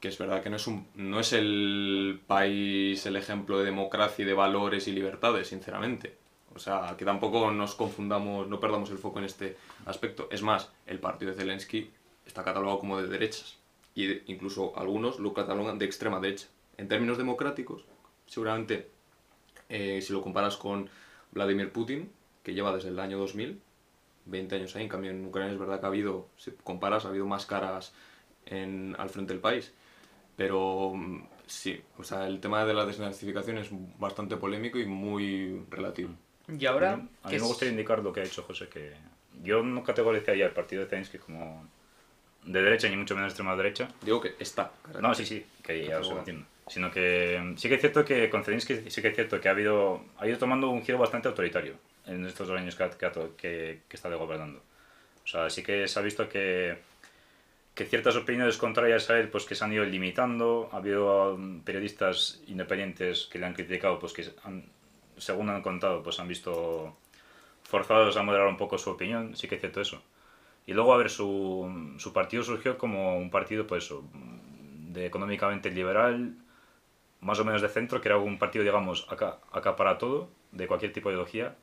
que 0.00 0.08
es 0.08 0.18
verdad 0.18 0.42
que 0.42 0.50
no 0.50 0.56
es, 0.56 0.66
un, 0.66 0.86
no 0.94 1.20
es 1.20 1.32
el 1.32 2.20
país 2.26 3.04
el 3.06 3.16
ejemplo 3.16 3.58
de 3.58 3.64
democracia 3.64 4.24
y 4.24 4.26
de 4.26 4.34
valores 4.34 4.88
y 4.88 4.92
libertades, 4.92 5.48
sinceramente. 5.48 6.16
O 6.54 6.58
sea, 6.58 6.96
que 6.98 7.04
tampoco 7.04 7.50
nos 7.52 7.74
confundamos, 7.74 8.48
no 8.48 8.60
perdamos 8.60 8.90
el 8.90 8.98
foco 8.98 9.20
en 9.20 9.26
este 9.26 9.56
aspecto. 9.86 10.28
Es 10.30 10.42
más, 10.42 10.70
el 10.86 10.98
partido 10.98 11.30
de 11.30 11.38
Zelensky 11.38 11.90
está 12.32 12.44
catalogado 12.44 12.80
como 12.80 13.00
de 13.00 13.08
derechas. 13.08 13.58
Y 13.94 14.32
incluso 14.32 14.72
algunos 14.76 15.18
lo 15.18 15.34
catalogan 15.34 15.78
de 15.78 15.84
extrema 15.84 16.18
derecha. 16.18 16.46
En 16.78 16.88
términos 16.88 17.18
democráticos, 17.18 17.84
seguramente 18.26 18.88
eh, 19.68 20.00
si 20.00 20.12
lo 20.12 20.22
comparas 20.22 20.56
con 20.56 20.88
Vladimir 21.32 21.70
Putin, 21.70 22.10
que 22.42 22.54
lleva 22.54 22.74
desde 22.74 22.88
el 22.88 22.98
año 22.98 23.18
2000, 23.18 23.60
20 24.24 24.54
años 24.56 24.74
ahí, 24.76 24.84
en 24.84 24.88
cambio 24.88 25.10
en 25.10 25.26
Ucrania 25.26 25.52
es 25.52 25.58
verdad 25.58 25.78
que 25.80 25.86
ha 25.86 25.88
habido, 25.88 26.28
si 26.36 26.52
comparas, 26.64 27.04
ha 27.04 27.08
habido 27.08 27.26
más 27.26 27.44
caras 27.44 27.92
en, 28.46 28.96
al 28.98 29.10
frente 29.10 29.34
del 29.34 29.42
país. 29.42 29.74
Pero 30.36 30.94
mm, 30.94 31.26
sí, 31.46 31.82
o 31.98 32.04
sea, 32.04 32.26
el 32.26 32.40
tema 32.40 32.64
de 32.64 32.72
la 32.72 32.86
desnazificación 32.86 33.58
es 33.58 33.68
bastante 33.98 34.38
polémico 34.38 34.78
y 34.78 34.86
muy 34.86 35.62
relativo. 35.68 36.10
Y 36.48 36.64
ahora... 36.64 36.94
A 37.22 37.28
mí 37.28 37.36
me 37.36 37.46
gustaría 37.46 37.72
indicar 37.72 38.02
lo 38.02 38.12
que 38.12 38.20
ha 38.20 38.24
hecho 38.24 38.42
José, 38.42 38.68
que 38.68 38.94
yo 39.42 39.62
no 39.62 39.84
categorizaría 39.84 40.46
el 40.46 40.52
partido 40.52 40.82
de 40.82 40.88
Zelensky 40.88 41.18
como 41.18 41.68
de 42.44 42.62
derecha, 42.62 42.88
ni 42.88 42.96
mucho 42.96 43.14
menos 43.14 43.28
de 43.28 43.32
extrema 43.32 43.56
derecha. 43.56 43.88
Digo 44.02 44.20
que 44.20 44.34
está. 44.38 44.72
No, 45.00 45.14
sí, 45.14 45.24
sí, 45.26 45.44
que 45.62 45.86
ya 45.86 45.98
lo 45.98 46.18
entiendo 46.18 46.46
sino 46.68 46.90
que 46.90 47.40
mm, 47.42 47.56
sí 47.56 47.68
que 47.68 47.74
es 47.74 47.80
cierto 47.80 48.04
que 48.04 48.30
con 48.30 48.44
Zelensky 48.44 48.90
sí 48.90 49.02
que 49.02 49.08
es 49.08 49.14
cierto 49.14 49.40
que 49.40 49.48
ha 49.48 49.52
habido 49.52 50.04
ha 50.18 50.26
ido 50.26 50.38
tomando 50.38 50.70
un 50.70 50.82
giro 50.82 50.98
bastante 50.98 51.28
autoritario 51.28 51.74
en 52.06 52.24
estos 52.26 52.48
dos 52.48 52.58
años 52.58 52.74
que, 52.76 52.88
que, 53.36 53.80
que, 53.88 53.96
está 53.96 54.12
gobernando. 54.14 54.60
O 55.24 55.26
sea, 55.26 55.48
sí 55.50 55.62
que 55.62 55.86
se 55.86 55.98
ha 55.98 56.02
visto 56.02 56.28
que, 56.28 56.78
que 57.74 57.84
ciertas 57.84 58.16
opiniones 58.16 58.56
contrarias 58.56 59.08
a 59.10 59.20
él 59.20 59.28
pues 59.28 59.44
que 59.44 59.54
se 59.54 59.64
han 59.64 59.72
ido 59.72 59.84
limitando, 59.84 60.68
ha 60.72 60.78
habido 60.78 61.36
mm, 61.38 61.60
periodistas 61.60 62.42
independientes 62.48 63.28
que 63.30 63.38
le 63.38 63.46
han 63.46 63.54
criticado, 63.54 63.98
pues 63.98 64.12
que 64.12 64.24
han, 64.44 64.64
según 65.16 65.50
han 65.50 65.62
contado, 65.62 66.02
pues 66.02 66.18
han 66.18 66.28
visto 66.28 66.96
forzados 67.62 68.16
a 68.16 68.22
moderar 68.22 68.48
un 68.48 68.56
poco 68.56 68.78
su 68.78 68.90
opinión, 68.90 69.36
sí 69.36 69.46
que 69.46 69.56
es 69.56 69.60
cierto 69.60 69.80
eso. 69.80 70.02
Y 70.66 70.74
luego, 70.74 70.94
a 70.94 70.96
ver, 70.96 71.10
su, 71.10 71.94
su 71.98 72.12
partido 72.12 72.42
surgió 72.42 72.78
como 72.78 73.16
un 73.16 73.30
partido, 73.30 73.66
pues, 73.66 73.92
de 74.92 75.06
económicamente 75.06 75.70
liberal, 75.70 76.36
más 77.20 77.38
o 77.40 77.44
menos 77.44 77.62
de 77.62 77.68
centro, 77.68 78.00
que 78.00 78.08
era 78.08 78.18
un 78.18 78.38
partido, 78.38 78.64
digamos, 78.64 79.06
acá, 79.10 79.38
acá 79.52 79.76
para 79.76 79.98
todo, 79.98 80.30
de 80.52 80.66
cualquier 80.66 80.92
tipo 80.92 81.08
de 81.08 81.14
ideología. 81.14 81.56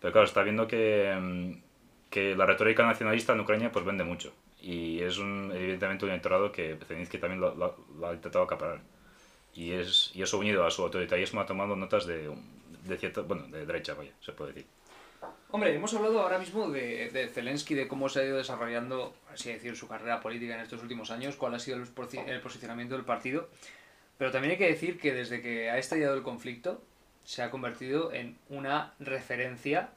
Pero 0.00 0.12
claro, 0.12 0.26
está 0.26 0.42
viendo 0.42 0.66
que, 0.66 1.14
mm, 1.20 1.52
que 2.10 2.36
la 2.36 2.46
retórica 2.46 2.84
nacionalista 2.86 3.32
en 3.32 3.40
Ucrania 3.40 3.72
pues 3.72 3.84
vende 3.84 4.04
mucho. 4.04 4.32
Y 4.60 5.00
es 5.00 5.18
un, 5.18 5.52
evidentemente 5.54 6.04
un 6.04 6.12
electorado 6.12 6.52
que 6.52 6.78
Zelensky 6.86 7.18
también 7.18 7.40
lo, 7.40 7.54
lo, 7.54 8.06
ha 8.06 8.14
intentado 8.14 8.44
acaparar. 8.44 8.80
Y, 9.54 9.72
es, 9.72 10.10
y 10.14 10.22
eso 10.22 10.38
unido 10.38 10.64
a 10.66 10.70
su 10.70 10.82
autoritarismo 10.82 11.40
ha 11.40 11.46
tomado 11.46 11.76
notas 11.76 12.06
de, 12.06 12.30
de 12.84 12.96
cierto, 12.98 13.24
bueno, 13.24 13.46
de 13.48 13.66
derecha, 13.66 13.94
vaya, 13.94 14.12
se 14.20 14.32
puede 14.32 14.52
decir. 14.52 14.66
Hombre, 15.50 15.74
hemos 15.74 15.94
hablado 15.94 16.20
ahora 16.20 16.38
mismo 16.38 16.68
de, 16.68 17.10
de, 17.10 17.28
Zelensky, 17.28 17.74
de 17.74 17.86
cómo 17.86 18.08
se 18.08 18.20
ha 18.20 18.24
ido 18.24 18.36
desarrollando, 18.36 19.14
así 19.32 19.52
decir, 19.52 19.76
su 19.76 19.86
carrera 19.86 20.20
política 20.20 20.54
en 20.54 20.60
estos 20.60 20.82
últimos 20.82 21.10
años, 21.10 21.36
cuál 21.36 21.54
ha 21.54 21.58
sido 21.58 21.76
el, 21.76 21.88
el 22.26 22.40
posicionamiento 22.40 22.96
del 22.96 23.04
partido. 23.04 23.48
Pero 24.18 24.30
también 24.30 24.52
hay 24.52 24.58
que 24.58 24.68
decir 24.68 24.98
que 24.98 25.12
desde 25.12 25.42
que 25.42 25.70
ha 25.70 25.78
estallado 25.78 26.14
el 26.14 26.22
conflicto, 26.22 26.82
se 27.24 27.42
ha 27.42 27.50
convertido 27.50 28.12
en 28.12 28.36
una 28.48 28.94
referencia 29.00 29.90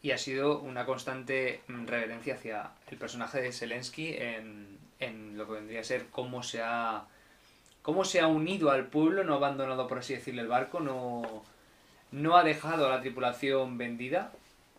y 0.00 0.10
ha 0.10 0.18
sido 0.18 0.58
una 0.60 0.86
constante 0.86 1.60
reverencia 1.68 2.34
hacia 2.34 2.70
el 2.90 2.98
personaje 2.98 3.40
de 3.40 3.52
Zelensky 3.52 4.14
en, 4.14 4.78
en 4.98 5.36
lo 5.38 5.46
que 5.46 5.52
vendría 5.54 5.80
a 5.80 5.84
ser 5.84 6.06
cómo 6.10 6.42
se 6.42 6.62
ha 6.62 7.04
cómo 7.82 8.04
se 8.04 8.20
ha 8.20 8.28
unido 8.28 8.70
al 8.70 8.86
pueblo, 8.86 9.24
no 9.24 9.34
ha 9.34 9.36
abandonado, 9.36 9.88
por 9.88 9.98
así 9.98 10.14
decirlo, 10.14 10.40
el 10.40 10.48
barco, 10.48 10.78
no, 10.80 11.42
no 12.12 12.36
ha 12.36 12.44
dejado 12.44 12.86
a 12.86 12.90
la 12.90 13.00
tripulación 13.00 13.78
vendida, 13.78 14.32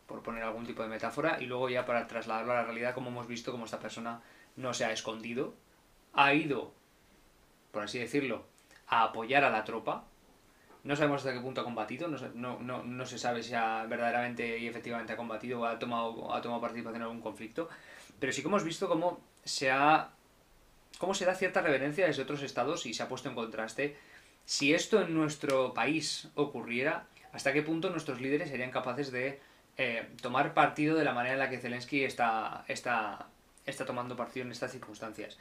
por 0.08 0.24
poner 0.24 0.44
algún 0.44 0.66
tipo 0.66 0.84
de 0.84 0.90
metáfora, 0.90 1.42
y 1.42 1.46
luego 1.46 1.70
ya 1.70 1.86
para 1.86 2.08
trasladarlo 2.08 2.54
a 2.54 2.56
la 2.56 2.64
realidad, 2.64 2.94
como 2.94 3.10
hemos 3.10 3.28
visto, 3.28 3.52
como 3.52 3.66
esta 3.66 3.80
persona 3.80 4.22
no 4.56 4.74
se 4.74 4.86
ha 4.86 4.92
escondido, 4.92 5.54
ha 6.14 6.34
ido 6.34 6.72
por 7.74 7.84
así 7.84 7.98
decirlo, 7.98 8.46
a 8.88 9.04
apoyar 9.04 9.44
a 9.44 9.50
la 9.50 9.66
tropa. 9.66 10.06
No 10.84 10.96
sabemos 10.96 11.22
hasta 11.22 11.34
qué 11.34 11.40
punto 11.40 11.62
ha 11.62 11.64
combatido, 11.64 12.08
no, 12.08 13.06
se 13.06 13.18
sabe 13.18 13.42
si 13.42 13.54
ha 13.56 13.86
verdaderamente 13.86 14.60
y 14.60 14.68
efectivamente 14.68 15.14
ha 15.14 15.18
combatido 15.18 15.62
o 15.62 15.66
ha 15.66 15.80
tomado, 15.80 16.34
ha 16.34 16.42
tomado 16.42 16.62
participación 16.62 17.02
en 17.02 17.08
algún 17.08 17.22
conflicto, 17.22 17.70
pero 18.20 18.32
sí 18.32 18.42
que 18.42 18.48
hemos 18.48 18.64
visto 18.64 18.88
cómo 18.88 19.20
se 19.44 19.72
ha 19.72 20.10
cómo 21.00 21.14
se 21.14 21.26
da 21.26 21.36
cierta 21.36 21.62
reverencia 21.62 22.06
desde 22.06 22.22
otros 22.22 22.44
estados 22.44 22.86
y 22.86 22.94
se 22.94 23.02
ha 23.02 23.10
puesto 23.10 23.28
en 23.28 23.36
contraste. 23.36 23.98
Si 24.46 24.74
esto 24.74 25.02
en 25.02 25.14
nuestro 25.14 25.74
país 25.74 26.30
ocurriera, 26.36 27.08
¿hasta 27.34 27.52
qué 27.52 27.62
punto 27.62 27.90
nuestros 27.90 28.22
líderes 28.22 28.50
serían 28.50 28.72
capaces 28.72 29.12
de 29.12 29.40
eh, 29.78 30.08
tomar 30.22 30.54
partido 30.54 30.96
de 30.96 31.04
la 31.04 31.14
manera 31.14 31.34
en 31.34 31.40
la 31.40 31.50
que 31.50 31.58
Zelensky 31.58 32.04
está, 32.04 32.64
está, 32.68 33.28
está 33.66 33.86
tomando 33.86 34.16
partido 34.16 34.46
en 34.46 34.52
estas 34.52 34.72
circunstancias? 34.72 35.38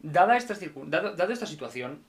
Dada 0.00 0.36
esta, 0.36 0.56
dado, 0.86 1.32
esta 1.32 1.46
situación, 1.46 2.02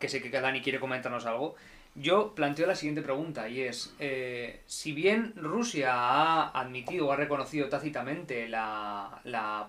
que 0.00 0.08
sé 0.08 0.22
que 0.22 0.30
Dani 0.30 0.62
quiere 0.62 0.80
comentarnos 0.80 1.26
algo, 1.26 1.54
yo 1.94 2.34
planteo 2.34 2.66
la 2.66 2.76
siguiente 2.76 3.02
pregunta 3.02 3.48
y 3.48 3.60
es, 3.62 3.94
eh, 3.98 4.62
si 4.66 4.92
bien 4.92 5.34
Rusia 5.36 5.92
ha 5.92 6.48
admitido 6.58 7.08
o 7.08 7.12
ha 7.12 7.16
reconocido 7.16 7.68
tácitamente 7.68 8.48
la, 8.48 9.20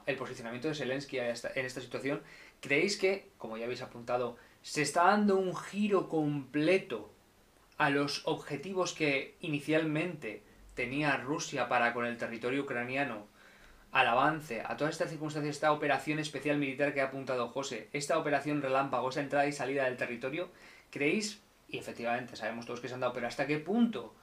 el 0.05 0.15
posicionamiento 0.15 0.69
de 0.69 0.75
Zelensky 0.75 1.17
en 1.17 1.65
esta 1.65 1.81
situación, 1.81 2.21
¿creéis 2.61 2.97
que, 2.97 3.29
como 3.37 3.57
ya 3.57 3.65
habéis 3.65 3.81
apuntado, 3.81 4.37
se 4.61 4.83
está 4.83 5.05
dando 5.05 5.35
un 5.37 5.55
giro 5.55 6.07
completo 6.07 7.10
a 7.81 7.89
los 7.89 8.21
objetivos 8.25 8.93
que 8.93 9.37
inicialmente 9.41 10.43
tenía 10.75 11.17
Rusia 11.17 11.67
para 11.67 11.95
con 11.95 12.05
el 12.05 12.15
territorio 12.15 12.61
ucraniano, 12.61 13.25
al 13.91 14.07
avance, 14.07 14.61
a 14.63 14.77
todas 14.77 14.93
estas 14.93 15.09
circunstancias, 15.09 15.55
esta 15.55 15.71
operación 15.71 16.19
especial 16.19 16.59
militar 16.59 16.93
que 16.93 17.01
ha 17.01 17.05
apuntado 17.05 17.47
José, 17.47 17.89
esta 17.91 18.19
operación 18.19 18.61
relámpago, 18.61 19.09
esa 19.09 19.21
entrada 19.21 19.47
y 19.47 19.51
salida 19.51 19.85
del 19.85 19.97
territorio, 19.97 20.51
¿creéis? 20.91 21.41
Y 21.69 21.79
efectivamente, 21.79 22.35
sabemos 22.35 22.67
todos 22.67 22.81
que 22.81 22.87
se 22.87 22.93
han 22.93 22.99
dado, 22.99 23.13
pero 23.13 23.25
¿hasta 23.25 23.47
qué 23.47 23.57
punto 23.57 24.13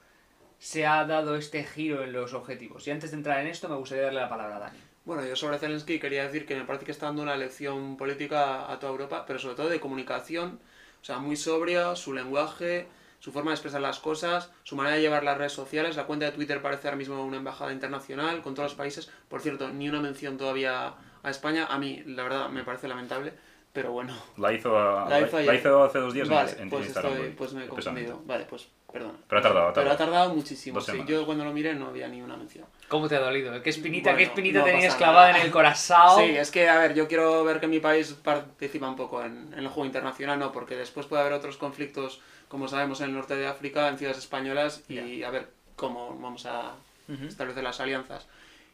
se 0.57 0.87
ha 0.87 1.03
dado 1.03 1.35
este 1.35 1.65
giro 1.65 2.01
en 2.05 2.13
los 2.13 2.33
objetivos? 2.33 2.87
Y 2.87 2.91
antes 2.91 3.11
de 3.11 3.17
entrar 3.17 3.41
en 3.41 3.47
esto, 3.47 3.67
me 3.67 3.75
gustaría 3.75 4.05
darle 4.05 4.21
la 4.21 4.29
palabra 4.29 4.55
a 4.55 4.59
Dani. 4.59 4.79
Bueno, 5.03 5.25
yo 5.25 5.35
sobre 5.35 5.59
Zelensky 5.59 5.99
quería 5.99 6.23
decir 6.23 6.45
que 6.45 6.55
me 6.55 6.63
parece 6.63 6.85
que 6.85 6.93
está 6.93 7.07
dando 7.07 7.23
una 7.23 7.35
lección 7.35 7.97
política 7.97 8.71
a 8.71 8.79
toda 8.79 8.93
Europa, 8.93 9.25
pero 9.27 9.37
sobre 9.37 9.55
todo 9.55 9.67
de 9.67 9.81
comunicación, 9.81 10.61
o 11.01 11.03
sea, 11.03 11.19
muy 11.19 11.35
sobria, 11.35 11.97
su 11.97 12.13
lenguaje, 12.13 12.87
su 13.19 13.31
forma 13.31 13.51
de 13.51 13.55
expresar 13.55 13.81
las 13.81 13.99
cosas, 13.99 14.49
su 14.63 14.75
manera 14.75 14.95
de 14.95 15.01
llevar 15.01 15.23
las 15.23 15.37
redes 15.37 15.53
sociales. 15.53 15.95
La 15.95 16.05
cuenta 16.05 16.25
de 16.25 16.31
Twitter 16.31 16.61
parece 16.61 16.87
ahora 16.87 16.97
mismo 16.97 17.23
una 17.23 17.37
embajada 17.37 17.71
internacional 17.73 18.41
con 18.41 18.55
todos 18.55 18.71
los 18.71 18.75
países. 18.77 19.11
Por 19.27 19.41
cierto, 19.41 19.69
ni 19.69 19.89
una 19.89 19.99
mención 20.01 20.37
todavía 20.37 20.93
a 21.23 21.29
España. 21.29 21.67
A 21.69 21.77
mí, 21.77 22.01
la 22.05 22.23
verdad, 22.23 22.49
me 22.49 22.63
parece 22.63 22.87
lamentable. 22.87 23.33
Pero 23.71 23.91
bueno. 23.91 24.15
La 24.37 24.51
hizo, 24.51 24.75
a- 24.77 25.07
La 25.07 25.21
hizo 25.21 25.39
la 25.41 25.53
hizo 25.53 25.83
hace 25.83 25.99
dos 25.99 26.11
días 26.13 26.27
Vale, 26.27 26.51
en, 26.59 26.69
pues, 26.71 26.85
Instagram. 26.87 27.13
estoy, 27.13 27.29
pues 27.31 27.53
me 27.53 27.65
he 27.65 27.67
confundido. 27.67 28.19
Vale, 28.25 28.45
pues 28.45 28.67
perdona. 28.91 29.13
Pero 29.27 29.39
ha 29.39 29.43
tardado, 29.43 29.67
ha 29.67 29.73
Pero 29.73 29.91
ha 29.91 29.95
tardado. 29.97 30.11
tardado 30.11 30.35
muchísimo. 30.35 30.81
Sí. 30.81 31.03
Yo 31.05 31.23
cuando 31.27 31.45
lo 31.45 31.53
miré 31.53 31.75
no 31.75 31.87
había 31.87 32.07
ni 32.07 32.19
una 32.21 32.35
mención. 32.35 32.65
¿Cómo 32.89 33.07
te 33.07 33.15
ha 33.15 33.19
dolido? 33.19 33.61
¿Qué 33.61 33.69
espinita, 33.69 34.09
Bueno, 34.09 34.17
qué 34.17 34.23
espinita 34.23 34.59
no 34.59 34.65
tenías 34.65 34.95
clavada 34.95 35.27
nada. 35.27 35.39
en 35.39 35.45
el 35.45 35.51
corazón? 35.51 36.23
Sí, 36.25 36.37
es 36.37 36.51
que, 36.51 36.67
a 36.67 36.79
ver, 36.79 36.93
yo 36.95 37.07
quiero 37.07 37.43
ver 37.43 37.59
que 37.59 37.67
mi 37.67 37.79
país 37.79 38.13
participa 38.13 38.89
un 38.89 38.95
poco 38.95 39.23
en, 39.23 39.53
en 39.53 39.59
el 39.59 39.67
juego 39.67 39.85
internacional, 39.85 40.39
¿no? 40.39 40.51
Porque 40.51 40.75
después 40.75 41.05
puede 41.05 41.21
haber 41.21 41.33
otros 41.33 41.57
conflictos, 41.57 42.19
como 42.47 42.67
sabemos, 42.67 42.99
en 43.01 43.07
el 43.09 43.13
norte 43.13 43.35
de 43.35 43.47
África, 43.47 43.87
en 43.89 43.97
ciudades 43.97 44.17
españolas, 44.19 44.83
y 44.89 45.23
a 45.23 45.29
ver 45.29 45.49
cómo 45.75 46.17
vamos 46.19 46.45
a 46.45 46.73
Ujú. 47.07 47.25
establecer 47.27 47.63
las 47.63 47.79
alianzas. 47.79 48.27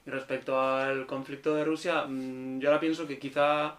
Y 0.06 0.10
respecto 0.12 0.60
al 0.60 1.06
conflicto 1.08 1.56
de 1.56 1.66
Rusia, 1.66 2.06
mm, 2.08 2.60
yo 2.60 2.70
ahora 2.70 2.80
pienso 2.80 3.08
que 3.08 3.20
quizá 3.20 3.76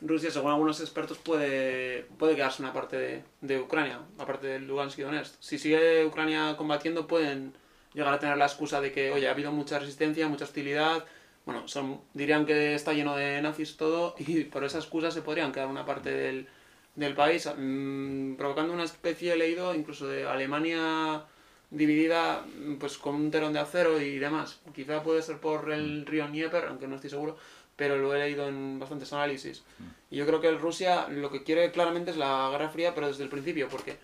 Rusia, 0.00 0.30
según 0.30 0.50
algunos 0.50 0.80
expertos, 0.80 1.18
puede, 1.18 2.06
puede 2.18 2.34
quedarse 2.36 2.62
una 2.62 2.72
parte 2.72 2.96
de, 2.98 3.24
de 3.40 3.60
Ucrania, 3.60 4.00
aparte 4.18 4.46
del 4.48 4.66
Lugansk 4.66 4.98
y 4.98 5.02
Donetsk. 5.02 5.34
Si 5.40 5.58
sigue 5.58 6.04
Ucrania 6.04 6.56
combatiendo, 6.56 7.06
pueden 7.06 7.54
llegar 7.94 8.14
a 8.14 8.18
tener 8.18 8.36
la 8.36 8.46
excusa 8.46 8.80
de 8.80 8.92
que, 8.92 9.10
oye, 9.10 9.28
ha 9.28 9.32
habido 9.32 9.52
mucha 9.52 9.78
resistencia, 9.78 10.28
mucha 10.28 10.44
hostilidad. 10.44 11.04
Bueno, 11.44 11.66
son, 11.68 12.00
dirían 12.14 12.46
que 12.46 12.74
está 12.74 12.92
lleno 12.92 13.16
de 13.16 13.42
nazis 13.42 13.76
todo, 13.76 14.14
y 14.18 14.44
por 14.44 14.64
esa 14.64 14.78
excusa 14.78 15.10
se 15.10 15.22
podrían 15.22 15.52
quedar 15.52 15.68
una 15.68 15.84
parte 15.84 16.10
del, 16.10 16.48
del 16.94 17.14
país, 17.14 17.48
mm, 17.56 18.34
provocando 18.34 18.72
una 18.72 18.84
especie, 18.84 19.32
he 19.32 19.36
leído, 19.36 19.74
incluso 19.74 20.06
de 20.06 20.26
Alemania 20.26 21.24
dividida 21.70 22.44
mm, 22.44 22.76
pues 22.76 22.98
con 22.98 23.14
un 23.16 23.30
telón 23.30 23.52
de 23.52 23.58
acero 23.60 24.00
y 24.00 24.18
demás. 24.18 24.60
Quizá 24.74 25.02
puede 25.02 25.22
ser 25.22 25.38
por 25.38 25.72
el 25.72 26.06
río 26.06 26.26
Dnieper, 26.28 26.66
aunque 26.66 26.86
no 26.86 26.96
estoy 26.96 27.10
seguro, 27.10 27.36
pero 27.76 27.98
lo 27.98 28.14
he 28.14 28.18
leído 28.18 28.46
en 28.46 28.78
bastantes 28.78 29.12
análisis. 29.12 29.64
Y 30.10 30.16
yo 30.16 30.26
creo 30.26 30.40
que 30.40 30.50
Rusia 30.52 31.08
lo 31.08 31.30
que 31.30 31.42
quiere 31.42 31.72
claramente 31.72 32.10
es 32.10 32.16
la 32.16 32.48
Guerra 32.52 32.68
Fría, 32.68 32.94
pero 32.94 33.08
desde 33.08 33.24
el 33.24 33.30
principio, 33.30 33.68
porque 33.68 33.96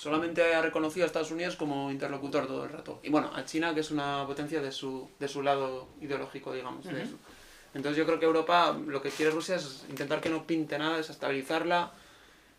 solamente 0.00 0.54
ha 0.54 0.62
reconocido 0.62 1.04
a 1.04 1.08
Estados 1.08 1.30
Unidos 1.30 1.56
como 1.56 1.90
interlocutor 1.90 2.46
todo 2.46 2.64
el 2.64 2.70
rato. 2.70 3.00
Y 3.02 3.10
bueno, 3.10 3.30
a 3.34 3.44
China, 3.44 3.74
que 3.74 3.80
es 3.80 3.90
una 3.90 4.26
potencia 4.26 4.62
de 4.62 4.72
su, 4.72 5.10
de 5.18 5.28
su 5.28 5.42
lado 5.42 5.88
ideológico, 6.00 6.54
digamos. 6.54 6.86
de 6.86 7.02
eso. 7.02 7.16
Entonces 7.74 7.98
yo 7.98 8.06
creo 8.06 8.18
que 8.18 8.24
Europa 8.24 8.74
lo 8.86 9.02
que 9.02 9.10
quiere 9.10 9.30
Rusia 9.30 9.56
es 9.56 9.84
intentar 9.90 10.22
que 10.22 10.30
no 10.30 10.46
pinte 10.46 10.78
nada, 10.78 10.96
desestabilizarla. 10.96 11.92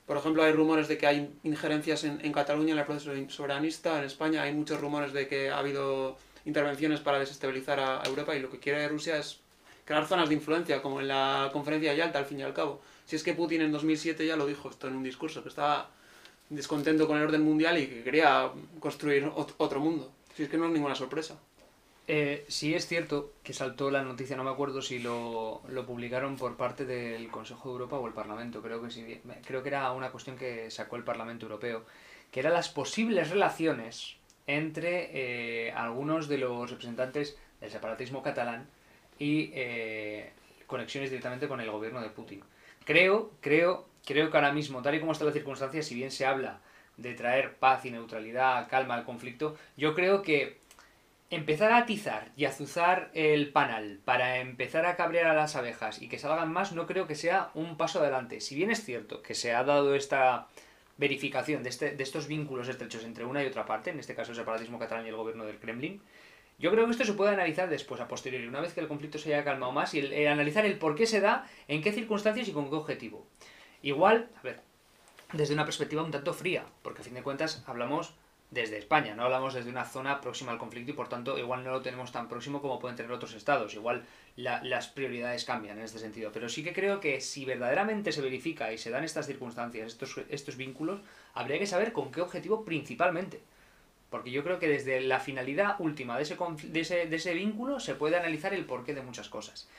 Por 0.06 0.18
ejemplo, 0.18 0.44
hay 0.44 0.52
rumores 0.52 0.88
de 0.88 1.00
que 1.00 1.08
hay 1.08 1.34
injerencias 1.42 2.04
en, 2.04 2.24
en 2.24 2.32
Cataluña 2.32 2.74
en 2.74 2.80
el 2.80 2.86
proceso 2.86 3.12
soberanista. 3.30 3.98
En 3.98 4.06
España 4.06 4.44
hay 4.44 4.54
muchos 4.54 4.80
rumores 4.80 5.12
de 5.12 5.28
que 5.28 5.50
ha 5.50 5.58
habido 5.58 6.20
intervenciones 6.46 7.00
para 7.00 7.18
desestabilizar 7.18 7.80
a, 7.80 8.04
a 8.04 8.06
Europa 8.06 8.36
y 8.36 8.40
lo 8.40 8.52
que 8.52 8.60
quiere 8.60 8.88
Rusia 8.88 9.18
es 9.18 9.40
crear 9.84 10.06
zonas 10.06 10.30
de 10.30 10.36
influencia, 10.36 10.80
como 10.84 11.02
en 11.02 11.08
la 11.08 11.50
conferencia 11.52 11.90
de 11.90 11.98
Yalta, 11.98 12.20
al 12.20 12.26
fin 12.26 12.40
y 12.40 12.44
al 12.44 12.54
cabo. 12.54 12.84
Si 13.08 13.16
es 13.16 13.24
que 13.24 13.34
Putin 13.34 13.62
en 13.62 13.72
2007 13.72 14.28
ya 14.28 14.36
lo 14.36 14.46
dijo 14.46 14.70
esto 14.70 14.88
en 14.88 14.96
un 14.96 15.04
discurso, 15.04 15.42
que 15.42 15.50
estaba 15.50 15.90
descontento 16.56 17.08
con 17.08 17.18
el 17.18 17.24
orden 17.24 17.42
mundial 17.44 17.78
y 17.80 17.88
que 17.88 18.04
quería 18.04 18.52
construir 18.80 19.26
ot- 19.26 19.54
otro 19.58 19.80
mundo. 19.80 20.12
Si 20.36 20.44
es 20.44 20.50
que 20.50 20.58
no 20.58 20.66
es 20.68 20.72
ninguna 20.72 20.96
sorpresa. 20.96 21.40
Eh, 22.08 22.46
sí 22.48 22.74
es 22.74 22.88
cierto 22.88 23.32
que 23.44 23.54
saltó 23.54 23.90
la 23.90 24.02
noticia, 24.04 24.36
no 24.36 24.44
me 24.44 24.50
acuerdo 24.50 24.82
si 24.82 25.00
lo, 25.00 25.62
lo 25.70 25.86
publicaron 25.86 26.36
por 26.36 26.58
parte 26.58 26.86
del 26.86 27.30
Consejo 27.30 27.70
de 27.70 27.74
Europa 27.74 27.98
o 27.98 28.08
el 28.08 28.14
Parlamento, 28.14 28.62
creo 28.62 28.82
que 28.82 28.92
sí, 28.92 29.22
creo 29.46 29.62
que 29.64 29.70
era 29.70 29.92
una 29.92 30.10
cuestión 30.12 30.36
que 30.36 30.70
sacó 30.72 30.96
el 30.98 31.04
Parlamento 31.04 31.46
Europeo, 31.46 31.86
que 32.32 32.40
eran 32.42 32.54
las 32.54 32.70
posibles 32.70 33.30
relaciones 33.30 34.18
entre 34.48 35.10
eh, 35.68 35.72
algunos 35.74 36.28
de 36.28 36.40
los 36.40 36.70
representantes 36.70 37.38
del 37.62 37.72
separatismo 37.72 38.24
catalán 38.24 38.68
y 39.20 39.52
eh, 39.54 40.32
conexiones 40.68 41.12
directamente 41.12 41.48
con 41.48 41.62
el 41.62 41.70
gobierno 41.70 42.02
de 42.02 42.10
Putin. 42.10 42.42
Creo, 42.84 43.32
creo, 43.42 43.86
creo 44.06 44.30
que 44.30 44.38
ahora 44.38 44.52
mismo, 44.52 44.82
tal 44.82 44.96
y 44.96 45.00
como 45.00 45.12
está 45.12 45.26
la 45.26 45.32
circunstancia, 45.32 45.84
si 45.84 45.96
bien 45.96 46.12
se 46.12 46.26
habla 46.26 46.60
de 46.98 47.14
traer 47.14 47.56
paz 47.56 47.86
y 47.86 47.92
neutralidad, 47.92 48.68
calma 48.70 48.96
al 48.96 49.06
conflicto, 49.06 49.58
yo 49.78 49.94
creo 49.96 50.22
que 50.22 50.60
empezar 51.30 51.72
a 51.72 51.78
atizar 51.78 52.32
y 52.36 52.46
azuzar 52.46 53.10
el 53.14 53.52
panal 53.52 54.00
para 54.04 54.40
empezar 54.40 54.86
a 54.86 54.98
cabrear 54.98 55.28
a 55.28 55.34
las 55.34 55.56
abejas 55.56 56.02
y 56.02 56.10
que 56.10 56.20
salgan 56.20 56.52
más, 56.52 56.74
no 56.74 56.86
creo 56.86 57.08
que 57.08 57.16
sea 57.16 57.52
un 57.54 57.78
paso 57.78 58.02
adelante. 58.02 58.42
Si 58.42 58.54
bien 58.56 58.70
es 58.70 58.84
cierto 58.84 59.22
que 59.22 59.34
se 59.34 59.54
ha 59.54 59.64
dado 59.64 59.96
esta 59.96 60.48
verificación 60.98 61.64
de, 61.64 61.70
este, 61.70 61.96
de 61.96 62.04
estos 62.04 62.28
vínculos 62.28 62.68
estrechos 62.68 63.06
entre 63.06 63.26
una 63.26 63.44
y 63.44 63.48
otra 63.48 63.66
parte, 63.66 63.92
en 63.92 64.00
este 64.00 64.14
caso 64.14 64.32
el 64.32 64.38
separatismo 64.38 64.78
catalán 64.78 65.06
y 65.06 65.10
el 65.10 65.16
gobierno 65.16 65.46
del 65.46 65.58
Kremlin, 65.58 66.02
yo 66.60 66.70
creo 66.70 66.86
que 66.86 66.92
esto 66.92 67.06
se 67.06 67.14
puede 67.14 67.32
analizar 67.32 67.70
después, 67.70 68.00
a 68.02 68.08
posteriori, 68.08 68.46
una 68.46 68.62
vez 68.62 68.74
que 68.74 68.82
el 68.82 68.88
conflicto 68.88 69.18
se 69.18 69.34
haya 69.34 69.44
calmado 69.44 69.72
más, 69.72 69.96
y 69.96 70.00
el, 70.00 70.28
analizar 70.28 70.64
el 70.64 70.78
por 70.78 70.96
qué 70.96 71.08
se 71.08 71.20
da, 71.20 71.48
en 71.68 71.82
qué 71.82 71.92
circunstancias 71.92 72.48
y 72.48 72.52
con 72.52 72.70
qué 72.70 72.76
objetivo. 72.76 73.26
Igual, 73.82 74.30
a 74.38 74.42
ver, 74.42 74.60
desde 75.34 75.54
una 75.54 75.66
perspectiva 75.66 76.04
un 76.04 76.12
tanto 76.12 76.34
fría, 76.34 76.66
porque 76.84 77.02
a 77.02 77.04
fin 77.06 77.14
de 77.16 77.24
cuentas 77.24 77.64
hablamos 77.66 78.14
desde 78.52 78.78
España, 78.78 79.16
no 79.16 79.24
hablamos 79.24 79.54
desde 79.54 79.70
una 79.70 79.86
zona 79.86 80.20
próxima 80.20 80.52
al 80.52 80.58
conflicto 80.58 80.92
y 80.92 80.94
por 80.94 81.08
tanto 81.08 81.38
igual 81.38 81.64
no 81.64 81.72
lo 81.72 81.82
tenemos 81.82 82.12
tan 82.12 82.28
próximo 82.28 82.62
como 82.62 82.80
pueden 82.80 82.98
tener 82.98 83.12
otros 83.12 83.34
estados, 83.34 83.74
igual 83.76 84.04
la- 84.36 84.62
las 84.64 84.90
prioridades 84.90 85.46
cambian 85.46 85.78
en 85.78 85.86
este 85.86 86.00
sentido, 86.00 86.32
pero 86.34 86.50
sí 86.50 86.64
que 86.64 86.74
creo 86.74 87.00
que 87.00 87.22
si 87.22 87.46
verdaderamente 87.46 88.12
se 88.12 88.22
verifica 88.22 88.74
y 88.74 88.78
se 88.78 88.90
dan 88.90 89.06
estas 89.06 89.26
circunstancias, 89.26 89.88
estos, 89.88 90.20
estos 90.30 90.58
vínculos, 90.58 91.00
habría 91.34 91.60
que 91.60 91.66
saber 91.66 91.94
con 91.94 92.12
qué 92.12 92.22
objetivo 92.22 92.66
principalmente. 92.66 93.42
Porque 94.10 94.32
yo 94.32 94.44
creo 94.44 94.60
que 94.60 94.68
desde 94.68 95.00
la 95.00 95.22
finalidad 95.22 95.76
última 95.80 96.18
de 96.18 96.24
ese, 96.24 96.38
de 96.64 96.80
ese, 96.82 97.06
de 97.08 97.16
ese 97.16 97.34
vínculo 97.34 97.80
se 97.80 97.96
puede 97.96 98.18
analizar 98.18 98.54
el 98.54 98.66
porqué 98.66 98.94
de 98.94 99.02
muchas 99.02 99.30
cosas. 99.30 99.70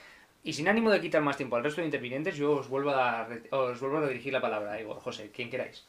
Y 0.44 0.52
sin 0.52 0.68
ánimo 0.68 0.90
de 0.90 1.00
quitar 1.00 1.22
más 1.22 1.36
tiempo 1.36 1.56
al 1.56 1.62
resto 1.62 1.80
de 1.80 1.86
intervinientes, 1.86 2.36
yo 2.36 2.52
os 2.52 2.68
vuelvo 2.68 2.90
a, 2.90 3.28
os 3.50 3.80
vuelvo 3.80 3.98
a 3.98 4.08
dirigir 4.08 4.32
la 4.32 4.40
palabra, 4.40 4.80
Igor, 4.80 4.98
José, 4.98 5.30
quien 5.30 5.50
queráis. 5.50 5.84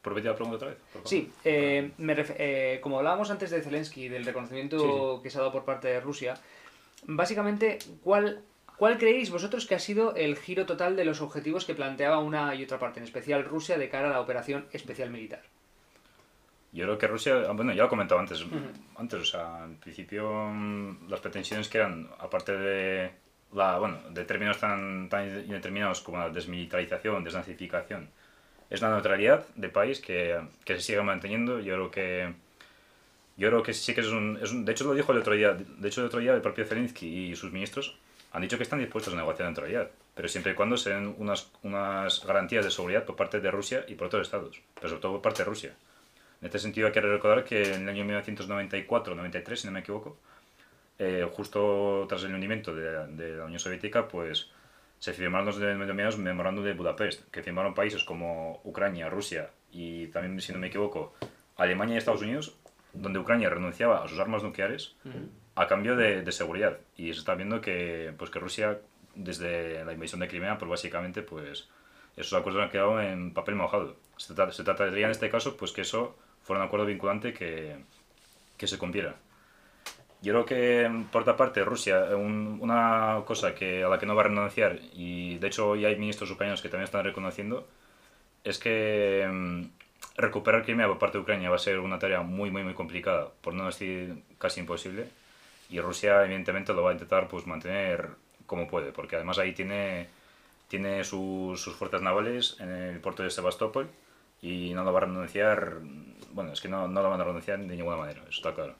¿Por 0.00 0.14
qué 0.14 0.22
te 0.22 0.28
la 0.28 0.34
pregunta 0.34 0.56
otra 0.56 0.68
vez? 0.68 0.78
por 0.78 1.02
favor? 1.02 1.08
Sí, 1.08 1.30
eh, 1.44 1.90
me 1.98 2.14
eh, 2.16 2.80
como 2.82 2.98
hablábamos 2.98 3.30
antes 3.30 3.50
de 3.50 3.60
Zelensky, 3.60 4.08
del 4.08 4.24
reconocimiento 4.24 5.20
que 5.22 5.28
se 5.28 5.36
ha 5.36 5.40
dado 5.42 5.52
por 5.52 5.64
parte 5.64 5.88
de 5.88 6.00
Rusia, 6.00 6.34
básicamente, 7.04 7.78
¿cuál, 8.02 8.42
¿cuál 8.76 8.96
creéis 8.96 9.30
vosotros 9.30 9.66
que 9.66 9.74
ha 9.74 9.78
sido 9.78 10.14
el 10.14 10.36
giro 10.36 10.64
total 10.64 10.96
de 10.96 11.04
los 11.04 11.20
objetivos 11.20 11.66
que 11.66 11.74
planteaba 11.74 12.18
una 12.18 12.54
y 12.54 12.64
otra 12.64 12.78
parte, 12.78 13.00
en 13.00 13.04
especial 13.04 13.44
Rusia, 13.44 13.76
de 13.76 13.90
cara 13.90 14.08
a 14.08 14.12
la 14.12 14.20
operación 14.20 14.66
especial 14.72 15.10
militar? 15.10 15.42
Yo 16.72 16.84
creo 16.84 16.98
que 16.98 17.06
Rusia, 17.08 17.34
ah, 17.48 17.52
bueno, 17.52 17.72
ya 17.72 17.82
lo 17.82 17.86
he 17.86 17.90
comentado 17.90 18.20
antes, 18.20 18.42
antes, 18.96 19.20
o 19.20 19.24
sea, 19.24 19.64
en 19.64 19.76
principio 19.76 20.32
mm, 20.32 21.08
las 21.08 21.20
pretensiones 21.20 21.68
que 21.68 21.78
eran, 21.78 22.08
aparte 22.18 22.56
de, 22.56 23.10
la, 23.54 23.78
bueno, 23.78 23.98
de 24.10 24.24
términos 24.24 24.58
tan, 24.58 25.08
tan 25.08 25.28
indeterminados 25.28 26.00
como 26.02 26.18
la 26.18 26.30
desmilitarización, 26.30 27.24
desnazificación, 27.24 28.08
es 28.70 28.82
la 28.82 28.90
neutralidad 28.90 29.46
de 29.56 29.68
país 29.70 30.00
que, 30.00 30.40
que 30.64 30.76
se 30.76 30.82
sigue 30.82 31.02
manteniendo. 31.02 31.60
Yo 31.60 31.74
creo 31.74 31.90
que, 31.90 32.34
yo 33.36 33.48
creo 33.48 33.62
que 33.62 33.72
sí 33.72 33.94
que 33.94 34.00
es 34.02 34.08
un, 34.08 34.38
es 34.42 34.52
un- 34.52 34.64
de 34.64 34.72
hecho 34.72 34.84
lo 34.84 34.94
dijo 34.94 35.12
el 35.12 35.18
otro 35.18 35.34
día, 35.34 35.54
de 35.54 35.88
hecho 35.88 36.00
el 36.02 36.06
otro 36.08 36.20
día 36.20 36.34
el 36.34 36.42
propio 36.42 36.64
Zelensky 36.66 37.30
y 37.30 37.36
sus 37.36 37.52
ministros 37.52 37.96
han 38.32 38.42
dicho 38.42 38.56
que 38.56 38.62
están 38.62 38.78
dispuestos 38.78 39.14
a 39.14 39.16
negociar 39.16 39.48
neutralidad, 39.48 39.90
pero 40.14 40.28
siempre 40.28 40.52
y 40.52 40.54
cuando 40.54 40.76
se 40.76 40.90
den 40.90 41.14
unas, 41.18 41.50
unas 41.62 42.24
garantías 42.24 42.64
de 42.64 42.70
seguridad 42.70 43.04
por 43.04 43.16
parte 43.16 43.40
de 43.40 43.50
Rusia 43.50 43.84
y 43.88 43.94
por 43.94 44.06
otros 44.08 44.22
estados, 44.26 44.60
pero 44.74 44.88
sobre 44.88 45.00
todo 45.02 45.12
por 45.14 45.22
parte 45.22 45.42
de 45.42 45.48
Rusia. 45.48 45.74
En 46.40 46.46
este 46.46 46.58
sentido 46.58 46.86
hay 46.88 46.92
que 46.92 47.00
recordar 47.00 47.44
que 47.44 47.74
en 47.74 47.82
el 47.82 47.88
año 47.90 48.04
1994-93, 48.04 49.62
si 49.62 49.66
no 49.68 49.72
me 49.72 49.80
equivoco, 49.80 50.16
eh, 51.00 51.26
justo 51.32 52.04
tras 52.08 52.22
el 52.24 52.34
hundimiento 52.34 52.74
de, 52.74 53.06
de 53.08 53.36
la 53.38 53.44
Unión 53.46 53.58
Soviética, 53.58 54.06
pues 54.06 54.50
se 54.98 55.12
firmaron 55.14 55.46
los 55.46 55.58
denominados 55.58 56.18
memorándum 56.18 56.62
de 56.62 56.74
Budapest, 56.74 57.28
que 57.32 57.42
firmaron 57.42 57.72
países 57.74 58.04
como 58.04 58.60
Ucrania, 58.64 59.08
Rusia 59.08 59.50
y 59.72 60.08
también, 60.08 60.40
si 60.40 60.52
no 60.52 60.58
me 60.58 60.66
equivoco, 60.66 61.14
Alemania 61.56 61.94
y 61.94 61.98
Estados 61.98 62.20
Unidos, 62.22 62.54
donde 62.92 63.18
Ucrania 63.18 63.48
renunciaba 63.48 64.04
a 64.04 64.08
sus 64.08 64.18
armas 64.20 64.42
nucleares 64.42 64.94
a 65.56 65.66
cambio 65.66 65.96
de, 65.96 66.22
de 66.22 66.32
seguridad. 66.32 66.78
Y 66.96 67.12
se 67.14 67.20
está 67.20 67.34
viendo 67.34 67.60
que, 67.60 68.12
pues, 68.18 68.30
que 68.30 68.38
Rusia, 68.38 68.78
desde 69.14 69.84
la 69.84 69.92
invasión 69.94 70.20
de 70.20 70.28
Crimea, 70.28 70.58
pues 70.58 70.68
básicamente, 70.70 71.22
pues 71.22 71.68
esos 72.16 72.38
acuerdos 72.38 72.62
han 72.62 72.70
quedado 72.70 73.00
en 73.00 73.32
papel 73.32 73.54
mojado. 73.54 73.96
Se, 74.18 74.34
trata- 74.34 74.52
se 74.52 74.64
trataría 74.64 75.06
en 75.06 75.12
este 75.12 75.30
caso, 75.30 75.56
pues 75.56 75.72
que 75.72 75.80
eso 75.82 76.16
fuera 76.42 76.60
un 76.60 76.66
acuerdo 76.66 76.84
vinculante 76.86 77.32
que, 77.32 77.76
que 78.58 78.66
se 78.66 78.76
cumpliera. 78.76 79.14
Yo 80.22 80.32
creo 80.34 80.44
que, 80.46 81.04
por 81.12 81.22
otra 81.22 81.36
parte, 81.36 81.64
Rusia, 81.64 82.16
un- 82.16 82.58
una 82.60 83.22
cosa 83.26 83.54
que, 83.54 83.84
a 83.84 83.88
la 83.88 83.98
que 83.98 84.06
no 84.06 84.14
va 84.14 84.22
a 84.22 84.24
renunciar, 84.26 84.78
y 84.92 85.38
de 85.38 85.46
hecho 85.48 85.76
ya 85.76 85.88
hay 85.88 85.96
ministros 85.96 86.30
ucranianos 86.30 86.62
que 86.62 86.68
también 86.68 86.84
están 86.84 87.04
reconociendo, 87.04 87.66
es 88.44 88.58
que 88.58 89.28
mm, 89.30 89.64
recuperar 90.16 90.64
Crimea 90.64 90.88
por 90.88 90.98
parte 90.98 91.18
de 91.18 91.22
Ucrania 91.22 91.50
va 91.50 91.56
a 91.56 91.58
ser 91.58 91.78
una 91.80 91.98
tarea 91.98 92.22
muy, 92.22 92.50
muy, 92.50 92.62
muy 92.64 92.74
complicada, 92.74 93.28
por 93.42 93.54
no 93.54 93.66
decir 93.66 94.22
casi 94.38 94.60
imposible, 94.60 95.08
y 95.70 95.80
Rusia 95.80 96.24
evidentemente 96.24 96.74
lo 96.74 96.82
va 96.82 96.90
a 96.90 96.94
intentar 96.94 97.28
pues 97.28 97.46
mantener 97.46 98.10
como 98.46 98.68
puede, 98.68 98.92
porque 98.92 99.16
además 99.16 99.38
ahí 99.38 99.52
tiene, 99.54 100.08
tiene 100.68 101.04
sus, 101.04 101.60
sus 101.62 101.74
fuerzas 101.76 102.02
navales 102.02 102.56
en 102.60 102.70
el 102.70 103.00
puerto 103.00 103.22
de 103.24 103.30
Sebastopol, 103.30 103.88
y 104.42 104.74
no 104.74 104.84
lo 104.84 104.92
va 104.92 105.00
a 105.00 105.02
renunciar, 105.04 105.78
bueno, 106.32 106.52
es 106.52 106.60
que 106.60 106.68
no, 106.68 106.88
no 106.88 107.02
lo 107.02 107.10
van 107.10 107.20
a 107.20 107.24
renunciar 107.24 107.58
de 107.60 107.76
ninguna 107.76 107.96
manera, 107.98 108.20
eso 108.22 108.30
está 108.30 108.54
claro. 108.54 108.74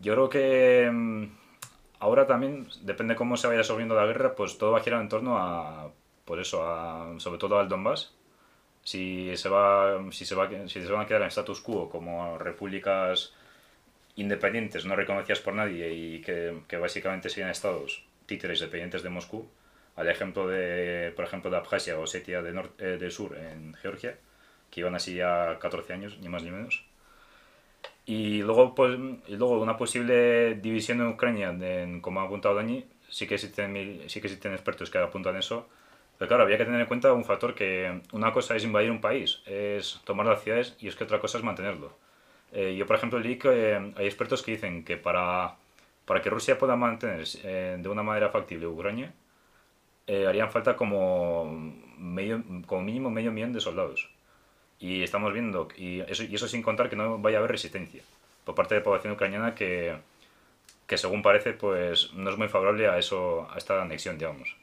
Yo 0.00 0.14
creo 0.14 0.28
que 0.28 0.90
mm, 0.92 1.24
ahora 2.00 2.26
también, 2.26 2.68
depende 2.82 3.16
cómo 3.16 3.36
se 3.36 3.46
vaya 3.46 3.58
resolviendo 3.58 3.94
la 3.94 4.06
guerra, 4.06 4.34
pues 4.34 4.58
todo 4.58 4.72
va 4.72 4.78
a 4.78 4.82
girar 4.82 5.00
en 5.00 5.08
torno 5.08 5.38
a, 5.38 5.90
por 6.24 6.40
eso, 6.40 6.62
a, 6.66 7.14
sobre 7.18 7.38
todo 7.38 7.58
al 7.58 7.68
Donbass. 7.68 8.14
Si 8.82 9.34
se, 9.36 9.48
va, 9.48 9.98
si, 10.12 10.26
se 10.26 10.34
van 10.34 11.00
a 11.00 11.06
quedar 11.06 11.22
en 11.22 11.28
status 11.28 11.60
quo 11.60 11.88
como 11.88 12.38
repúblicas 12.38 13.32
independientes, 14.16 14.84
no 14.84 14.96
reconocidas 14.96 15.40
por 15.40 15.54
nadie 15.54 15.92
y 15.92 16.20
que, 16.20 16.60
que 16.68 16.76
básicamente 16.76 17.30
serían 17.30 17.50
estados 17.50 18.04
títeres 18.26 18.60
dependientes 18.60 19.02
de 19.02 19.10
Moscú, 19.10 19.48
al 19.96 20.08
ejemplo 20.08 20.48
de, 20.48 21.12
por 21.16 21.24
ejemplo, 21.24 21.50
de 21.50 21.56
Abjasia 21.56 21.98
o 21.98 22.02
Osetia 22.02 22.42
del, 22.42 22.58
eh, 22.78 22.98
del 22.98 23.12
sur 23.12 23.36
en 23.36 23.74
Georgia, 23.74 24.18
que 24.70 24.80
iban 24.80 24.94
así 24.94 25.14
ya 25.14 25.58
14 25.60 25.92
años, 25.92 26.18
ni 26.20 26.28
más 26.28 26.42
ni 26.42 26.50
menos. 26.50 26.84
Y 28.06 28.42
luego, 28.42 28.74
pues, 28.74 28.98
y 29.28 29.36
luego 29.36 29.60
una 29.60 29.76
posible 29.76 30.56
división 30.56 31.00
en 31.00 31.08
Ucrania, 31.08 31.50
en- 31.50 32.00
como 32.00 32.20
ha 32.20 32.24
apuntado 32.24 32.54
Dani, 32.54 32.84
sí 33.08 33.26
que, 33.26 33.34
existen, 33.36 34.02
sí 34.08 34.20
que 34.20 34.26
existen 34.28 34.52
expertos 34.52 34.90
que 34.90 34.98
apuntan 34.98 35.36
eso. 35.36 35.68
Pero 36.18 36.28
claro, 36.28 36.42
había 36.44 36.58
que 36.58 36.64
tener 36.66 36.80
en 36.80 36.86
cuenta 36.86 37.12
un 37.12 37.24
factor 37.24 37.54
que 37.54 38.02
una 38.12 38.32
cosa 38.32 38.56
es 38.56 38.64
invadir 38.64 38.90
un 38.90 39.00
país, 39.00 39.42
es 39.46 40.00
tomar 40.04 40.26
las 40.26 40.42
ciudades, 40.42 40.76
y 40.80 40.88
es 40.88 40.96
que 40.96 41.04
otra 41.04 41.18
cosa 41.20 41.38
es 41.38 41.44
mantenerlo. 41.44 41.96
Eh, 42.52 42.76
yo, 42.76 42.86
por 42.86 42.96
ejemplo, 42.96 43.18
leí 43.18 43.38
que 43.38 43.48
eh, 43.72 43.92
hay 43.96 44.06
expertos 44.06 44.42
que 44.42 44.52
dicen 44.52 44.84
que 44.84 44.96
para, 44.96 45.56
para 46.06 46.22
que 46.22 46.30
Rusia 46.30 46.58
pueda 46.58 46.76
mantener 46.76 47.24
eh, 47.44 47.76
de 47.80 47.88
una 47.88 48.02
manera 48.02 48.30
factible 48.30 48.66
Ucrania, 48.68 49.14
eh, 50.06 50.26
harían 50.26 50.50
falta 50.52 50.76
como, 50.76 51.46
medio, 51.98 52.42
como 52.66 52.82
mínimo 52.82 53.10
medio 53.10 53.32
millón 53.32 53.52
de 53.54 53.60
soldados. 53.60 54.10
Y 54.84 55.02
estamos 55.02 55.32
viendo, 55.32 55.66
y 55.78 56.00
eso, 56.00 56.24
y 56.24 56.34
eso 56.34 56.46
sin 56.46 56.60
contar 56.60 56.90
que 56.90 56.96
no 56.96 57.16
vaya 57.16 57.38
a 57.38 57.40
haber 57.40 57.52
resistencia 57.52 58.02
por 58.44 58.54
parte 58.54 58.74
de 58.74 58.80
la 58.80 58.84
población 58.84 59.14
ucraniana 59.14 59.54
que, 59.54 59.96
que 60.86 60.98
según 60.98 61.22
parece 61.22 61.54
pues 61.54 62.12
no 62.12 62.28
es 62.28 62.36
muy 62.36 62.48
favorable 62.48 62.86
a 62.86 62.98
eso 62.98 63.48
a 63.50 63.56
esta 63.56 63.80
anexión, 63.80 64.18
digamos. 64.18 64.58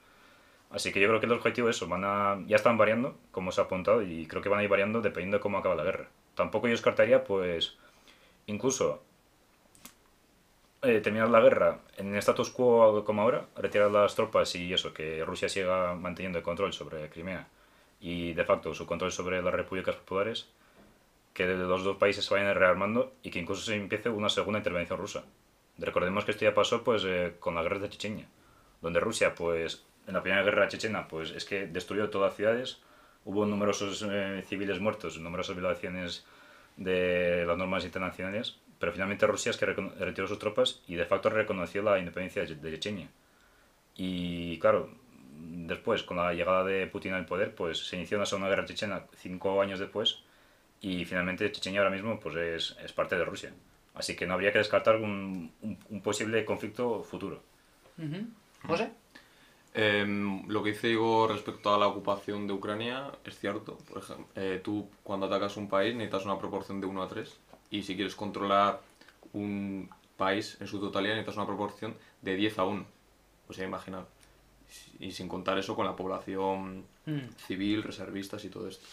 Así 0.70 0.94
que 0.94 1.02
yo 1.02 1.08
creo 1.08 1.20
que 1.20 1.26
el 1.26 1.32
objetivo 1.32 1.70
es 1.70 1.78
eso, 1.78 1.88
van 1.88 2.04
a, 2.06 2.40
ya 2.46 2.58
están 2.58 2.78
variando, 2.78 3.18
como 3.32 3.52
se 3.52 3.62
ha 3.62 3.64
apuntado, 3.64 4.04
y 4.04 4.28
creo 4.28 4.44
que 4.44 4.50
van 4.50 4.60
a 4.60 4.64
ir 4.64 4.70
variando 4.70 5.02
dependiendo 5.02 5.38
de 5.38 5.42
cómo 5.42 5.58
acaba 5.58 5.74
la 5.74 5.86
guerra. 5.86 6.08
Tampoco 6.36 6.68
yo 6.68 6.74
descartaría, 6.74 7.24
pues, 7.24 7.76
incluso 8.46 9.02
eh, 10.84 11.02
terminar 11.02 11.30
la 11.30 11.42
guerra 11.42 11.80
en 11.98 12.16
status 12.18 12.52
quo 12.52 13.04
como 13.06 13.24
ahora, 13.24 13.48
retirar 13.58 13.90
las 13.90 14.14
tropas 14.14 14.54
y 14.54 14.72
eso, 14.72 14.94
que 14.94 15.26
Rusia 15.26 15.50
siga 15.50 15.96
manteniendo 15.96 16.38
el 16.38 16.44
control 16.44 16.74
sobre 16.74 17.10
Crimea 17.10 17.48
y 18.02 18.34
de 18.34 18.44
facto 18.44 18.74
su 18.74 18.86
control 18.86 19.12
sobre 19.12 19.42
las 19.42 19.54
repúblicas 19.54 19.96
populares, 19.96 20.50
que 21.34 21.46
los 21.46 21.84
dos 21.84 21.98
países 21.98 22.26
se 22.26 22.34
vayan 22.34 22.54
rearmando 22.56 23.14
y 23.24 23.30
que 23.30 23.40
incluso 23.40 23.62
se 23.62 23.76
empiece 23.76 24.10
una 24.10 24.28
segunda 24.28 24.60
intervención 24.60 25.00
rusa. 25.00 25.24
Recordemos 25.78 26.26
que 26.26 26.32
esto 26.32 26.44
ya 26.44 26.54
pasó 26.54 26.84
pues 26.84 27.04
eh, 27.06 27.36
con 27.40 27.56
la 27.56 27.64
guerra 27.64 27.80
de 27.80 27.90
Chechenia, 27.90 28.28
donde 28.82 29.00
Rusia 29.00 29.34
pues 29.36 29.86
en 30.08 30.16
la 30.16 30.22
primera 30.22 30.44
guerra 30.44 30.68
chechena 30.68 31.08
pues 31.08 31.32
es 31.32 31.46
que 31.46 31.68
destruyó 31.68 32.10
todas 32.10 32.32
las 32.32 32.36
ciudades, 32.36 32.82
hubo 33.24 33.46
numerosos 33.46 34.06
eh, 34.10 34.44
civiles 34.48 34.80
muertos, 34.80 35.20
numerosas 35.20 35.56
violaciones 35.56 36.26
de 36.78 37.46
las 37.46 37.58
normas 37.58 37.86
internacionales, 37.86 38.58
pero 38.80 38.92
finalmente 38.92 39.28
Rusia 39.28 39.52
es 39.52 39.58
que 39.58 39.68
retiró 39.68 40.28
sus 40.28 40.40
tropas 40.40 40.82
y 40.88 40.96
de 40.96 41.06
facto 41.06 41.30
reconoció 41.30 41.84
la 41.84 42.00
independencia 42.00 42.44
de 42.44 42.56
de 42.56 42.72
Chechenia. 42.74 43.10
Y 43.96 44.58
claro, 44.60 44.90
después, 45.44 46.04
con 46.04 46.18
la 46.18 46.34
llegada 46.34 46.64
de 46.64 46.88
Putin 46.88 47.14
al 47.14 47.26
poder, 47.26 47.54
pues 47.56 47.78
se 47.88 47.96
inició 47.96 48.18
una 48.18 48.26
segunda 48.26 48.50
guerra 48.50 48.66
chechena 48.66 49.06
cinco 49.18 49.62
años 49.62 49.80
después 49.80 50.20
y 50.82 51.06
finalmente 51.06 51.52
Chechenia 51.52 51.82
ahora 51.82 51.92
mismo 51.94 52.20
pues 52.20 52.36
es, 52.36 52.78
es 52.84 52.92
parte 52.94 53.16
de 53.16 53.26
Rusia. 53.26 53.54
Así 53.94 54.16
que 54.16 54.26
no 54.26 54.34
habría 54.34 54.52
que 54.52 54.58
descartar 54.60 54.96
un, 54.98 55.52
un- 55.62 55.78
un 55.90 56.02
posible 56.02 56.44
conflicto 56.46 57.04
futuro. 57.04 57.42
Ujú. 57.98 58.26
José. 58.68 58.92
Em, 59.74 60.46
lo 60.50 60.62
que 60.64 60.72
dice 60.72 60.90
Igor 60.90 61.32
respecto 61.32 61.74
a 61.74 61.78
la 61.78 61.88
ocupación 61.88 62.46
de 62.46 62.54
Ucrania 62.54 63.10
es 63.24 63.38
cierto. 63.40 63.78
Por 63.90 64.00
ejemplo, 64.00 64.26
eh, 64.36 64.60
tú 64.64 64.90
cuando 65.04 65.28
atacas 65.28 65.56
un 65.58 65.70
país 65.70 65.96
necesitas 65.96 66.26
una 66.26 66.38
proporción 66.38 66.82
de 66.82 66.88
1 66.88 67.04
a 67.04 67.08
3 67.08 67.38
y 67.70 67.84
si 67.84 67.96
quieres 67.96 68.16
controlar 68.16 68.82
un 69.34 69.90
país 70.18 70.58
en 70.60 70.68
su 70.68 70.80
totalidad 70.80 71.14
necesitas 71.16 71.38
una 71.38 71.46
proporción 71.48 71.96
de 72.22 72.36
10 72.36 72.60
a 72.60 72.66
1. 72.66 72.86
O 73.48 73.54
sea, 73.54 73.66
imaginar. 73.66 74.06
Y 75.00 75.12
sin 75.12 75.28
contar 75.28 75.58
eso 75.58 75.76
con 75.76 75.86
la 75.86 75.96
población 75.96 76.86
Mm. 77.06 77.34
civil, 77.48 77.84
reservistas 77.84 78.46
y 78.46 78.50
todo 78.50 78.68
esto. 78.68 78.86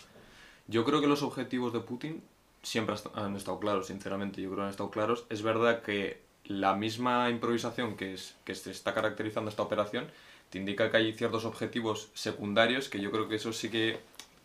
Yo 0.67 0.85
creo 0.85 1.01
que 1.01 1.07
los 1.07 1.23
objetivos 1.23 1.73
de 1.73 1.81
Putin 1.81 2.23
siempre 2.63 2.97
han 3.15 3.37
estado 3.37 3.59
claros, 3.61 3.89
sinceramente, 3.89 4.41
yo 4.41 4.49
creo 4.49 4.59
que 4.59 4.65
han 4.65 4.71
estado 4.71 4.91
claros. 4.91 5.25
Es 5.29 5.43
verdad 5.43 5.83
que 5.83 6.21
la 6.45 6.75
misma 6.75 7.29
improvisación 7.31 7.97
que, 7.97 8.15
es, 8.15 8.35
que 8.45 8.55
se 8.55 8.71
está 8.71 8.95
caracterizando 8.95 9.51
esta 9.51 9.63
operación 9.63 10.07
te 10.51 10.59
indica 10.59 10.91
que 10.91 10.97
hay 10.97 11.13
ciertos 11.13 11.45
objetivos 11.45 12.09
secundarios 12.15 12.89
que 12.89 13.01
yo 13.01 13.11
creo 13.11 13.29
que 13.29 13.37
eso 13.37 13.53
sí 13.53 13.71
que 13.71 14.01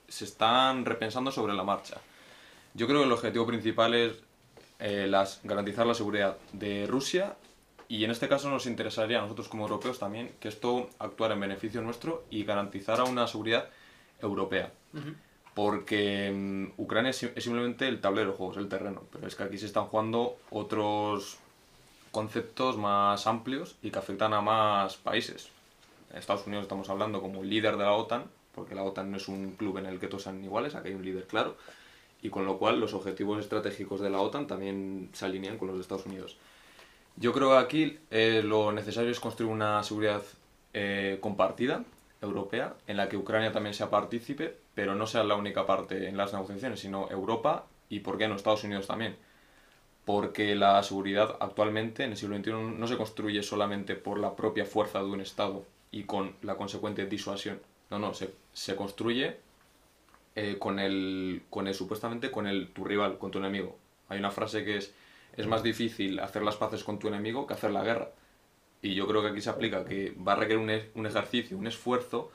se 0.09 0.25
están 0.25 0.83
repensando 0.85 1.31
sobre 1.31 1.53
la 1.53 1.63
marcha. 1.63 2.01
Yo 2.73 2.87
creo 2.87 2.99
que 2.99 3.05
el 3.05 3.11
objetivo 3.11 3.47
principal 3.47 3.93
es 3.93 4.13
eh, 4.79 5.07
las, 5.07 5.39
garantizar 5.43 5.87
la 5.87 5.93
seguridad 5.93 6.37
de 6.51 6.85
Rusia 6.87 7.37
y 7.93 8.03
en 8.05 8.11
este 8.11 8.27
caso 8.27 8.49
nos 8.49 8.65
interesaría 8.65 9.19
a 9.19 9.21
nosotros 9.21 9.47
como 9.49 9.63
europeos 9.67 9.99
también 9.99 10.31
que 10.39 10.47
esto 10.47 10.89
actuara 10.99 11.33
en 11.35 11.41
beneficio 11.41 11.81
nuestro 11.81 12.23
y 12.31 12.43
garantizara 12.43 13.03
una 13.03 13.27
seguridad 13.27 13.65
europea. 14.21 14.71
Porque 15.53 16.31
mm, 16.33 16.81
Ucrania 16.81 17.11
es, 17.11 17.17
sim- 17.17 17.31
es 17.35 17.43
simplemente 17.43 17.87
el 17.87 18.01
tablero 18.01 18.31
de 18.31 18.37
juegos, 18.37 18.57
el 18.57 18.67
terreno, 18.69 19.03
pero 19.11 19.27
es 19.27 19.35
que 19.35 19.43
aquí 19.43 19.57
se 19.59 19.67
están 19.67 19.85
jugando 19.85 20.37
otros 20.49 21.37
conceptos 22.11 22.77
más 22.77 23.27
amplios 23.27 23.75
y 23.83 23.91
que 23.91 23.99
afectan 23.99 24.33
a 24.33 24.41
más 24.41 24.97
países. 24.97 25.49
En 26.11 26.17
Estados 26.17 26.45
Unidos 26.47 26.63
estamos 26.63 26.89
hablando 26.89 27.21
como 27.21 27.43
líder 27.43 27.77
de 27.77 27.83
la 27.83 27.93
OTAN, 27.93 28.23
porque 28.55 28.75
la 28.75 28.83
OTAN 28.83 29.11
no 29.11 29.17
es 29.17 29.27
un 29.27 29.51
club 29.51 29.77
en 29.77 29.85
el 29.87 29.99
que 29.99 30.07
todos 30.07 30.23
sean 30.23 30.43
iguales, 30.43 30.73
aquí 30.75 30.89
hay 30.89 30.93
un 30.95 31.05
líder 31.05 31.27
claro, 31.27 31.55
y 32.21 32.29
con 32.29 32.45
lo 32.45 32.57
cual 32.57 32.79
los 32.79 32.93
objetivos 32.93 33.39
estratégicos 33.39 33.99
de 34.01 34.09
la 34.09 34.19
OTAN 34.19 34.47
también 34.47 35.09
se 35.13 35.25
alinean 35.25 35.57
con 35.57 35.67
los 35.67 35.77
de 35.77 35.81
Estados 35.81 36.05
Unidos. 36.05 36.37
Yo 37.15 37.31
creo 37.33 37.51
que 37.51 37.57
aquí 37.57 37.99
eh, 38.11 38.41
lo 38.43 38.71
necesario 38.71 39.11
es 39.11 39.19
construir 39.19 39.51
una 39.51 39.83
seguridad 39.83 40.23
eh, 40.73 41.19
compartida, 41.21 41.83
europea, 42.21 42.75
en 42.87 42.97
la 42.97 43.09
que 43.09 43.17
Ucrania 43.17 43.51
también 43.51 43.73
sea 43.73 43.89
partícipe, 43.89 44.57
pero 44.73 44.95
no 44.95 45.05
sea 45.05 45.23
la 45.23 45.35
única 45.35 45.65
parte 45.65 46.07
en 46.07 46.17
las 46.17 46.33
negociaciones, 46.33 46.79
sino 46.79 47.09
Europa 47.11 47.65
y, 47.89 47.99
¿por 47.99 48.17
qué 48.17 48.27
no, 48.27 48.35
Estados 48.35 48.63
Unidos 48.63 48.87
también? 48.87 49.15
Porque 50.05 50.55
la 50.55 50.81
seguridad 50.83 51.37
actualmente 51.39 52.03
en 52.03 52.11
el 52.11 52.17
siglo 52.17 52.35
XXI 52.37 52.51
no 52.51 52.87
se 52.87 52.97
construye 52.97 53.43
solamente 53.43 53.95
por 53.95 54.19
la 54.19 54.35
propia 54.35 54.65
fuerza 54.65 54.99
de 54.99 55.05
un 55.05 55.21
Estado 55.21 55.65
y 55.91 56.03
con 56.03 56.35
la 56.41 56.55
consecuente 56.55 57.05
disuasión. 57.05 57.61
No, 57.89 57.99
no, 57.99 58.13
se, 58.13 58.33
se 58.53 58.75
construye 58.75 59.37
eh, 60.35 60.57
con, 60.57 60.79
el, 60.79 61.43
con 61.49 61.67
el, 61.67 61.75
supuestamente, 61.75 62.31
con 62.31 62.47
el, 62.47 62.69
tu 62.69 62.83
rival, 62.83 63.19
con 63.19 63.29
tu 63.29 63.37
enemigo. 63.37 63.77
Hay 64.09 64.17
una 64.17 64.31
frase 64.31 64.65
que 64.65 64.77
es, 64.77 64.93
es 65.35 65.47
más 65.47 65.63
difícil 65.63 66.19
hacer 66.19 66.43
las 66.43 66.57
paces 66.57 66.83
con 66.83 66.99
tu 66.99 67.07
enemigo 67.07 67.47
que 67.47 67.53
hacer 67.53 67.71
la 67.71 67.83
guerra. 67.83 68.11
Y 68.81 68.95
yo 68.95 69.07
creo 69.07 69.21
que 69.21 69.29
aquí 69.29 69.41
se 69.41 69.49
aplica 69.49 69.85
que 69.85 70.11
va 70.11 70.33
a 70.33 70.35
requerir 70.35 70.57
un, 70.57 70.99
un 70.99 71.05
ejercicio, 71.05 71.57
un 71.57 71.67
esfuerzo, 71.67 72.31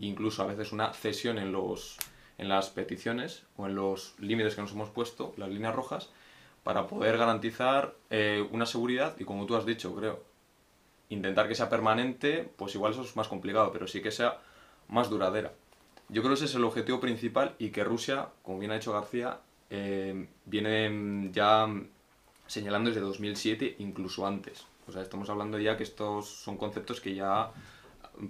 incluso 0.00 0.42
a 0.42 0.46
veces 0.46 0.72
una 0.72 0.92
cesión 0.92 1.38
en, 1.38 1.50
los, 1.50 1.98
en 2.38 2.48
las 2.48 2.70
peticiones 2.70 3.44
o 3.56 3.66
en 3.66 3.74
los 3.74 4.14
límites 4.18 4.54
que 4.54 4.62
nos 4.62 4.72
hemos 4.72 4.90
puesto, 4.90 5.34
las 5.36 5.48
líneas 5.48 5.74
rojas, 5.74 6.10
para 6.62 6.86
poder 6.86 7.18
garantizar 7.18 7.94
eh, 8.10 8.46
una 8.52 8.66
seguridad 8.66 9.16
y 9.18 9.24
como 9.24 9.46
tú 9.46 9.56
has 9.56 9.66
dicho, 9.66 9.94
creo, 9.94 10.22
intentar 11.08 11.48
que 11.48 11.54
sea 11.54 11.68
permanente, 11.68 12.48
pues 12.56 12.74
igual 12.74 12.92
eso 12.92 13.02
es 13.02 13.16
más 13.16 13.28
complicado, 13.28 13.72
pero 13.72 13.86
sí 13.86 14.00
que 14.00 14.10
sea 14.10 14.38
más 14.88 15.10
duradera. 15.10 15.52
Yo 16.08 16.22
creo 16.22 16.30
que 16.30 16.36
ese 16.36 16.44
es 16.44 16.54
el 16.54 16.64
objetivo 16.64 17.00
principal 17.00 17.54
y 17.58 17.70
que 17.70 17.84
Rusia, 17.84 18.28
como 18.42 18.58
bien 18.58 18.70
ha 18.70 18.74
dicho 18.74 18.92
García, 18.92 19.40
eh, 19.70 20.28
viene 20.46 21.30
ya 21.32 21.66
señalando 22.48 22.90
desde 22.90 23.02
2007, 23.02 23.76
incluso 23.80 24.26
antes. 24.26 24.66
O 24.88 24.92
sea, 24.92 25.02
estamos 25.02 25.30
hablando 25.30 25.60
ya 25.60 25.76
que 25.78 25.84
estos 25.84 26.28
son 26.28 26.58
conceptos 26.58 27.00
que 27.00 27.14
ya 27.14 27.52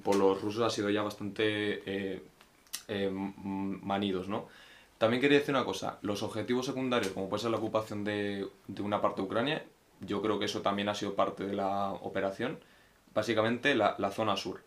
por 0.05 0.17
los 0.17 0.41
rusos 0.43 0.63
ha 0.65 0.71
sido 0.71 0.91
ya 0.91 1.03
bastante 1.03 1.83
eh, 1.87 2.23
eh, 2.89 3.11
manidos, 3.13 4.29
¿no? 4.29 4.49
También 4.99 5.21
quería 5.21 5.39
decir 5.39 5.55
una 5.55 5.65
cosa, 5.65 5.99
los 6.03 6.23
objetivos 6.23 6.67
secundarios, 6.67 7.13
como 7.13 7.29
puede 7.29 7.43
ser 7.43 7.53
la 7.53 7.59
ocupación 7.59 8.05
de, 8.05 8.49
de 8.67 8.83
una 8.83 9.01
parte 9.01 9.23
de 9.23 9.27
Ucrania, 9.27 9.65
yo 10.01 10.21
creo 10.23 10.39
que 10.39 10.47
eso 10.47 10.63
también 10.63 10.89
ha 10.89 10.95
sido 10.95 11.15
parte 11.15 11.47
de 11.47 11.55
la 11.55 11.93
operación. 11.93 12.59
Básicamente 13.15 13.75
la, 13.75 13.97
la 13.99 14.11
zona 14.11 14.37
sur. 14.37 14.63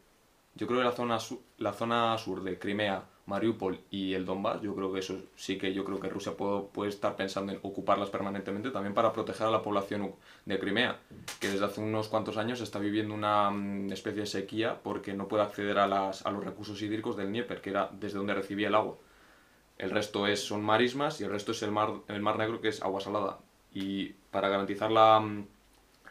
Yo 0.56 0.68
creo 0.68 0.80
que 0.80 0.86
la 0.86 0.92
zona, 0.94 1.20
su- 1.20 1.42
la 1.58 1.74
zona 1.74 2.18
sur 2.18 2.44
de 2.44 2.60
Crimea, 2.60 3.06
Mariupol 3.32 3.80
y 3.90 4.14
el 4.14 4.26
Donbass, 4.26 4.62
yo 4.62 4.76
creo 4.76 4.94
que 4.94 5.00
eso 5.00 5.16
sí 5.36 5.58
que 5.58 5.74
yo 5.74 5.84
creo 5.86 6.00
que 6.00 6.10
Rusia 6.10 6.34
puede, 6.38 6.62
puede 6.74 6.90
estar 6.90 7.16
pensando 7.16 7.52
en 7.52 7.60
ocuparlas 7.64 8.10
permanentemente 8.10 8.70
también 8.72 8.94
para 8.94 9.12
proteger 9.14 9.48
a 9.48 9.52
la 9.52 9.62
población 9.64 10.14
de 10.46 10.60
Crimea, 10.60 11.00
que 11.40 11.50
desde 11.50 11.66
hace 11.66 11.82
unos 11.82 12.08
cuantos 12.10 12.38
años 12.38 12.62
está 12.62 12.80
viviendo 12.80 13.14
una 13.16 13.50
mm, 13.52 13.92
especie 13.92 14.22
de 14.22 14.28
sequía 14.28 14.80
porque 14.84 15.14
no 15.14 15.28
puede 15.28 15.44
acceder 15.44 15.80
a, 15.80 15.88
las, 15.88 16.26
a 16.26 16.32
los 16.32 16.44
recursos 16.44 16.82
hídricos 16.82 17.18
del 17.18 17.28
Dnieper, 17.30 17.62
que 17.62 17.72
era 17.72 17.90
desde 18.00 18.18
donde 18.18 18.34
recibía 18.36 18.68
el 18.68 18.76
agua. 18.76 18.98
El 19.78 19.90
resto 19.92 20.28
es, 20.28 20.44
son 20.44 20.64
marismas 20.64 21.20
y 21.22 21.24
el 21.24 21.32
resto 21.32 21.52
es 21.54 21.64
el 21.64 21.72
mar, 21.72 21.90
el 22.08 22.22
mar 22.22 22.38
Negro, 22.38 22.62
que 22.62 22.68
es 22.70 22.82
agua 22.84 23.02
salada. 23.02 23.40
Y 23.74 24.10
para 24.32 24.50
garantizar 24.50 24.92
la, 24.92 25.20
mm, 25.20 25.46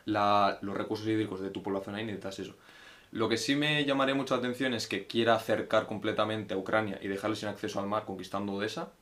la- 0.07 0.59
los 0.63 0.77
recursos 0.77 1.07
hídricos 1.07 1.41
de 1.41 1.51
tu 1.51 1.63
población 1.63 1.95
ahí 1.95 2.05
necesitas 2.05 2.39
eso. 2.41 2.55
Lo 3.13 3.29
que 3.29 3.37
sí 3.37 3.57
me 3.57 3.85
llamaría 3.85 4.15
mucho 4.15 4.35
la 4.35 4.39
atención 4.39 4.73
es 4.73 4.87
que 4.87 5.07
quiera 5.07 5.35
acercar 5.35 5.87
completamente 5.87 6.55
a 6.55 6.57
Ucrania 6.57 6.99
y 7.03 7.09
dejarle 7.09 7.37
sin 7.37 7.49
acceso 7.49 7.81
al 7.81 7.89
mar 7.89 8.05
conquistando 8.05 8.53
Odessa, 8.53 8.93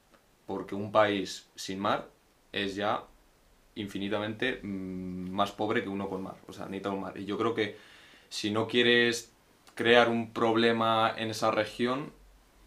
porque 0.46 0.74
un 0.74 0.92
país 0.92 1.48
sin 1.56 1.78
mar 1.78 2.08
es 2.52 2.74
ya 2.74 3.04
infinitamente 3.74 4.60
mm, 4.62 5.30
más 5.30 5.52
pobre 5.52 5.82
que 5.82 5.90
uno 5.90 6.08
con 6.08 6.22
mar, 6.22 6.36
o 6.48 6.52
sea, 6.52 6.66
necesita 6.66 6.90
un 6.90 7.00
mar. 7.00 7.18
Y 7.18 7.26
yo 7.26 7.36
creo 7.36 7.54
que 7.54 7.76
si 8.30 8.50
no 8.50 8.66
quieres 8.66 9.32
crear 9.74 10.08
un 10.08 10.32
problema 10.32 11.14
en 11.16 11.30
esa 11.30 11.50
región, 11.50 12.12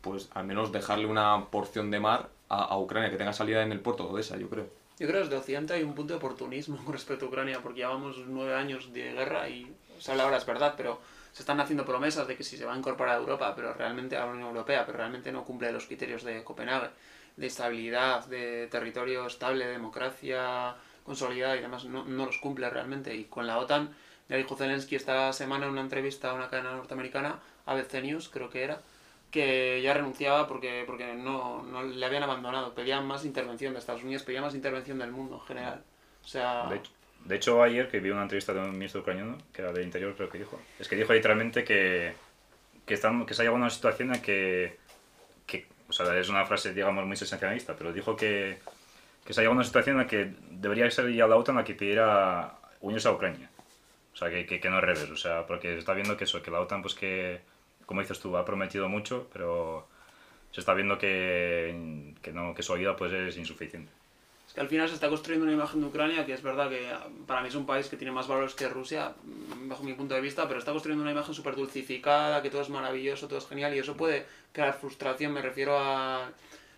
pues 0.01 0.29
al 0.33 0.45
menos 0.45 0.71
dejarle 0.71 1.07
una 1.07 1.47
porción 1.49 1.89
de 1.89 1.99
mar 1.99 2.29
a, 2.49 2.63
a 2.65 2.77
Ucrania, 2.77 3.09
que 3.09 3.17
tenga 3.17 3.33
salida 3.33 3.63
en 3.63 3.71
el 3.71 3.79
puerto 3.79 4.05
de 4.05 4.13
Odessa, 4.13 4.37
yo 4.37 4.47
creo. 4.47 4.67
Yo 4.99 5.07
creo 5.07 5.21
que 5.21 5.29
desde 5.29 5.37
Occidente 5.37 5.73
hay 5.73 5.81
un 5.81 5.95
punto 5.95 6.13
de 6.13 6.17
oportunismo 6.17 6.77
con 6.85 6.93
respecto 6.93 7.25
a 7.25 7.29
Ucrania, 7.29 7.61
porque 7.63 7.79
llevamos 7.79 8.17
nueve 8.27 8.53
años 8.53 8.93
de 8.93 9.11
guerra 9.13 9.49
y 9.49 9.75
se 9.97 10.11
habla 10.11 10.23
ahora, 10.25 10.37
es 10.37 10.45
verdad, 10.45 10.75
pero 10.77 10.99
se 11.31 11.43
están 11.43 11.59
haciendo 11.59 11.85
promesas 11.85 12.27
de 12.27 12.35
que 12.35 12.43
si 12.43 12.57
se 12.57 12.65
va 12.65 12.73
a 12.73 12.77
incorporar 12.77 13.15
a 13.15 13.19
Europa, 13.19 13.53
pero 13.55 13.73
realmente 13.73 14.17
a 14.17 14.25
la 14.25 14.31
Unión 14.31 14.49
Europea, 14.49 14.85
pero 14.85 14.97
realmente 14.97 15.31
no 15.31 15.45
cumple 15.45 15.71
los 15.71 15.85
criterios 15.85 16.23
de 16.23 16.43
Copenhague, 16.43 16.89
de 17.37 17.47
estabilidad, 17.47 18.25
de 18.25 18.67
territorio 18.67 19.25
estable, 19.27 19.65
democracia 19.67 20.75
consolidada 21.03 21.55
y 21.55 21.61
demás, 21.61 21.85
no, 21.85 22.03
los 22.03 22.37
cumple 22.37 22.69
realmente. 22.69 23.15
Y 23.15 23.25
con 23.25 23.47
la 23.47 23.57
OTAN, 23.59 23.95
ya 24.29 24.37
dijo 24.37 24.55
Zelensky 24.55 24.95
esta 24.95 25.31
semana 25.33 25.65
en 25.65 25.71
una 25.71 25.81
entrevista 25.81 26.31
a 26.31 26.33
una 26.33 26.49
cadena 26.49 26.75
norteamericana, 26.75 27.39
ABC 27.65 28.01
News 28.01 28.29
creo 28.29 28.49
que 28.49 28.63
era, 28.63 28.81
que 29.31 29.81
ya 29.81 29.93
renunciaba 29.93 30.47
porque, 30.47 30.83
porque 30.85 31.13
no, 31.15 31.63
no 31.63 31.83
le 31.83 32.05
habían 32.05 32.23
abandonado. 32.23 32.73
Pedían 32.73 33.07
más 33.07 33.25
intervención 33.25 33.73
de 33.73 33.79
Estados 33.79 34.03
Unidos, 34.03 34.23
pedían 34.23 34.43
más 34.43 34.55
intervención 34.55 34.99
del 34.99 35.11
mundo 35.11 35.35
en 35.35 35.41
general. 35.41 35.83
O 36.23 36.27
sea, 36.27 36.67
De 36.69 36.81
de 37.25 37.35
hecho, 37.35 37.61
ayer 37.61 37.89
que 37.89 37.99
vi 37.99 38.09
una 38.09 38.23
entrevista 38.23 38.53
de 38.53 38.59
un 38.59 38.71
ministro 38.71 39.01
ucraniano, 39.01 39.37
que 39.53 39.61
era 39.61 39.71
de 39.71 39.83
Interior, 39.83 40.15
creo 40.15 40.29
que 40.29 40.39
dijo, 40.39 40.59
es 40.79 40.87
que 40.87 40.95
dijo 40.95 41.13
literalmente 41.13 41.63
que, 41.63 42.13
que, 42.85 42.93
están, 42.93 43.25
que 43.25 43.33
se 43.33 43.41
ha 43.41 43.43
llegado 43.43 43.57
a 43.57 43.61
una 43.61 43.69
situación 43.69 44.13
en 44.13 44.21
que, 44.21 44.77
que, 45.45 45.67
o 45.87 45.93
sea, 45.93 46.17
es 46.17 46.29
una 46.29 46.45
frase, 46.45 46.73
digamos, 46.73 47.05
muy 47.05 47.15
sensacionalista, 47.15 47.75
pero 47.75 47.93
dijo 47.93 48.15
que, 48.15 48.59
que 49.25 49.33
se 49.33 49.41
ha 49.41 49.43
llegado 49.43 49.53
a 49.53 49.57
una 49.57 49.63
situación 49.63 49.97
en 49.97 50.01
la 50.03 50.07
que 50.07 50.33
debería 50.49 50.89
ser 50.89 51.11
ya 51.13 51.27
la 51.27 51.37
OTAN 51.37 51.55
la 51.55 51.63
que 51.63 51.75
pidiera 51.75 52.55
unirse 52.81 53.07
a 53.07 53.11
Ucrania. 53.11 53.49
O 54.13 54.17
sea, 54.17 54.29
que, 54.29 54.45
que, 54.45 54.59
que 54.59 54.69
no 54.69 54.79
es 54.79 54.83
revés, 54.83 55.09
o 55.09 55.15
sea, 55.15 55.45
porque 55.45 55.73
se 55.73 55.79
está 55.79 55.93
viendo 55.93 56.17
que 56.17 56.25
eso, 56.25 56.41
que 56.41 56.51
la 56.51 56.59
OTAN, 56.59 56.81
pues 56.81 56.95
que, 56.95 57.41
como 57.85 58.01
dices 58.01 58.19
tú, 58.19 58.35
ha 58.35 58.45
prometido 58.45 58.89
mucho, 58.89 59.29
pero 59.31 59.87
se 60.51 60.59
está 60.59 60.73
viendo 60.73 60.97
que, 60.97 62.13
que, 62.21 62.33
no, 62.33 62.53
que 62.53 62.63
su 62.63 62.73
ayuda 62.73 62.95
pues 62.95 63.13
es 63.13 63.37
insuficiente. 63.37 63.91
Que 64.53 64.59
al 64.61 64.67
final 64.67 64.87
se 64.89 64.95
está 64.95 65.07
construyendo 65.07 65.45
una 65.45 65.53
imagen 65.53 65.79
de 65.79 65.87
Ucrania 65.87 66.25
que 66.25 66.33
es 66.33 66.41
verdad 66.41 66.69
que 66.69 66.85
para 67.25 67.41
mí 67.41 67.47
es 67.47 67.55
un 67.55 67.65
país 67.65 67.87
que 67.87 67.95
tiene 67.95 68.11
más 68.11 68.27
valores 68.27 68.53
que 68.53 68.67
Rusia, 68.67 69.15
mm, 69.23 69.69
bajo 69.69 69.83
mi 69.83 69.93
punto 69.93 70.13
de 70.13 70.21
vista, 70.21 70.47
pero 70.47 70.59
está 70.59 70.71
construyendo 70.71 71.03
una 71.03 71.11
imagen 71.11 71.33
súper 71.33 71.55
dulcificada, 71.55 72.41
que 72.41 72.49
todo 72.49 72.61
es 72.61 72.69
maravilloso, 72.69 73.27
todo 73.27 73.39
es 73.39 73.47
genial 73.47 73.73
y 73.75 73.79
eso 73.79 73.95
puede 73.95 74.25
crear 74.51 74.73
frustración. 74.73 75.31
Me 75.33 75.41
refiero 75.41 75.77
a, 75.79 76.31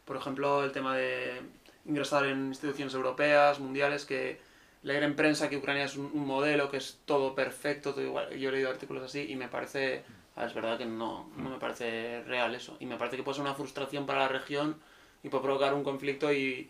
por 0.05 0.17
ejemplo, 0.17 0.63
el 0.63 0.71
tema 0.71 0.95
de 0.95 1.41
ingresar 1.85 2.25
en 2.25 2.47
instituciones 2.47 2.93
europeas, 2.93 3.59
mundiales, 3.59 4.05
que 4.05 4.39
leer 4.83 5.03
en 5.03 5.15
prensa 5.15 5.49
que 5.49 5.57
Ucrania 5.57 5.85
es 5.85 5.95
un, 5.95 6.11
modelo, 6.25 6.69
que 6.69 6.77
es 6.77 6.99
todo 7.05 7.33
perfecto, 7.33 7.93
todo 7.93 8.03
igual. 8.03 8.29
Yo 8.37 8.49
he 8.49 8.51
leído 8.51 8.69
artículos 8.69 9.03
así 9.03 9.31
y 9.31 9.35
me 9.35 9.47
parece, 9.47 10.03
es 10.37 10.53
verdad 10.53 10.77
que 10.77 10.85
no, 10.85 11.29
no 11.37 11.49
me 11.49 11.57
parece 11.57 12.23
real 12.23 12.53
eso. 12.53 12.77
Y 12.79 12.85
me 12.85 12.97
parece 12.97 13.17
que 13.17 13.23
puede 13.23 13.35
ser 13.35 13.45
una 13.45 13.55
frustración 13.55 14.05
para 14.05 14.19
la 14.19 14.27
región 14.27 14.77
y 15.23 15.29
puede 15.29 15.43
provocar 15.43 15.73
un 15.73 15.83
conflicto 15.83 16.31
y 16.31 16.69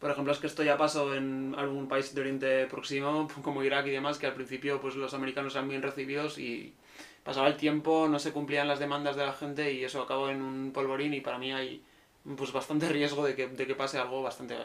por 0.00 0.10
ejemplo, 0.10 0.32
es 0.32 0.38
que 0.38 0.46
esto 0.46 0.62
ya 0.62 0.78
pasó 0.78 1.14
en 1.14 1.54
algún 1.56 1.86
país 1.86 2.14
de 2.14 2.20
Oriente 2.22 2.66
Próximo, 2.66 3.28
como 3.42 3.62
Irak 3.62 3.86
y 3.86 3.90
demás, 3.90 4.18
que 4.18 4.26
al 4.26 4.34
principio 4.34 4.80
pues 4.80 4.96
los 4.96 5.14
americanos 5.14 5.54
eran 5.54 5.68
bien 5.68 5.82
recibidos 5.82 6.38
y 6.38 6.74
pasaba 7.22 7.48
el 7.48 7.56
tiempo, 7.56 8.08
no 8.08 8.18
se 8.18 8.32
cumplían 8.32 8.66
las 8.66 8.78
demandas 8.78 9.16
de 9.16 9.26
la 9.26 9.32
gente 9.34 9.72
y 9.72 9.84
eso 9.84 10.02
acabó 10.02 10.30
en 10.30 10.42
un 10.42 10.72
polvorín 10.72 11.14
y 11.14 11.20
para 11.20 11.38
mí 11.38 11.52
hay 11.52 11.84
pues 12.36 12.52
bastante 12.52 12.88
riesgo 12.88 13.24
de 13.24 13.34
que, 13.34 13.48
de 13.48 13.66
que 13.66 13.74
pase 13.74 13.98
algo 13.98 14.22
bastante... 14.22 14.56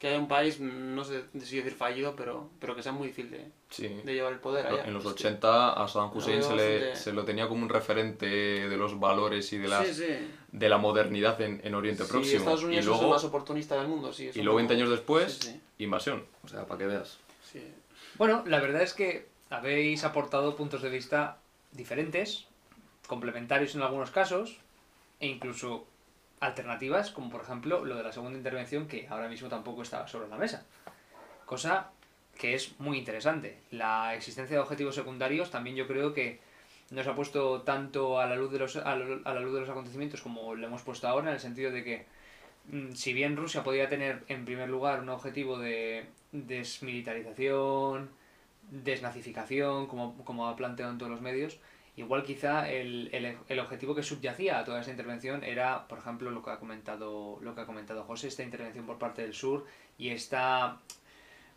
Que 0.00 0.08
haya 0.08 0.18
un 0.18 0.28
país, 0.28 0.58
no 0.60 1.04
sé 1.04 1.24
si 1.44 1.56
decir 1.58 1.74
fallido, 1.74 2.16
pero, 2.16 2.48
pero 2.58 2.74
que 2.74 2.82
sea 2.82 2.90
muy 2.90 3.08
difícil 3.08 3.30
de, 3.32 3.44
Sí. 3.68 3.86
de 4.02 4.14
llevar 4.14 4.32
el 4.32 4.38
poder 4.40 4.66
allá. 4.66 4.84
En 4.86 4.94
los 4.94 5.04
Hostia. 5.04 5.28
80 5.28 5.74
a 5.74 5.86
Saddam 5.88 6.10
Hussein 6.16 6.42
se, 6.42 6.56
le, 6.56 6.72
bastante- 6.78 6.96
se 6.96 7.12
lo 7.12 7.24
tenía 7.26 7.46
como 7.48 7.62
un 7.62 7.68
referente 7.68 8.26
de 8.26 8.76
los 8.78 8.98
valores 8.98 9.52
y 9.52 9.58
de, 9.58 9.68
las, 9.68 9.86
Sí, 9.86 9.94
sí. 9.94 10.30
de 10.52 10.68
la 10.70 10.78
modernidad 10.78 11.38
en, 11.42 11.60
en 11.62 11.74
Oriente 11.74 12.04
Sí, 12.04 12.10
Próximo. 12.12 12.38
Estados 12.38 12.62
Unidos 12.64 12.76
y 12.76 12.78
es 12.78 12.86
luego, 12.86 13.02
el 13.02 13.08
más 13.10 13.24
oportunista 13.24 13.76
del 13.76 13.88
mundo, 13.88 14.10
sí. 14.10 14.30
y 14.34 14.38
luego 14.38 14.52
no- 14.52 14.56
20 14.56 14.74
años 14.74 14.88
después, 14.90 15.34
Sí, 15.34 15.50
sí, 15.50 15.60
invasión. 15.84 16.24
O 16.44 16.48
sea, 16.48 16.64
para 16.64 16.78
que 16.78 16.86
veas. 16.86 17.18
sí. 17.52 17.62
Bueno, 18.16 18.42
la 18.46 18.58
verdad 18.58 18.80
es 18.80 18.94
que 18.94 19.28
habéis 19.50 20.04
aportado 20.04 20.56
puntos 20.56 20.80
de 20.80 20.88
vista 20.88 21.36
diferentes, 21.72 22.46
complementarios 23.06 23.74
en 23.74 23.82
algunos 23.82 24.10
casos, 24.10 24.56
e 25.20 25.26
incluso 25.26 25.86
alternativas, 26.40 27.10
como 27.10 27.30
por 27.30 27.42
ejemplo 27.42 27.84
lo 27.84 27.96
de 27.96 28.02
la 28.02 28.12
segunda 28.12 28.38
intervención, 28.38 28.88
que 28.88 29.06
ahora 29.08 29.28
mismo 29.28 29.48
tampoco 29.48 29.82
está 29.82 30.06
sobre 30.08 30.28
la 30.28 30.36
mesa. 30.36 30.64
Cosa 31.46 31.90
que 32.38 32.54
es 32.54 32.78
muy 32.80 32.98
interesante. 32.98 33.58
La 33.70 34.14
existencia 34.14 34.56
de 34.56 34.62
objetivos 34.62 34.94
secundarios 34.94 35.50
también 35.50 35.76
yo 35.76 35.86
creo 35.86 36.14
que 36.14 36.40
nos 36.90 37.06
ha 37.06 37.14
puesto 37.14 37.62
tanto 37.62 38.18
a 38.18 38.26
la 38.26 38.34
luz 38.34 38.50
de 38.50 38.58
los, 38.58 38.76
a 38.76 38.96
la 38.96 39.40
luz 39.40 39.54
de 39.54 39.60
los 39.60 39.68
acontecimientos 39.68 40.22
como 40.22 40.54
lo 40.54 40.66
hemos 40.66 40.82
puesto 40.82 41.06
ahora, 41.06 41.28
en 41.28 41.34
el 41.34 41.40
sentido 41.40 41.70
de 41.70 41.84
que 41.84 42.06
mm, 42.68 42.92
si 42.92 43.12
bien 43.12 43.36
Rusia 43.36 43.62
podía 43.62 43.88
tener 43.88 44.24
en 44.28 44.44
primer 44.44 44.68
lugar 44.68 45.00
un 45.00 45.10
objetivo 45.10 45.58
de 45.58 46.06
desmilitarización, 46.32 48.10
desnazificación, 48.70 49.86
como, 49.86 50.16
como 50.24 50.48
ha 50.48 50.56
planteado 50.56 50.92
en 50.92 50.98
todos 50.98 51.12
los 51.12 51.20
medios, 51.20 51.58
igual 51.96 52.22
quizá 52.22 52.70
el, 52.70 53.10
el, 53.12 53.36
el 53.48 53.58
objetivo 53.58 53.94
que 53.94 54.02
subyacía 54.02 54.58
a 54.58 54.64
toda 54.64 54.80
esa 54.80 54.90
intervención 54.90 55.44
era, 55.44 55.86
por 55.88 55.98
ejemplo, 55.98 56.30
lo 56.30 56.42
que 56.42 56.50
ha 56.50 56.58
comentado, 56.58 57.38
lo 57.42 57.54
que 57.54 57.60
ha 57.60 57.66
comentado 57.66 58.04
José, 58.04 58.28
esta 58.28 58.42
intervención 58.42 58.86
por 58.86 58.98
parte 58.98 59.22
del 59.22 59.34
sur 59.34 59.66
y 59.98 60.10
esta, 60.10 60.78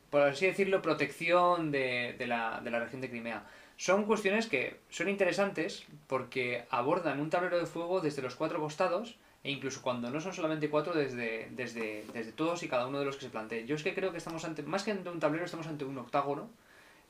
por 0.10 0.22
así 0.24 0.46
decirlo, 0.46 0.82
protección 0.82 1.72
de, 1.72 2.16
de, 2.18 2.28
la, 2.28 2.62
de 2.64 2.72
la 2.72 2.80
región 2.80 3.02
de 3.02 3.10
Crimea. 3.10 3.46
Son 3.78 4.06
cuestiones 4.06 4.48
que 4.48 4.80
son 4.90 5.10
interesantes 5.10 5.86
porque 6.08 6.66
abordan 6.70 7.20
un 7.20 7.30
tablero 7.30 7.58
de 7.58 7.66
fuego 7.66 8.02
desde 8.02 8.22
los 8.22 8.36
cuatro 8.36 8.60
costados 8.60 9.18
e 9.44 9.52
incluso 9.52 9.82
cuando 9.82 10.10
no 10.10 10.22
son 10.22 10.34
solamente 10.34 10.70
cuatro, 10.70 10.94
desde, 10.94 11.50
desde, 11.52 12.06
desde 12.14 12.32
todos 12.32 12.64
y 12.64 12.70
cada 12.70 12.88
uno 12.88 13.00
de 13.00 13.06
los 13.06 13.18
que 13.18 13.26
se 13.26 13.30
planteen. 13.30 13.68
Yo 13.68 13.76
es 13.76 13.84
que 13.84 13.94
creo 13.94 14.12
que 14.12 14.18
estamos 14.18 14.46
ante, 14.46 14.64
más 14.64 14.84
que 14.84 14.92
ante 14.92 15.10
un 15.10 15.20
tablero, 15.20 15.44
estamos 15.44 15.68
ante 15.68 15.84
un 15.84 15.98
octágono 15.98 16.50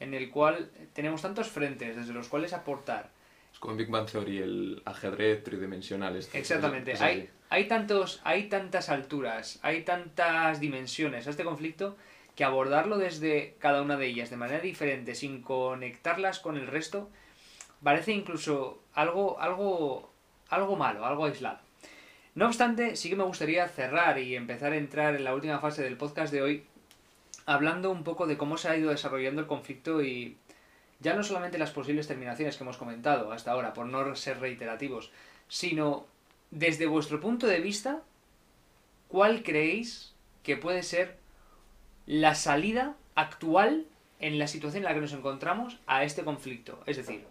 en 0.03 0.13
el 0.13 0.29
cual 0.29 0.69
tenemos 0.93 1.21
tantos 1.21 1.47
frentes 1.47 1.95
desde 1.95 2.13
los 2.13 2.27
cuales 2.27 2.53
aportar. 2.53 3.09
Es 3.51 3.59
como 3.59 3.71
en 3.71 3.77
Big 3.77 3.89
Bang 3.89 4.09
Theory, 4.09 4.39
el 4.39 4.81
ajedrez 4.85 5.43
tridimensional. 5.43 6.15
Este, 6.17 6.37
Exactamente. 6.37 6.91
Es 6.91 7.01
hay, 7.01 7.29
hay, 7.49 7.67
tantos, 7.67 8.19
hay 8.23 8.49
tantas 8.49 8.89
alturas, 8.89 9.59
hay 9.61 9.83
tantas 9.83 10.59
dimensiones 10.59 11.27
a 11.27 11.29
este 11.29 11.43
conflicto 11.43 11.95
que 12.35 12.43
abordarlo 12.43 12.97
desde 12.97 13.55
cada 13.59 13.81
una 13.81 13.95
de 13.95 14.07
ellas 14.07 14.29
de 14.29 14.37
manera 14.37 14.59
diferente, 14.59 15.15
sin 15.15 15.41
conectarlas 15.41 16.39
con 16.39 16.57
el 16.57 16.67
resto, 16.67 17.09
parece 17.81 18.11
incluso 18.11 18.83
algo, 18.93 19.39
algo, 19.39 20.11
algo 20.49 20.75
malo, 20.75 21.05
algo 21.05 21.25
aislado. 21.25 21.59
No 22.35 22.47
obstante, 22.47 22.95
sí 22.95 23.09
que 23.09 23.15
me 23.15 23.23
gustaría 23.23 23.67
cerrar 23.67 24.17
y 24.17 24.35
empezar 24.35 24.73
a 24.73 24.77
entrar 24.77 25.15
en 25.15 25.23
la 25.23 25.35
última 25.35 25.59
fase 25.59 25.83
del 25.83 25.97
podcast 25.97 26.33
de 26.33 26.41
hoy 26.41 26.65
hablando 27.45 27.91
un 27.91 28.03
poco 28.03 28.27
de 28.27 28.37
cómo 28.37 28.57
se 28.57 28.69
ha 28.69 28.77
ido 28.77 28.89
desarrollando 28.89 29.41
el 29.41 29.47
conflicto 29.47 30.03
y 30.03 30.37
ya 30.99 31.13
no 31.13 31.23
solamente 31.23 31.57
las 31.57 31.71
posibles 31.71 32.07
terminaciones 32.07 32.57
que 32.57 32.63
hemos 32.63 32.77
comentado 32.77 33.31
hasta 33.31 33.51
ahora, 33.51 33.73
por 33.73 33.85
no 33.85 34.15
ser 34.15 34.39
reiterativos, 34.39 35.11
sino 35.47 36.05
desde 36.51 36.85
vuestro 36.85 37.19
punto 37.19 37.47
de 37.47 37.59
vista, 37.59 38.01
¿cuál 39.07 39.43
creéis 39.43 40.13
que 40.43 40.55
puede 40.55 40.83
ser 40.83 41.17
la 42.05 42.35
salida 42.35 42.95
actual 43.15 43.85
en 44.19 44.39
la 44.39 44.47
situación 44.47 44.83
en 44.83 44.85
la 44.85 44.93
que 44.93 45.01
nos 45.01 45.13
encontramos 45.13 45.79
a 45.87 46.03
este 46.03 46.23
conflicto? 46.23 46.81
Es 46.85 46.97
decir, 46.97 47.25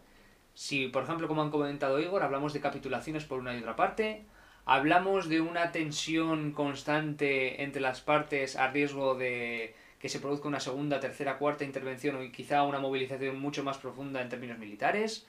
si 0.55 0.89
por 0.89 1.05
ejemplo, 1.05 1.29
como 1.29 1.43
han 1.43 1.51
comentado 1.51 2.01
Igor, 2.01 2.23
hablamos 2.23 2.53
de 2.53 2.61
capitulaciones 2.61 3.25
por 3.25 3.39
una 3.39 3.55
y 3.55 3.61
otra 3.61 3.77
parte, 3.77 4.25
hablamos 4.65 5.29
de 5.29 5.41
una 5.41 5.73
tensión 5.73 6.53
constante 6.53 7.63
entre 7.63 7.81
las 7.81 8.01
partes 8.01 8.57
a 8.57 8.71
riesgo 8.71 9.15
de 9.15 9.75
que 10.03 10.09
se 10.09 10.19
produzca 10.19 10.49
una 10.49 10.59
segunda, 10.59 10.99
tercera, 10.99 11.39
cuarta 11.39 11.63
intervención 11.63 12.17
o 12.17 12.33
quizá 12.33 12.65
una 12.65 12.81
movilización 12.81 13.39
mucho 13.39 13.63
más 13.63 13.79
profunda 13.79 14.21
en 14.21 14.29
términos 14.29 14.59
militares. 14.59 15.25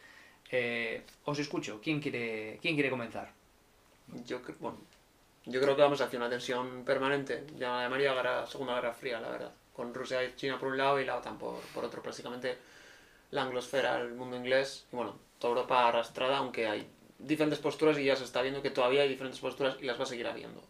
Eh, 0.49 1.03
os 1.25 1.37
escucho, 1.37 1.79
¿quién 1.79 2.01
quiere, 2.01 2.57
quién 2.59 2.73
quiere 2.73 2.89
comenzar? 2.89 3.31
Yo, 4.25 4.41
bueno, 4.59 4.79
yo 5.45 5.61
creo 5.61 5.75
que 5.75 5.81
vamos 5.83 6.01
hacia 6.01 6.17
una 6.17 6.27
tensión 6.27 6.83
permanente. 6.83 7.45
Ya 7.59 7.83
llamaría 7.83 8.15
guerra, 8.15 8.47
Segunda 8.47 8.73
Guerra 8.73 8.93
Fría, 8.93 9.21
la 9.21 9.29
verdad. 9.29 9.53
Con 9.75 9.93
Rusia 9.93 10.23
y 10.23 10.35
China 10.35 10.57
por 10.57 10.69
un 10.69 10.77
lado 10.79 10.99
y 10.99 11.05
la 11.05 11.17
OTAN 11.17 11.37
por, 11.37 11.59
por 11.75 11.85
otro. 11.85 12.01
Prácticamente 12.01 12.57
la 13.29 13.43
anglosfera, 13.43 14.01
el 14.01 14.15
mundo 14.15 14.37
inglés 14.37 14.87
y 14.91 14.95
bueno, 14.95 15.19
toda 15.37 15.53
Europa 15.53 15.87
arrastrada, 15.87 16.37
aunque 16.37 16.65
hay 16.65 16.87
diferentes 17.19 17.59
posturas 17.59 17.99
y 17.99 18.05
ya 18.05 18.15
se 18.15 18.23
está 18.23 18.41
viendo 18.41 18.63
que 18.63 18.71
todavía 18.71 19.03
hay 19.03 19.09
diferentes 19.09 19.39
posturas 19.39 19.77
y 19.79 19.85
las 19.85 19.99
va 19.99 20.03
a 20.03 20.07
seguir 20.07 20.25
habiendo. 20.25 20.63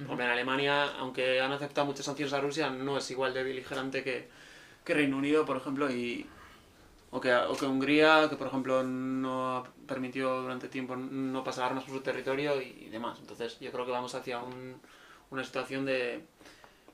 Por 0.00 0.06
ejemplo, 0.06 0.24
en 0.26 0.30
Alemania, 0.32 0.84
aunque 0.98 1.40
han 1.40 1.52
aceptado 1.52 1.86
muchas 1.86 2.06
sanciones 2.06 2.32
a 2.32 2.40
Rusia, 2.40 2.70
no 2.70 2.96
es 2.98 3.10
igual 3.10 3.34
de 3.34 3.42
beligerante 3.44 4.02
que, 4.02 4.28
que 4.84 4.94
Reino 4.94 5.16
Unido, 5.18 5.44
por 5.44 5.56
ejemplo, 5.58 5.90
y, 5.90 6.26
o, 7.10 7.20
que, 7.20 7.34
o 7.34 7.56
que 7.56 7.66
Hungría, 7.66 8.26
que 8.30 8.36
por 8.36 8.46
ejemplo 8.48 8.82
no 8.82 9.58
ha 9.58 9.64
permitido 9.86 10.42
durante 10.42 10.68
tiempo 10.68 10.96
no 10.96 11.44
pasar 11.44 11.66
armas 11.66 11.84
por 11.84 11.94
su 11.94 12.00
territorio 12.02 12.60
y, 12.62 12.88
demás. 12.90 13.18
Entonces 13.20 13.58
yo 13.60 13.70
creo 13.72 13.86
que 13.86 13.92
vamos 13.92 14.14
hacia 14.14 14.38
un- 14.40 14.80
una 15.30 15.44
situación 15.44 15.84
de 15.86 16.24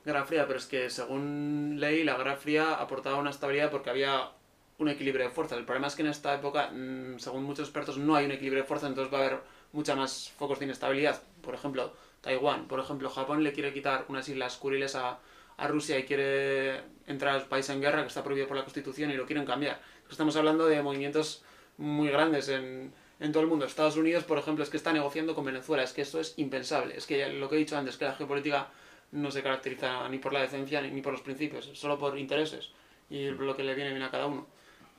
Guerra 0.05 0.25
Fría, 0.25 0.47
pero 0.47 0.59
es 0.59 0.65
que 0.67 0.89
según 0.89 1.75
leí, 1.79 2.03
la 2.03 2.15
Guerra 2.17 2.35
Fría 2.37 2.75
aportaba 2.75 3.17
una 3.17 3.29
estabilidad 3.31 3.71
porque 3.71 3.89
había 3.89 4.31
un 4.79 4.89
equilibrio 4.89 5.25
de 5.25 5.31
fuerzas. 5.31 5.57
El 5.57 5.65
problema 5.65 5.87
es 5.87 5.95
que 5.95 6.03
en 6.03 6.09
esta 6.09 6.33
época, 6.35 6.69
mm, 6.71 7.19
según 7.19 7.43
muchos 7.43 7.67
expertos, 7.67 7.97
no 7.97 8.15
hay 8.15 8.25
un 8.25 8.31
equilibrio 8.31 8.63
de 8.63 8.67
fuerzas, 8.67 8.89
entonces 8.89 9.13
va 9.13 9.19
a 9.19 9.25
haber 9.25 9.39
mucha 9.73 9.95
más 9.95 10.31
focos 10.37 10.59
de 10.59 10.65
inestabilidad. 10.65 11.21
Por 11.41 11.55
ejemplo, 11.55 11.93
Taiwán. 12.27 12.67
Por 12.67 12.79
ejemplo, 12.79 13.09
Japón 13.09 13.43
le 13.43 13.53
quiere 13.53 13.73
quitar 13.73 14.05
unas 14.09 14.27
islas 14.27 14.57
Kuriles 14.57 14.95
a, 14.95 15.19
a 15.55 15.67
Rusia 15.67 15.97
y 15.97 16.03
quiere 16.03 16.81
entrar 17.07 17.35
al 17.35 17.45
país 17.47 17.69
en 17.69 17.79
guerra, 17.79 18.01
que 18.01 18.09
está 18.09 18.23
prohibido 18.23 18.47
por 18.47 18.57
la 18.57 18.63
Constitución, 18.63 19.09
y 19.11 19.15
lo 19.15 19.25
quieren 19.25 19.45
cambiar. 19.45 19.79
Estamos 20.11 20.35
hablando 20.35 20.67
de 20.67 20.81
movimientos 20.81 21.43
muy 21.77 22.09
grandes 22.09 22.49
en, 22.49 22.93
en 23.19 23.31
todo 23.31 23.43
el 23.43 23.49
mundo. 23.49 23.65
Estados 23.65 23.95
Unidos, 23.95 24.25
por 24.25 24.37
ejemplo, 24.37 24.63
es 24.63 24.69
que 24.69 24.77
está 24.77 24.91
negociando 24.91 25.33
con 25.35 25.45
Venezuela. 25.45 25.83
Es 25.83 25.93
que 25.93 26.01
esto 26.01 26.19
es 26.19 26.33
impensable. 26.37 26.97
Es 26.97 27.05
que 27.07 27.29
lo 27.29 27.47
que 27.47 27.55
he 27.55 27.59
dicho 27.59 27.77
antes, 27.77 27.95
que 27.97 28.05
la 28.05 28.13
geopolítica 28.13 28.67
no 29.11 29.31
se 29.31 29.41
caracteriza 29.41 30.09
ni 30.09 30.17
por 30.17 30.33
la 30.33 30.41
decencia 30.41 30.81
ni, 30.81 30.91
ni 30.91 31.01
por 31.01 31.13
los 31.13 31.21
principios, 31.21 31.69
solo 31.73 31.97
por 31.97 32.17
intereses 32.17 32.71
y 33.09 33.29
lo 33.29 33.55
que 33.55 33.63
le 33.63 33.73
viene 33.73 33.91
bien 33.91 34.03
a 34.03 34.11
cada 34.11 34.25
uno. 34.25 34.47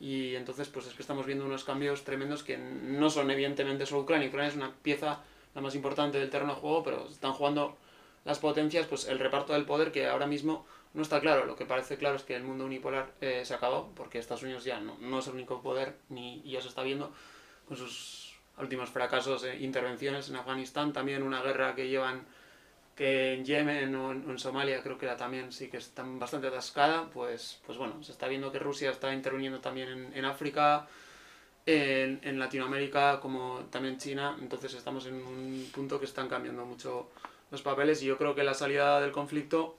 Y 0.00 0.34
entonces, 0.34 0.68
pues 0.68 0.86
es 0.86 0.94
que 0.94 1.02
estamos 1.02 1.26
viendo 1.26 1.44
unos 1.44 1.64
cambios 1.64 2.04
tremendos 2.04 2.42
que 2.42 2.56
no 2.56 3.10
son 3.10 3.30
evidentemente 3.30 3.84
solo 3.84 4.02
Ucrania. 4.02 4.28
Ucrania 4.28 4.48
es 4.48 4.56
una 4.56 4.72
pieza 4.72 5.20
la 5.54 5.60
más 5.60 5.74
importante 5.74 6.18
del 6.18 6.30
terreno 6.30 6.54
de 6.54 6.60
juego, 6.60 6.82
pero 6.82 7.06
están 7.08 7.32
jugando 7.32 7.76
las 8.24 8.38
potencias, 8.38 8.86
pues 8.86 9.08
el 9.08 9.18
reparto 9.18 9.52
del 9.52 9.64
poder 9.64 9.92
que 9.92 10.06
ahora 10.06 10.26
mismo 10.26 10.66
no 10.94 11.02
está 11.02 11.20
claro. 11.20 11.46
Lo 11.46 11.56
que 11.56 11.66
parece 11.66 11.96
claro 11.96 12.16
es 12.16 12.22
que 12.22 12.36
el 12.36 12.44
mundo 12.44 12.64
unipolar 12.64 13.12
eh, 13.20 13.42
se 13.44 13.54
acabó, 13.54 13.92
porque 13.94 14.18
Estados 14.18 14.42
Unidos 14.42 14.64
ya 14.64 14.80
no, 14.80 14.96
no 15.00 15.18
es 15.20 15.26
el 15.26 15.34
único 15.34 15.62
poder, 15.62 15.96
ni 16.08 16.42
ya 16.42 16.60
se 16.60 16.68
está 16.68 16.82
viendo 16.82 17.12
con 17.66 17.76
sus 17.76 18.34
últimos 18.58 18.90
fracasos 18.90 19.44
e 19.44 19.58
intervenciones 19.60 20.28
en 20.28 20.36
Afganistán, 20.36 20.92
también 20.92 21.22
una 21.22 21.42
guerra 21.42 21.74
que 21.74 21.88
llevan 21.88 22.26
que 22.96 23.34
en 23.34 23.44
Yemen 23.44 23.94
o 23.94 24.10
en, 24.10 24.28
en 24.28 24.38
Somalia 24.40 24.82
creo 24.82 24.98
que 24.98 25.06
era 25.06 25.16
también 25.16 25.52
sí 25.52 25.68
que 25.68 25.76
está 25.76 26.02
bastante 26.04 26.48
atascada, 26.48 27.08
pues, 27.10 27.60
pues 27.64 27.78
bueno, 27.78 28.02
se 28.02 28.10
está 28.10 28.26
viendo 28.26 28.50
que 28.50 28.58
Rusia 28.58 28.90
está 28.90 29.14
interviniendo 29.14 29.60
también 29.60 29.88
en, 29.88 30.12
en 30.14 30.24
África, 30.24 30.88
en, 31.68 32.20
en 32.22 32.38
Latinoamérica, 32.38 33.20
como 33.20 33.66
también 33.70 33.98
China, 33.98 34.36
entonces 34.40 34.72
estamos 34.74 35.06
en 35.06 35.14
un 35.14 35.68
punto 35.72 35.98
que 35.98 36.06
están 36.06 36.28
cambiando 36.28 36.64
mucho 36.64 37.10
los 37.50 37.62
papeles 37.62 38.02
y 38.02 38.06
yo 38.06 38.16
creo 38.16 38.34
que 38.34 38.42
la 38.42 38.54
salida 38.54 39.00
del 39.00 39.12
conflicto 39.12 39.76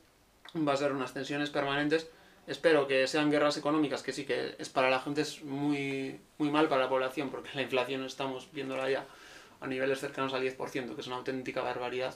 va 0.55 0.73
a 0.73 0.77
ser 0.77 0.91
unas 0.91 1.13
tensiones 1.13 1.49
permanentes. 1.49 2.09
Espero 2.45 2.87
que 2.87 3.07
sean 3.07 3.31
guerras 3.31 3.57
económicas, 3.57 4.03
que 4.03 4.13
sí 4.13 4.25
que 4.25 4.55
es 4.57 4.69
para 4.69 4.89
la 4.89 4.99
gente 4.99 5.21
es 5.21 5.43
muy, 5.43 6.19
muy 6.37 6.51
mal 6.51 6.67
para 6.67 6.83
la 6.83 6.89
población, 6.89 7.29
porque 7.29 7.49
la 7.55 7.63
inflación 7.63 8.05
estamos 8.05 8.51
viéndola 8.51 8.89
ya 8.89 9.05
a 9.59 9.67
niveles 9.67 9.99
cercanos 9.99 10.33
al 10.33 10.43
10%, 10.43 10.95
que 10.95 11.01
es 11.01 11.07
una 11.07 11.17
auténtica 11.17 11.61
barbaridad 11.61 12.15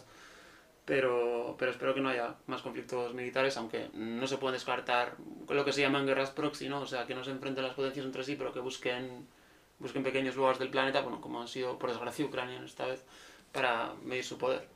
pero, 0.86 1.56
pero 1.58 1.72
espero 1.72 1.94
que 1.94 2.02
no 2.02 2.10
haya 2.10 2.36
más 2.48 2.62
conflictos 2.62 3.14
militares, 3.14 3.56
aunque 3.58 3.90
no 3.94 4.28
se 4.28 4.38
puede 4.38 4.54
descartar 4.54 5.16
lo 5.48 5.64
que 5.64 5.72
se 5.72 5.82
llaman 5.82 6.06
guerras 6.06 6.32
proxy, 6.32 6.68
¿no? 6.68 6.82
O 6.82 6.88
sea, 6.88 7.06
que 7.06 7.16
no 7.16 7.24
se 7.24 7.32
enfrenten 7.32 7.64
las 7.64 7.74
potencias 7.74 8.06
entre 8.06 8.24
sí, 8.24 8.36
pero 8.36 8.52
que 8.52 8.60
busquen, 8.60 9.26
busquen 9.84 10.02
pequeños 10.02 10.36
lugares 10.36 10.58
del 10.58 10.70
planeta, 10.70 11.02
bueno, 11.02 11.22
como 11.22 11.40
han 11.42 11.48
sido, 11.48 11.78
por 11.78 11.92
desgracia, 11.92 12.26
Ucrania 12.26 12.60
esta 12.66 12.88
vez, 12.88 13.04
para 13.52 13.94
medir 14.04 14.24
su 14.24 14.40
poder. 14.40 14.68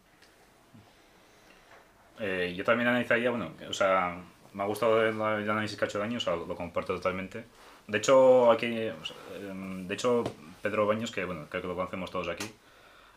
Eh, 2.19 2.53
yo 2.55 2.63
también 2.63 2.87
analizaría, 2.89 3.29
bueno, 3.29 3.51
o 3.69 3.73
sea, 3.73 4.19
me 4.53 4.63
ha 4.63 4.65
gustado 4.65 5.01
el, 5.03 5.15
el 5.15 5.49
análisis 5.49 5.77
que 5.77 5.85
ha 5.85 5.87
hecho 5.87 5.99
Daño, 5.99 6.17
o 6.17 6.19
sea, 6.19 6.35
lo 6.35 6.55
comparto 6.55 6.93
totalmente. 6.95 7.45
De 7.87 7.97
hecho, 7.99 8.51
aquí, 8.51 8.87
o 8.89 9.05
sea, 9.05 9.15
em, 9.39 9.87
de 9.87 9.93
hecho, 9.93 10.23
Pedro 10.61 10.85
Baños, 10.87 11.11
que 11.11 11.25
bueno, 11.25 11.45
creo 11.49 11.61
que 11.61 11.67
lo 11.67 11.75
conocemos 11.75 12.11
todos 12.11 12.27
aquí, 12.27 12.45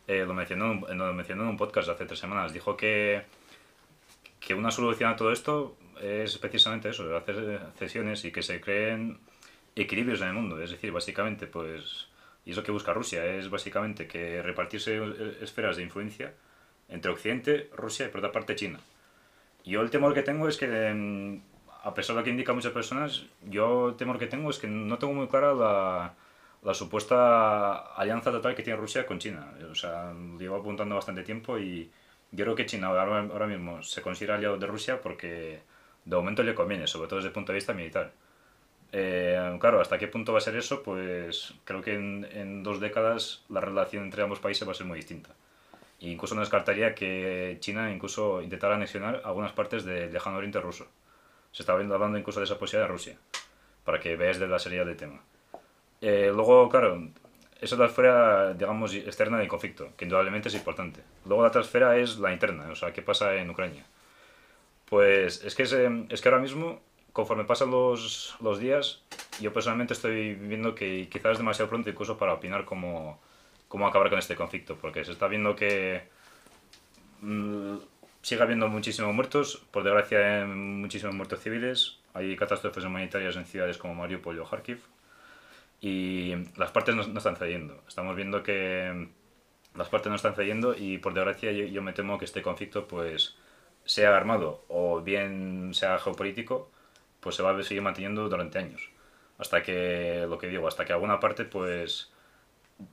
eh, 0.07 0.24
lo, 0.26 0.34
mencionó, 0.34 0.72
en 0.88 1.01
un- 1.01 1.07
lo 1.09 1.12
mencionó 1.14 1.43
en 1.45 1.49
un 1.51 1.57
podcast 1.57 1.88
hace 1.88 2.07
tres 2.07 2.18
semanas. 2.18 2.53
Dijo 2.53 2.76
que, 2.76 3.22
que 4.38 4.55
una 4.55 4.70
solución 4.70 5.11
a 5.11 5.16
todo 5.16 5.32
esto 5.32 5.76
es 6.01 6.38
precisamente 6.38 6.88
eso, 6.91 7.16
hacer 7.16 7.61
cesiones 7.78 8.24
y 8.24 8.32
que 8.32 8.43
se 8.43 8.61
creen 8.61 9.18
equilibrios 9.76 10.20
en 10.20 10.28
el 10.28 10.34
mundo. 10.34 10.60
Es 10.60 10.70
decir, 10.70 10.92
básicamente, 10.92 11.46
pues, 11.46 12.08
y 12.44 12.52
eso 12.52 12.62
que 12.62 12.72
busca 12.72 12.92
Rusia, 12.92 13.24
es 13.24 13.50
básicamente 13.50 14.06
que 14.06 14.42
repartirse 14.42 15.00
esferas 15.42 15.76
de 15.76 15.82
influencia 15.82 16.34
entre 16.88 17.10
Occidente, 17.10 17.70
Rusia 17.76 18.06
y 18.06 18.08
por 18.08 18.18
otra 18.18 18.32
parte 18.32 18.56
China. 18.56 18.80
Yo 19.64 19.82
el 19.82 19.90
temor 19.90 20.14
que 20.14 20.22
tengo 20.22 20.48
es 20.48 20.56
que, 20.56 20.66
em, 20.88 21.42
a 21.82 21.94
pesar 21.94 22.16
de 22.16 22.20
lo 22.20 22.24
que 22.24 22.30
indican 22.30 22.56
muchas 22.56 22.72
personas, 22.72 23.24
yo 23.42 23.90
el 23.90 23.96
temor 23.96 24.18
que 24.18 24.26
tengo 24.26 24.50
es 24.50 24.58
que 24.58 24.66
no 24.66 24.98
tengo 24.98 25.12
muy 25.14 25.28
clara 25.28 25.54
la, 25.54 26.14
la 26.62 26.74
supuesta 26.74 27.94
alianza 27.94 28.30
total 28.30 28.54
que 28.54 28.62
tiene 28.62 28.78
Rusia 28.78 29.06
con 29.06 29.18
China. 29.18 29.52
O 29.70 29.74
sea, 29.74 30.12
lo 30.12 30.38
llevo 30.38 30.56
apuntando 30.56 30.94
bastante 30.94 31.22
tiempo 31.22 31.58
y 31.58 31.90
yo 32.32 32.44
creo 32.44 32.54
que 32.54 32.66
China 32.66 32.88
ahora, 32.88 33.20
ahora 33.20 33.46
mismo 33.46 33.82
se 33.82 34.02
considera 34.02 34.36
aliado 34.36 34.58
de 34.58 34.66
Rusia 34.66 35.00
porque 35.00 35.60
de 36.04 36.16
momento 36.16 36.42
le 36.42 36.54
conviene, 36.54 36.86
sobre 36.86 37.08
todo 37.08 37.16
desde 37.18 37.28
el 37.28 37.34
punto 37.34 37.52
de 37.52 37.56
vista 37.56 37.72
militar. 37.74 38.12
Eh, 38.93 39.57
claro, 39.61 39.80
hasta 39.80 39.99
qué 39.99 40.09
punto 40.09 40.32
va 40.32 40.38
a 40.38 40.43
ser 40.43 40.57
eso, 40.57 40.82
pues 40.82 41.55
creo 41.64 41.80
que 41.80 41.95
en, 41.95 42.26
en 42.32 42.62
dos 42.62 42.80
décadas 42.80 43.45
la 43.49 43.61
relación 43.61 44.05
entre 44.05 44.22
ambos 44.22 44.41
países 44.41 44.66
va 44.66 44.72
a 44.72 44.74
ser 44.74 44.86
muy 44.86 44.97
distinta. 44.97 45.30
E 46.01 46.09
incluso 46.09 46.34
no 46.34 46.41
descartaría 46.41 46.95
que 46.95 47.59
China 47.61 47.93
incluso 47.93 48.41
intentara 48.43 48.74
anexionar 48.74 49.22
algunas 49.24 49.53
partes 49.53 49.84
del 49.84 50.12
lejano 50.12 50.38
oriente 50.38 50.61
ruso. 50.61 50.88
Se 51.53 51.62
está 51.62 51.72
hablando 51.72 52.18
incluso 52.18 52.41
de 52.41 52.45
esa 52.45 52.59
posibilidad 52.59 52.88
de 52.88 52.93
Rusia, 52.93 53.16
para 53.84 54.01
que 54.01 54.16
veáis 54.16 54.38
de 54.38 54.49
la 54.49 54.59
seriedad 54.59 54.86
del 54.86 54.97
tema. 54.97 55.20
Eh, 56.01 56.30
luego, 56.34 56.68
claro, 56.68 57.09
esa 57.61 57.74
es 57.74 57.78
la 57.78 57.86
esfera, 57.86 58.55
digamos, 58.55 58.95
externa 58.95 59.38
del 59.38 59.49
conflicto, 59.49 59.91
que 59.97 60.07
indudablemente 60.07 60.49
es 60.49 60.55
importante. 60.55 61.03
Luego 61.26 61.43
la 61.43 61.49
otra 61.49 61.61
esfera 61.61 61.97
es 61.99 62.18
la 62.18 62.32
interna, 62.32 62.70
o 62.70 62.74
sea, 62.74 62.93
qué 62.93 63.03
pasa 63.03 63.34
en 63.34 63.51
Ucrania. 63.51 63.84
Pues 64.86 65.45
es 65.45 65.55
que, 65.55 65.64
es, 65.64 65.72
es 65.72 66.20
que 66.20 66.28
ahora 66.28 66.41
mismo, 66.41 66.80
conforme 67.12 67.44
pasan 67.44 67.70
los, 67.70 68.36
los 68.40 68.58
días, 68.58 69.02
yo 69.40 69.52
personalmente 69.52 69.94
estoy 69.94 70.34
viendo 70.34 70.74
que 70.74 71.08
quizás 71.08 71.32
es 71.32 71.38
demasiado 71.38 71.68
pronto 71.68 71.90
incluso 71.90 72.18
para 72.18 72.34
opinar 72.34 72.64
cómo, 72.64 73.20
cómo 73.68 73.86
acabar 73.86 74.11
con 74.11 74.18
este 74.18 74.36
conflicto, 74.36 74.76
porque 74.76 75.04
se 75.04 75.12
está 75.12 75.28
viendo 75.28 75.56
que 75.56 76.02
mm, 77.20 77.76
sigue 78.22 78.42
habiendo 78.42 78.68
muchísimos 78.68 79.14
muertos, 79.14 79.62
por 79.70 79.82
desgracia 79.82 80.46
muchísimos 80.46 81.14
muertos 81.14 81.40
civiles, 81.40 81.98
hay 82.14 82.36
catástrofes 82.36 82.84
humanitarias 82.84 83.36
en 83.36 83.46
ciudades 83.46 83.78
como 83.78 83.94
Mariupol 83.94 84.38
o 84.40 84.44
Kharkiv, 84.44 84.80
y 85.80 86.34
las 86.56 86.70
partes 86.70 86.94
no, 86.94 87.06
no 87.06 87.18
están 87.18 87.36
cediendo. 87.36 87.82
Estamos 87.88 88.14
viendo 88.14 88.42
que 88.42 89.08
las 89.74 89.88
partes 89.88 90.11
no 90.11 90.16
están 90.16 90.34
cediendo 90.34 90.74
y 90.76 90.98
por 90.98 91.14
desgracia 91.14 91.52
yo, 91.52 91.64
yo 91.64 91.82
me 91.82 91.92
temo 91.92 92.18
que 92.18 92.24
este 92.24 92.42
conflicto 92.42 92.86
pues 92.86 93.36
sea 93.84 94.16
armado 94.16 94.64
o 94.68 95.00
bien 95.00 95.70
sea 95.72 95.98
geopolítico, 95.98 96.70
pues 97.20 97.36
se 97.36 97.42
va 97.42 97.50
a 97.56 97.62
seguir 97.62 97.82
manteniendo 97.82 98.28
durante 98.28 98.58
años. 98.58 98.90
Hasta 99.38 99.62
que, 99.62 100.26
lo 100.28 100.38
que 100.38 100.48
digo, 100.48 100.68
hasta 100.68 100.84
que 100.84 100.92
alguna 100.92 101.20
parte 101.20 101.44
pues 101.44 102.10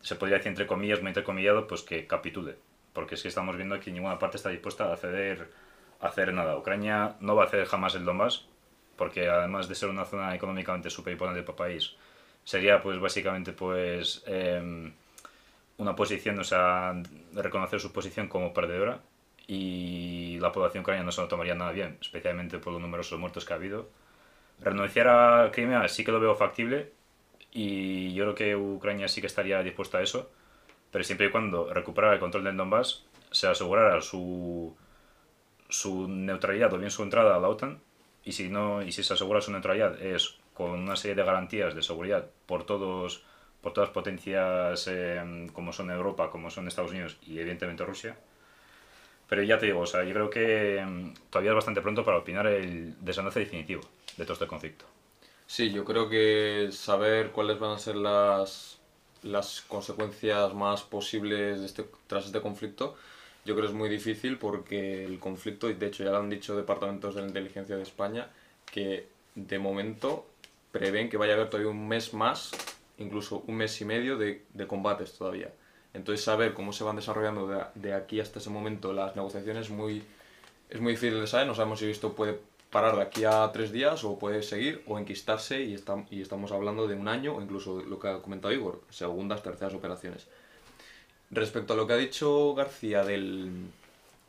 se 0.02 0.16
podría 0.16 0.38
decir 0.38 0.50
entre 0.50 0.68
comillas, 0.68 1.02
muy 1.02 1.10
entrecomillado, 1.10 1.68
pues 1.68 1.82
que 1.82 2.08
capitule. 2.08 2.58
Porque 2.94 3.16
es 3.16 3.22
que 3.22 3.28
estamos 3.28 3.56
viendo 3.58 3.80
que 3.80 3.92
ninguna 3.92 4.20
parte 4.20 4.38
está 4.38 4.50
dispuesta 4.50 4.92
a 4.92 4.98
ceder 4.98 5.50
a 6.00 6.08
hacer 6.08 6.34
nada. 6.34 6.58
Ucrania 6.58 7.16
no 7.20 7.36
va 7.36 7.46
a 7.46 7.48
ceder 7.48 7.68
jamás 7.68 7.96
el 7.96 8.06
Donbass, 8.06 8.46
porque 8.96 9.30
además 9.30 9.68
de 9.68 9.76
ser 9.76 9.90
una 9.90 10.06
zona 10.06 10.36
económicamente 10.36 10.90
súper 10.90 11.14
importante 11.14 11.44
para 11.44 11.52
el 11.52 11.58
país, 11.58 11.96
sería 12.44 12.82
pues 12.82 13.00
básicamente 13.00 13.54
pues 13.54 14.24
em, 14.26 14.94
una 15.78 15.96
posición, 15.96 16.40
o 16.40 16.44
sea, 16.44 17.02
reconocer 17.34 17.80
su 17.80 17.92
posición 17.94 18.28
como 18.28 18.54
perdedora 18.54 19.02
y 19.48 20.38
la 20.40 20.52
población 20.52 20.82
ucraniana 20.82 21.06
no 21.06 21.12
se 21.12 21.22
lo 21.22 21.28
tomaría 21.28 21.56
nada 21.56 21.72
bien, 21.72 21.98
especialmente 22.02 22.60
por 22.60 22.74
los 22.74 22.82
numerosos 22.82 23.20
muertos 23.20 23.46
que 23.46 23.54
ha 23.54 23.56
habido. 23.58 23.90
Renunciar 24.60 25.08
a 25.08 25.52
Crimea 25.52 25.88
sí 25.88 26.04
que 26.04 26.12
lo 26.12 26.20
veo 26.20 26.36
factible 26.36 26.92
y 27.52 28.14
yo 28.14 28.24
creo 28.24 28.36
que 28.36 28.56
Ucrania 28.56 29.08
sí 29.08 29.22
que 29.22 29.28
estaría 29.28 29.62
dispuesta 29.64 30.00
a 30.00 30.02
eso, 30.02 30.32
pero 30.92 31.04
siempre 31.04 31.28
y 31.28 31.32
cuando 31.32 31.74
recuperara 31.74 32.14
el 32.14 32.20
control 32.20 32.44
del 32.44 32.58
Donbass, 32.58 33.06
se 33.32 33.48
asegurara 33.48 34.02
su, 34.02 34.76
neutralidad 36.08 36.74
o 36.74 36.78
bien 36.78 36.92
su 36.92 37.04
entrada 37.04 37.36
a 37.36 37.40
la 37.40 37.50
OTAN 37.50 37.80
y 38.24 38.32
si, 38.32 38.50
no, 38.50 38.82
y 38.82 38.92
si 38.92 39.04
se 39.04 39.14
asegura 39.14 39.42
su 39.42 39.52
neutralidad 39.52 40.02
es 40.02 40.38
con 40.54 40.72
una 40.72 40.96
serie 40.96 41.16
de 41.16 41.24
garantías 41.24 41.76
de 41.76 41.84
seguridad 41.84 42.26
por 42.46 42.66
todos 42.66 43.24
por 43.62 43.74
todas 43.74 43.90
potencias 43.90 44.88
eh, 44.88 45.48
como 45.54 45.74
son 45.74 45.92
Europa, 45.92 46.30
como 46.30 46.50
son 46.50 46.68
Estados 46.68 46.92
Unidos 46.92 47.18
y 47.24 47.40
evidentemente 47.40 47.84
Rusia. 47.86 48.16
Pero 49.28 49.44
ya 49.44 49.58
te 49.58 49.66
digo, 49.66 49.82
o 49.82 49.86
sea, 49.86 50.04
yo 50.04 50.14
creo 50.14 50.30
que 50.30 50.84
mm, 50.86 51.14
todavía 51.30 51.52
es 51.52 51.56
bastante 51.56 51.82
pronto 51.82 52.06
para 52.06 52.18
opinar 52.18 52.48
el 52.48 52.96
desenlace 53.04 53.40
definitivo 53.42 53.82
de 54.18 54.24
todo 54.26 54.34
este 54.34 54.48
conflicto. 54.48 54.86
Sí, 55.46 55.72
yo 55.72 55.86
creo 55.86 56.10
que 56.10 56.70
saber 56.72 57.32
cuáles 57.32 57.60
van 57.60 57.72
a 57.72 57.80
ser 57.80 57.96
las, 57.96 58.80
las 59.24 59.62
consecuencias 59.62 60.54
más 60.54 60.84
posibles 60.84 61.60
de 61.60 61.66
este, 61.66 61.86
tras 62.08 62.26
este 62.26 62.42
conflicto, 62.42 62.96
yo 63.46 63.56
creo 63.56 63.68
que 63.68 63.72
es 63.72 63.78
muy 63.78 63.88
difícil 63.88 64.38
porque 64.38 65.06
el 65.06 65.20
conflicto, 65.20 65.70
y 65.70 65.74
de 65.76 65.88
hecho 65.88 66.04
ya 66.04 66.12
lo 66.12 66.18
han 66.18 66.30
dicho 66.30 66.58
departamentos 66.58 67.16
de 67.16 67.22
la 67.22 67.28
inteligencia 67.28 67.78
de 67.78 67.84
España, 67.84 68.30
que 68.70 69.08
de 69.36 69.58
momento 69.58 70.26
prevén 70.74 71.10
que 71.10 71.16
vaya 71.16 71.34
a 71.34 71.36
haber 71.38 71.50
todavía 71.50 71.72
un 71.72 71.88
mes 71.88 72.14
más, 72.14 72.52
incluso 72.98 73.44
un 73.48 73.56
mes 73.56 73.80
y 73.80 73.86
medio 73.86 74.18
de, 74.18 74.44
de 74.54 74.68
combates 74.68 75.14
todavía. 75.14 75.50
Entonces 75.94 76.26
saber 76.26 76.54
cómo 76.54 76.74
se 76.74 76.84
van 76.84 76.98
desarrollando 76.98 77.48
de, 77.48 77.64
de 77.76 77.94
aquí 77.94 78.20
hasta 78.20 78.40
ese 78.40 78.50
momento 78.50 78.92
las 78.92 79.16
negociaciones 79.16 79.70
muy, 79.70 80.04
es 80.70 80.82
muy 80.82 80.92
difícil 80.92 81.22
de 81.22 81.28
saber. 81.28 81.48
No 81.48 81.56
sabemos 81.56 81.80
si 81.80 81.90
esto 81.90 82.14
puede 82.14 82.38
parar 82.72 82.96
de 82.96 83.02
aquí 83.02 83.24
a 83.26 83.50
tres 83.54 83.72
días 83.72 84.04
o 84.04 84.20
puede 84.20 84.44
seguir 84.44 84.84
o 84.88 85.00
enquistarse 85.00 85.64
y, 85.64 85.78
y 86.12 86.22
estamos 86.22 86.52
hablando 86.52 86.88
de 86.88 86.96
un 86.96 87.08
año 87.08 87.36
o 87.36 87.42
incluso 87.42 87.82
lo 87.82 88.00
que 88.00 88.10
ha 88.10 88.22
comentado 88.22 88.54
Igor, 88.54 88.82
segundas, 88.90 89.44
terceras 89.44 89.74
operaciones. 89.74 90.28
Respecto 91.32 91.74
a 91.74 91.76
lo 91.76 91.88
que 91.88 91.94
ha 91.94 91.98
dicho 91.98 92.54
García 92.56 93.04
del, 93.04 93.52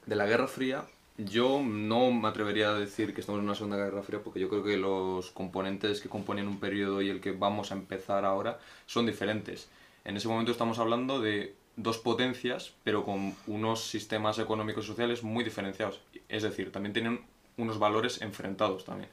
de 0.07 0.17
la 0.17 0.27
Guerra 0.27 0.49
Fría, 0.49 0.85
yo 1.19 1.61
no 1.65 2.13
me 2.13 2.29
atrevería 2.29 2.71
a 2.71 2.75
decir 2.75 3.13
que 3.13 3.21
estamos 3.21 3.41
en 3.41 3.47
una 3.47 3.57
segunda 3.57 3.77
guerra 3.77 4.03
fría 4.03 4.21
porque 4.23 4.39
yo 4.39 4.49
creo 4.49 4.63
que 4.63 4.77
los 4.77 5.33
componentes 5.33 6.01
que 6.01 6.09
componen 6.09 6.47
un 6.47 6.61
periodo 6.61 7.03
y 7.03 7.09
el 7.09 7.21
que 7.21 7.33
vamos 7.33 7.73
a 7.73 7.75
empezar 7.75 8.25
ahora 8.25 8.61
son 8.87 9.07
diferentes. 9.07 9.69
En 10.05 10.17
ese 10.17 10.29
momento 10.29 10.53
estamos 10.53 10.79
hablando 10.79 11.21
de 11.21 11.57
dos 11.75 11.99
potencias, 11.99 12.73
pero 12.85 13.05
con 13.05 13.35
unos 13.49 13.85
sistemas 13.85 14.39
económicos 14.39 14.85
y 14.85 14.89
sociales 14.89 15.25
muy 15.25 15.43
diferenciados. 15.43 16.01
Es 16.29 16.45
decir, 16.45 16.71
también 16.71 16.93
tienen 16.93 17.21
unos 17.59 17.79
valores 17.79 18.23
enfrentados 18.23 18.85
también. 18.85 19.11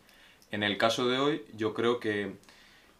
En 0.52 0.64
el 0.64 0.78
caso 0.78 1.08
de 1.08 1.20
hoy, 1.20 1.42
yo 1.58 1.74
creo 1.74 2.00
que 2.00 2.34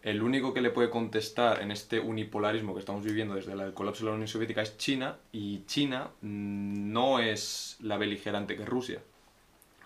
el 0.02 0.22
único 0.22 0.52
que 0.52 0.60
le 0.60 0.70
puede 0.70 0.90
contestar 0.90 1.62
en 1.62 1.70
este 1.70 1.98
unipolarismo 1.98 2.74
que 2.74 2.80
estamos 2.80 3.04
viviendo 3.04 3.34
desde 3.34 3.52
el 3.52 3.72
colapso 3.72 4.04
de 4.04 4.10
la 4.10 4.14
Unión 4.14 4.28
Soviética 4.28 4.62
es 4.62 4.76
China, 4.76 5.16
y 5.32 5.64
China 5.66 6.10
mm, 6.20 6.92
no 6.92 7.18
es 7.18 7.76
la 7.80 7.96
beligerante 7.96 8.56
que 8.56 8.62
es 8.62 8.68
Rusia. 8.68 9.00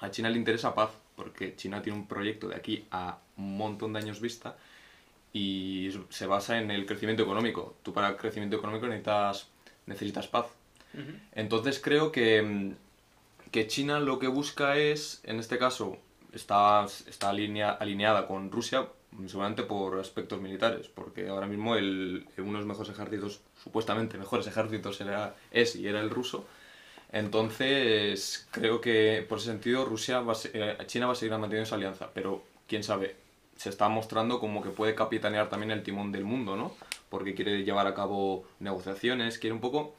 A 0.00 0.10
China 0.10 0.30
le 0.30 0.36
interesa 0.36 0.74
paz, 0.74 0.90
porque 1.16 1.54
China 1.56 1.80
tiene 1.80 1.98
un 1.98 2.06
proyecto 2.06 2.48
de 2.48 2.56
aquí 2.56 2.84
a 2.90 3.18
un 3.36 3.56
montón 3.56 3.92
de 3.92 4.00
años 4.00 4.20
vista 4.20 4.56
y 5.32 5.90
se 6.08 6.26
basa 6.26 6.58
en 6.58 6.70
el 6.70 6.86
crecimiento 6.86 7.22
económico. 7.22 7.76
Tú 7.82 7.92
para 7.92 8.08
el 8.08 8.16
crecimiento 8.16 8.56
económico 8.56 8.86
necesitas, 8.86 9.48
necesitas 9.86 10.26
paz. 10.26 10.46
Entonces 11.32 11.80
creo 11.80 12.10
que, 12.10 12.42
mm, 12.42 12.74
que 13.50 13.66
China 13.66 14.00
lo 14.00 14.18
que 14.18 14.28
busca 14.28 14.76
es, 14.76 15.20
en 15.24 15.38
este 15.38 15.58
caso, 15.58 15.96
está, 16.32 16.86
está 17.06 17.30
alinea, 17.30 17.70
alineada 17.70 18.26
con 18.26 18.50
Rusia 18.50 18.88
seguramente 19.26 19.64
por 19.64 19.98
aspectos 19.98 20.40
militares, 20.40 20.88
porque 20.88 21.28
ahora 21.28 21.46
mismo 21.46 21.76
el, 21.76 22.26
uno 22.38 22.52
de 22.52 22.58
los 22.58 22.66
mejores 22.66 22.92
ejércitos, 22.92 23.40
supuestamente 23.62 24.18
mejores 24.18 24.46
ejércitos 24.46 25.00
era, 25.00 25.34
es 25.50 25.76
y 25.76 25.86
era 25.86 26.00
el 26.00 26.10
ruso. 26.10 26.46
Entonces, 27.12 28.46
creo 28.52 28.80
que 28.80 29.26
por 29.28 29.38
ese 29.38 29.48
sentido 29.48 29.84
Rusia 29.84 30.22
eh, 30.52 30.78
China 30.86 31.06
va 31.06 31.12
a 31.12 31.16
seguir 31.16 31.32
manteniendo 31.32 31.64
esa 31.64 31.74
alianza, 31.74 32.10
pero 32.14 32.42
quién 32.68 32.84
sabe, 32.84 33.16
se 33.56 33.68
está 33.68 33.88
mostrando 33.88 34.38
como 34.38 34.62
que 34.62 34.70
puede 34.70 34.94
capitanear 34.94 35.50
también 35.50 35.72
el 35.72 35.82
timón 35.82 36.12
del 36.12 36.24
mundo, 36.24 36.56
¿no? 36.56 36.74
Porque 37.08 37.34
quiere 37.34 37.64
llevar 37.64 37.88
a 37.88 37.94
cabo 37.94 38.44
negociaciones, 38.60 39.38
quiere 39.38 39.54
un 39.54 39.60
poco 39.60 39.94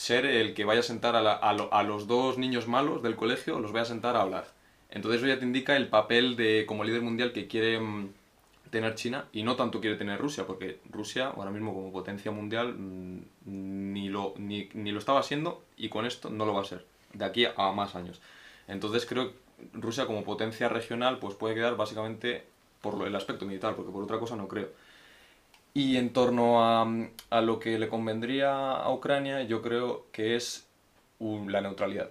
ser 0.00 0.24
el 0.24 0.54
que 0.54 0.64
vaya 0.64 0.80
a 0.80 0.82
sentar 0.82 1.14
a, 1.14 1.20
a, 1.20 1.82
los 1.82 2.06
dos 2.06 2.38
niños 2.38 2.66
malos 2.66 3.02
del 3.02 3.16
colegio, 3.16 3.60
los 3.60 3.70
vaya 3.70 3.82
a 3.82 3.84
sentar 3.84 4.16
a 4.16 4.22
hablar. 4.22 4.46
Entonces 4.88 5.20
eso 5.20 5.28
ya 5.28 5.38
te 5.38 5.44
indica 5.44 5.76
el 5.76 5.88
papel 5.88 6.36
de 6.36 6.64
como 6.66 6.84
líder 6.84 7.02
mundial 7.02 7.34
que 7.34 7.48
quiere 7.48 7.78
mm, 7.78 8.08
tener 8.70 8.94
China 8.94 9.26
y 9.30 9.42
no 9.42 9.56
tanto 9.56 9.78
quiere 9.82 9.96
tener 9.96 10.18
Rusia, 10.18 10.46
porque 10.46 10.78
Rusia 10.90 11.26
ahora 11.26 11.50
mismo 11.50 11.74
como 11.74 11.92
potencia 11.92 12.30
mundial 12.30 12.76
mm, 12.78 13.20
ni 13.44 14.08
lo, 14.08 14.32
ni, 14.38 14.70
lo 14.72 14.98
estaba 14.98 15.22
siendo 15.22 15.62
y 15.76 15.90
con 15.90 16.06
esto 16.06 16.30
no 16.30 16.46
lo 16.46 16.54
va 16.54 16.62
a 16.62 16.64
ser, 16.64 16.86
de 17.12 17.26
aquí 17.26 17.44
a 17.54 17.70
más 17.72 17.94
años. 17.94 18.22
Entonces 18.68 19.04
creo 19.04 19.32
que 19.32 19.36
Rusia 19.74 20.06
como 20.06 20.24
potencia 20.24 20.70
regional 20.70 21.18
pues 21.18 21.34
puede 21.34 21.54
quedar 21.54 21.76
básicamente 21.76 22.46
por 22.80 23.06
el 23.06 23.14
aspecto 23.14 23.44
militar, 23.44 23.76
porque 23.76 23.92
por 23.92 24.02
otra 24.02 24.18
cosa 24.18 24.34
no 24.34 24.48
creo. 24.48 24.70
Y 25.72 25.96
en 25.96 26.12
torno 26.12 26.64
a, 26.64 26.86
a 27.30 27.40
lo 27.40 27.58
que 27.60 27.78
le 27.78 27.88
convendría 27.88 28.72
a 28.72 28.92
Ucrania, 28.92 29.42
yo 29.42 29.62
creo 29.62 30.06
que 30.12 30.36
es 30.36 30.68
la 31.20 31.60
neutralidad. 31.60 32.10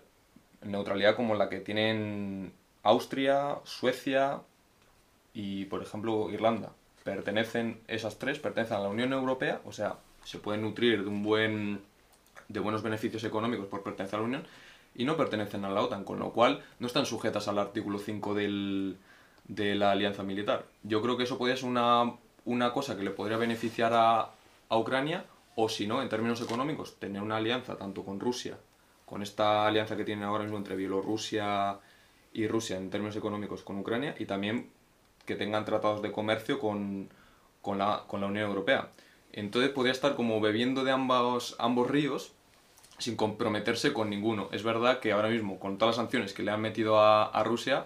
Neutralidad 0.62 1.16
como 1.16 1.36
la 1.36 1.49
que 1.49 1.60
tienen 1.60 2.53
Austria, 2.84 3.57
Suecia, 3.64 4.41
y, 5.34 5.66
por 5.66 5.82
ejemplo, 5.82 6.30
Irlanda. 6.32 6.72
Pertenecen, 7.03 7.80
esas 7.88 8.20
tres 8.20 8.39
pertenecen 8.39 8.78
a 8.78 8.82
la 8.82 8.89
Unión 8.89 9.14
Europea, 9.14 9.62
o 9.66 9.72
sea, 9.72 9.97
se 10.24 10.38
pueden 10.38 10.62
nutrir 10.62 11.03
de, 11.03 11.10
un 11.10 11.24
buen, 11.24 11.82
de 12.47 12.60
buenos 12.60 12.84
beneficios 12.84 13.24
económicos 13.24 13.68
por 13.68 13.84
pertenecer 13.84 14.16
a 14.18 14.22
la 14.22 14.28
Unión 14.28 14.43
y 14.95 15.05
no 15.05 15.16
pertenecen 15.16 15.66
a 15.66 15.70
la 15.70 15.82
OTAN, 15.82 16.03
con 16.03 16.20
lo 16.20 16.32
cual 16.34 16.64
no 16.80 16.88
están 16.88 17.05
sujetas 17.05 17.47
al 17.47 17.57
artículo 17.57 17.99
5 17.99 18.34
del, 18.34 18.97
de 19.47 19.76
la 19.76 19.91
alianza 19.91 20.24
militar. 20.24 20.66
Yo 20.84 21.01
creo 21.01 21.16
que 21.16 21.24
eso 21.24 21.38
podría 21.38 21.55
ser 21.55 21.70
una, 21.70 22.16
una 22.50 22.74
cosa 22.74 22.97
que 22.97 23.04
le 23.04 23.12
podría 23.12 23.38
beneficiar 23.38 23.93
a, 23.93 24.32
a 24.70 24.78
Ucrania, 24.78 25.26
o 25.56 25.70
si 25.70 25.86
no, 25.86 26.02
en 26.02 26.10
términos 26.10 26.41
económicos, 26.41 27.00
tener 27.00 27.22
una 27.22 27.38
alianza 27.38 27.78
tanto 27.78 28.04
con 28.04 28.20
Rusia, 28.20 28.58
con 29.06 29.22
esta 29.22 29.68
alianza 29.68 29.95
que 29.95 30.04
tienen 30.04 30.26
ahora 30.26 30.43
mismo 30.43 30.58
entre 30.58 30.76
Bielorrusia 30.76 31.78
y 32.34 32.47
Rusia 32.47 32.78
en 32.78 32.89
términos 32.89 33.16
económicos 33.16 33.64
con 33.64 33.78
Ucrania, 33.78 34.16
y 34.18 34.26
también 34.26 34.72
que 35.28 35.36
tengan 35.36 35.64
tratados 35.64 36.02
de 36.02 36.12
comercio 36.12 36.60
con, 36.60 37.10
con, 37.62 37.78
la, 37.78 38.06
con 38.08 38.20
la 38.20 38.28
Unión 38.28 38.47
Europea. 38.47 38.89
Entonces 39.32 39.70
podría 39.70 39.91
estar 39.91 40.16
como 40.16 40.41
bebiendo 40.41 40.84
de 40.84 40.91
ambos, 40.91 41.56
ambos 41.60 41.88
ríos 41.88 42.32
sin 42.97 43.16
comprometerse 43.16 43.93
con 43.93 44.10
ninguno. 44.10 44.50
Es 44.52 44.64
verdad 44.64 45.00
que 45.00 45.12
ahora 45.12 45.30
mismo, 45.30 45.60
con 45.60 45.78
todas 45.78 45.95
las 45.95 46.04
sanciones 46.04 46.34
que 46.34 46.41
le 46.41 46.50
han 46.50 46.62
metido 46.62 47.00
a, 47.00 47.26
a 47.26 47.43
Rusia, 47.43 47.86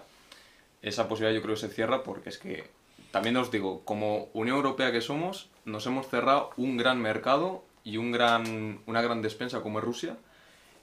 esa 0.80 1.06
posibilidad 1.06 1.36
yo 1.36 1.42
creo 1.42 1.54
que 1.54 1.60
se 1.60 1.68
cierra 1.68 2.02
porque 2.02 2.30
es 2.30 2.38
que, 2.38 2.64
también 3.14 3.36
os 3.36 3.52
digo, 3.52 3.84
como 3.84 4.28
Unión 4.32 4.56
Europea 4.56 4.90
que 4.90 5.00
somos, 5.00 5.48
nos 5.64 5.86
hemos 5.86 6.08
cerrado 6.08 6.50
un 6.56 6.76
gran 6.76 7.00
mercado 7.00 7.62
y 7.84 7.96
un 7.96 8.10
gran, 8.10 8.80
una 8.86 9.02
gran 9.02 9.22
despensa 9.22 9.62
como 9.62 9.78
es 9.78 9.84
Rusia 9.84 10.16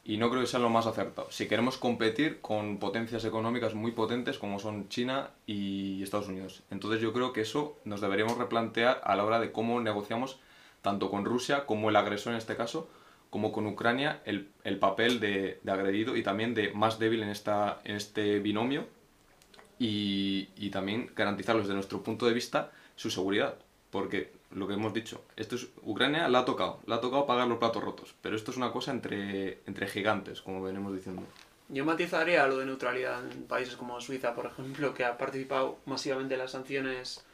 y 0.06 0.16
no 0.16 0.30
creo 0.30 0.40
que 0.40 0.48
sea 0.48 0.62
lo 0.62 0.70
más 0.70 0.88
acertado. 0.88 1.30
Si 1.30 1.50
queremos 1.50 1.76
competir 1.78 2.40
con 2.40 2.78
potencias 2.78 3.26
económicas 3.26 3.76
muy 3.76 3.92
potentes 3.92 4.38
como 4.38 4.60
son 4.60 4.88
China 4.88 5.32
y 5.46 6.02
Estados 6.02 6.30
Unidos. 6.30 6.64
Entonces 6.72 7.02
yo 7.02 7.12
creo 7.12 7.34
que 7.34 7.42
eso 7.42 7.78
nos 7.84 8.00
deberíamos 8.00 8.38
replantear 8.38 9.02
a 9.04 9.18
la 9.18 9.26
hora 9.26 9.42
de 9.42 9.52
cómo 9.52 9.82
negociamos 9.82 10.40
tanto 10.82 11.12
con 11.12 11.26
Rusia 11.26 11.66
como 11.66 11.90
el 11.90 11.98
agresor 11.98 12.32
en 12.32 12.38
este 12.38 12.56
caso, 12.56 12.88
como 13.30 13.52
con 13.52 13.68
Ucrania, 13.68 14.22
el, 14.24 14.52
el 14.64 14.80
papel 14.80 15.20
de, 15.20 15.60
de, 15.64 15.72
agredido 15.74 16.16
y 16.16 16.24
también 16.24 16.54
de 16.54 16.72
más 16.72 16.98
débil 16.98 17.24
en, 17.24 17.30
esta, 17.30 17.82
en 17.84 17.98
este 17.98 18.40
binomio 18.40 18.88
y, 19.84 20.70
también 20.70 21.12
garantizar 21.16 21.58
desde 21.58 21.74
nuestro 21.74 22.04
punto 22.04 22.28
de 22.28 22.34
vista 22.34 22.72
su 22.96 23.10
seguridad. 23.10 23.56
Porque 23.90 24.32
lo 24.52 24.68
que 24.68 24.76
hemos 24.76 24.94
dicho, 24.94 25.24
esto 25.36 25.56
es, 25.56 25.68
Ucrania 25.84 26.30
la 26.30 26.40
ha 26.40 26.46
tocado, 26.46 26.80
la 26.86 26.96
ha 26.96 27.02
tocado 27.02 27.26
pagar 27.26 27.48
los 27.48 27.58
platos 27.58 27.84
rotos, 27.84 28.14
pero 28.22 28.36
esto 28.36 28.52
es 28.52 28.58
una 28.58 28.72
cosa 28.72 28.92
entre, 28.92 29.60
entre 29.66 29.88
gigantes, 29.88 30.42
como 30.42 30.62
venimos 30.62 30.94
diciendo. 30.94 31.24
Yo 31.68 31.84
matizaría 31.84 32.46
lo 32.48 32.58
de 32.58 32.66
neutralidad 32.66 33.20
en 33.32 33.44
países 33.44 33.76
como 33.76 34.00
Suiza, 34.00 34.36
por 34.36 34.46
ejemplo, 34.46 34.94
que 34.94 35.04
ha 35.04 35.18
participado 35.18 35.78
masivamente 35.86 36.36
en 36.36 36.40
las 36.40 36.52
sanciones 36.52 37.26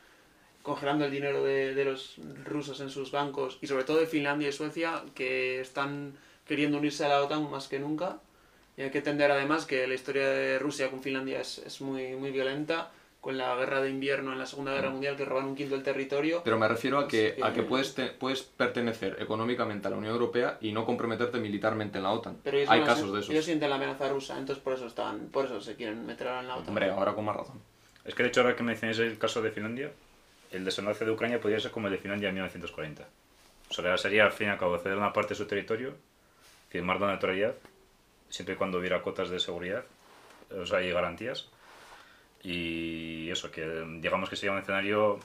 congelando 0.63 1.05
el 1.05 1.11
dinero 1.11 1.43
de, 1.43 1.75
de 1.75 1.85
los 1.85 2.15
rusos 2.43 2.79
en 2.81 2.89
sus 2.89 3.11
bancos 3.11 3.57
y 3.61 3.67
sobre 3.67 3.83
todo 3.83 3.97
de 3.97 4.07
Finlandia 4.07 4.49
y 4.49 4.51
Suecia 4.51 5.03
que 5.15 5.61
están 5.61 6.17
queriendo 6.45 6.77
unirse 6.77 7.05
a 7.05 7.09
la 7.09 7.23
OTAN 7.23 7.49
más 7.51 7.67
que 7.67 7.79
nunca. 7.79 8.19
Y 8.77 8.83
hay 8.83 8.91
que 8.91 8.99
entender 8.99 9.31
además 9.31 9.65
que 9.65 9.87
la 9.87 9.95
historia 9.95 10.29
de 10.29 10.59
Rusia 10.59 10.89
con 10.89 11.01
Finlandia 11.01 11.41
es, 11.41 11.57
es 11.57 11.81
muy, 11.81 12.15
muy 12.15 12.31
violenta 12.31 12.91
con 13.19 13.37
la 13.37 13.55
guerra 13.55 13.81
de 13.81 13.89
invierno 13.89 14.31
en 14.31 14.39
la 14.39 14.45
Segunda 14.45 14.73
Guerra. 14.73 14.89
Mundial 14.89 15.17
que 15.17 15.25
roban 15.25 15.45
un 15.45 15.55
quinto 15.55 15.75
del 15.75 15.83
territorio. 15.83 16.41
Pero 16.43 16.57
me 16.57 16.67
refiero 16.67 16.99
a 16.99 17.07
que, 17.07 17.37
a 17.41 17.51
que 17.51 17.63
puedes, 17.63 17.93
puedes 18.19 18.43
pertenecer 18.43 19.17
económicamente 19.19 19.87
a 19.87 19.91
la 19.91 19.97
Unión 19.97 20.13
Europea 20.13 20.57
y 20.61 20.71
no 20.71 20.85
comprometerte 20.85 21.39
militarmente 21.39 21.97
en 21.97 22.03
la 22.03 22.11
OTAN. 22.11 22.37
Pero 22.43 22.71
Hay 22.71 22.83
casos 22.83 23.11
de 23.11 23.19
eso. 23.19 23.31
Ellos 23.31 23.45
sienten 23.45 23.69
la 23.69 23.75
amenaza 23.77 24.07
rusa, 24.07 24.37
entonces 24.37 24.63
por 24.63 24.73
eso 24.73 24.87
están, 24.87 25.27
por 25.27 25.45
eso 25.45 25.59
se 25.59 25.75
quieren 25.75 26.05
meter 26.05 26.27
ahora 26.27 26.41
en 26.41 26.47
la 26.47 26.55
OTAN. 26.55 26.69
Hombre, 26.69 26.89
ahora 26.89 27.13
con 27.13 27.25
más 27.25 27.35
razón. 27.35 27.59
Es 28.05 28.15
que 28.15 28.23
de 28.23 28.29
hecho 28.29 28.41
ahora 28.41 28.55
que 28.55 28.63
mencionáis 28.63 28.99
el 28.99 29.17
caso 29.17 29.41
de 29.41 29.51
Finlandia, 29.51 29.91
el 30.51 30.63
desenlace 30.63 31.03
de 31.03 31.11
Ucrania 31.11 31.41
podría 31.41 31.59
ser 31.59 31.71
como 31.71 31.87
el 31.87 31.93
de 31.93 31.99
Finlandia 31.99 32.29
en 32.29 32.35
1940. 32.35 33.05
O 33.69 33.73
sea, 33.73 33.97
sería 33.97 34.23
al 34.23 34.31
fin 34.31 34.47
y 34.47 34.51
al 34.51 34.57
cabo 34.57 34.77
ceder 34.77 34.97
una 34.97 35.11
parte 35.11 35.29
de 35.29 35.35
su 35.35 35.45
territorio, 35.45 35.95
firmar 36.69 37.01
la 37.01 37.07
neutralidad, 37.07 37.55
siempre 38.29 38.55
y 38.55 38.57
cuando 38.57 38.79
hubiera 38.79 39.01
cotas 39.01 39.29
de 39.29 39.39
seguridad, 39.39 39.83
o 40.51 40.65
sea, 40.65 40.81
y 40.81 40.91
garantías, 40.91 41.49
y 42.43 43.29
eso, 43.29 43.51
que 43.51 43.65
digamos 43.99 44.29
que 44.29 44.35
sería 44.35 44.53
un 44.53 44.59
escenario 44.59 45.19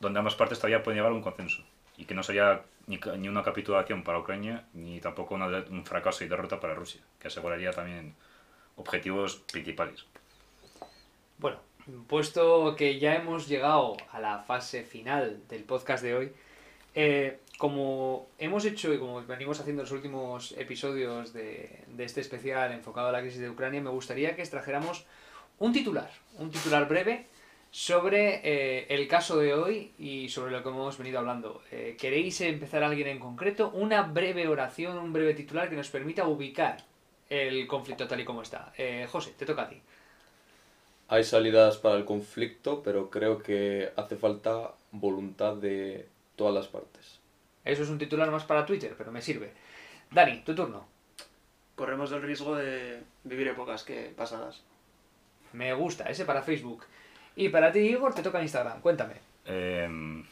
donde 0.00 0.18
ambas 0.18 0.34
partes 0.34 0.58
todavía 0.58 0.82
pueden 0.82 0.98
llegar 0.98 1.12
a 1.12 1.14
un 1.14 1.22
consenso 1.22 1.62
y 1.96 2.04
que 2.04 2.14
no 2.14 2.22
sería 2.22 2.62
ni, 2.86 2.98
ni 3.18 3.28
una 3.28 3.42
capitulación 3.42 4.04
para 4.04 4.20
Ucrania 4.20 4.64
ni 4.72 5.00
tampoco 5.00 5.34
una 5.34 5.46
un 5.68 5.84
fracaso 5.84 6.24
y 6.24 6.28
derrota 6.28 6.60
para 6.60 6.74
Rusia, 6.74 7.00
que 7.18 7.28
aseguraría 7.28 7.72
también 7.72 8.14
objetivos 8.76 9.36
principales. 9.36 10.04
Bueno, 11.38 11.58
puesto 12.06 12.76
que 12.76 12.98
ya 12.98 13.16
hemos 13.16 13.48
llegado 13.48 13.96
a 14.12 14.20
la 14.20 14.38
fase 14.38 14.84
final 14.84 15.42
del 15.48 15.64
podcast 15.64 16.02
de 16.02 16.14
hoy, 16.14 16.32
eh, 16.94 17.40
como 17.58 18.28
hemos 18.38 18.64
hecho 18.64 18.94
y 18.94 18.98
como 18.98 19.22
venimos 19.26 19.60
haciendo 19.60 19.82
en 19.82 19.84
los 19.84 19.92
últimos 19.92 20.52
episodios 20.52 21.32
de, 21.32 21.84
de 21.88 22.04
este 22.04 22.22
especial 22.22 22.72
enfocado 22.72 23.08
a 23.08 23.12
la 23.12 23.20
crisis 23.20 23.40
de 23.40 23.50
Ucrania, 23.50 23.82
me 23.82 23.90
gustaría 23.90 24.34
que 24.34 24.42
extrajéramos 24.42 25.04
un 25.58 25.72
titular, 25.72 26.10
un 26.38 26.50
titular 26.50 26.88
breve 26.88 27.26
sobre 27.70 28.40
eh, 28.44 28.86
el 28.88 29.06
caso 29.08 29.38
de 29.38 29.54
hoy 29.54 29.92
y 29.98 30.28
sobre 30.28 30.52
lo 30.52 30.62
que 30.62 30.68
hemos 30.68 30.96
venido 30.96 31.18
hablando. 31.18 31.62
Eh, 31.70 31.96
¿Queréis 31.98 32.40
empezar 32.40 32.82
alguien 32.82 33.08
en 33.08 33.18
concreto? 33.18 33.70
Una 33.74 34.02
breve 34.02 34.48
oración, 34.48 34.96
un 34.98 35.12
breve 35.12 35.34
titular 35.34 35.68
que 35.68 35.76
nos 35.76 35.88
permita 35.90 36.26
ubicar 36.26 36.78
el 37.28 37.66
conflicto 37.66 38.08
tal 38.08 38.20
y 38.20 38.24
como 38.24 38.42
está. 38.42 38.72
Eh, 38.78 39.06
José, 39.10 39.34
te 39.36 39.44
toca 39.44 39.62
a 39.62 39.68
ti. 39.68 39.80
Hay 41.08 41.24
salidas 41.24 41.78
para 41.78 41.96
el 41.96 42.04
conflicto, 42.04 42.82
pero 42.82 43.10
creo 43.10 43.42
que 43.42 43.90
hace 43.96 44.16
falta 44.16 44.72
voluntad 44.92 45.56
de 45.56 46.06
todas 46.36 46.54
las 46.54 46.68
partes. 46.68 47.17
Eso 47.68 47.82
es 47.82 47.90
un 47.90 47.98
titular 47.98 48.30
más 48.30 48.44
para 48.44 48.64
Twitter, 48.64 48.94
pero 48.96 49.12
me 49.12 49.20
sirve. 49.20 49.52
Dani, 50.10 50.40
tu 50.40 50.54
turno. 50.54 50.88
Corremos 51.76 52.10
el 52.12 52.22
riesgo 52.22 52.56
de 52.56 53.02
vivir 53.24 53.48
épocas 53.48 53.84
que 53.84 54.10
pasadas. 54.16 54.64
Me 55.52 55.74
gusta, 55.74 56.04
ese 56.04 56.24
para 56.24 56.42
Facebook. 56.42 56.84
Y 57.36 57.50
para 57.50 57.70
ti, 57.70 57.80
Igor, 57.80 58.14
te 58.14 58.22
toca 58.22 58.38
en 58.38 58.44
Instagram. 58.44 58.80
Cuéntame. 58.80 59.16
Eh, 59.44 60.24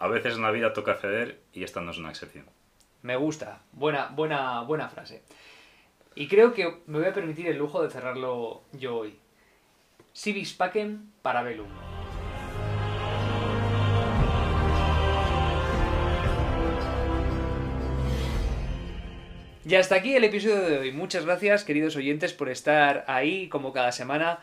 a 0.00 0.08
veces 0.08 0.34
en 0.34 0.42
la 0.42 0.50
vida 0.50 0.72
toca 0.72 0.96
ceder 0.96 1.38
y 1.52 1.62
esta 1.62 1.80
no 1.80 1.92
es 1.92 1.98
una 1.98 2.10
excepción. 2.10 2.46
Me 3.02 3.14
gusta. 3.14 3.60
Buena, 3.70 4.08
buena, 4.08 4.62
buena 4.62 4.88
frase. 4.88 5.22
Y 6.16 6.26
creo 6.26 6.54
que 6.54 6.82
me 6.86 6.98
voy 6.98 7.06
a 7.06 7.14
permitir 7.14 7.46
el 7.46 7.56
lujo 7.56 7.80
de 7.84 7.90
cerrarlo 7.90 8.62
yo 8.72 8.96
hoy. 8.96 9.16
Civis 10.12 10.54
pacem 10.54 11.12
para 11.22 11.44
velum. 11.44 11.68
Y 19.68 19.74
hasta 19.74 19.96
aquí 19.96 20.16
el 20.16 20.24
episodio 20.24 20.62
de 20.62 20.78
hoy. 20.78 20.92
Muchas 20.92 21.26
gracias, 21.26 21.62
queridos 21.62 21.94
oyentes, 21.94 22.32
por 22.32 22.48
estar 22.48 23.04
ahí 23.06 23.50
como 23.50 23.74
cada 23.74 23.92
semana, 23.92 24.38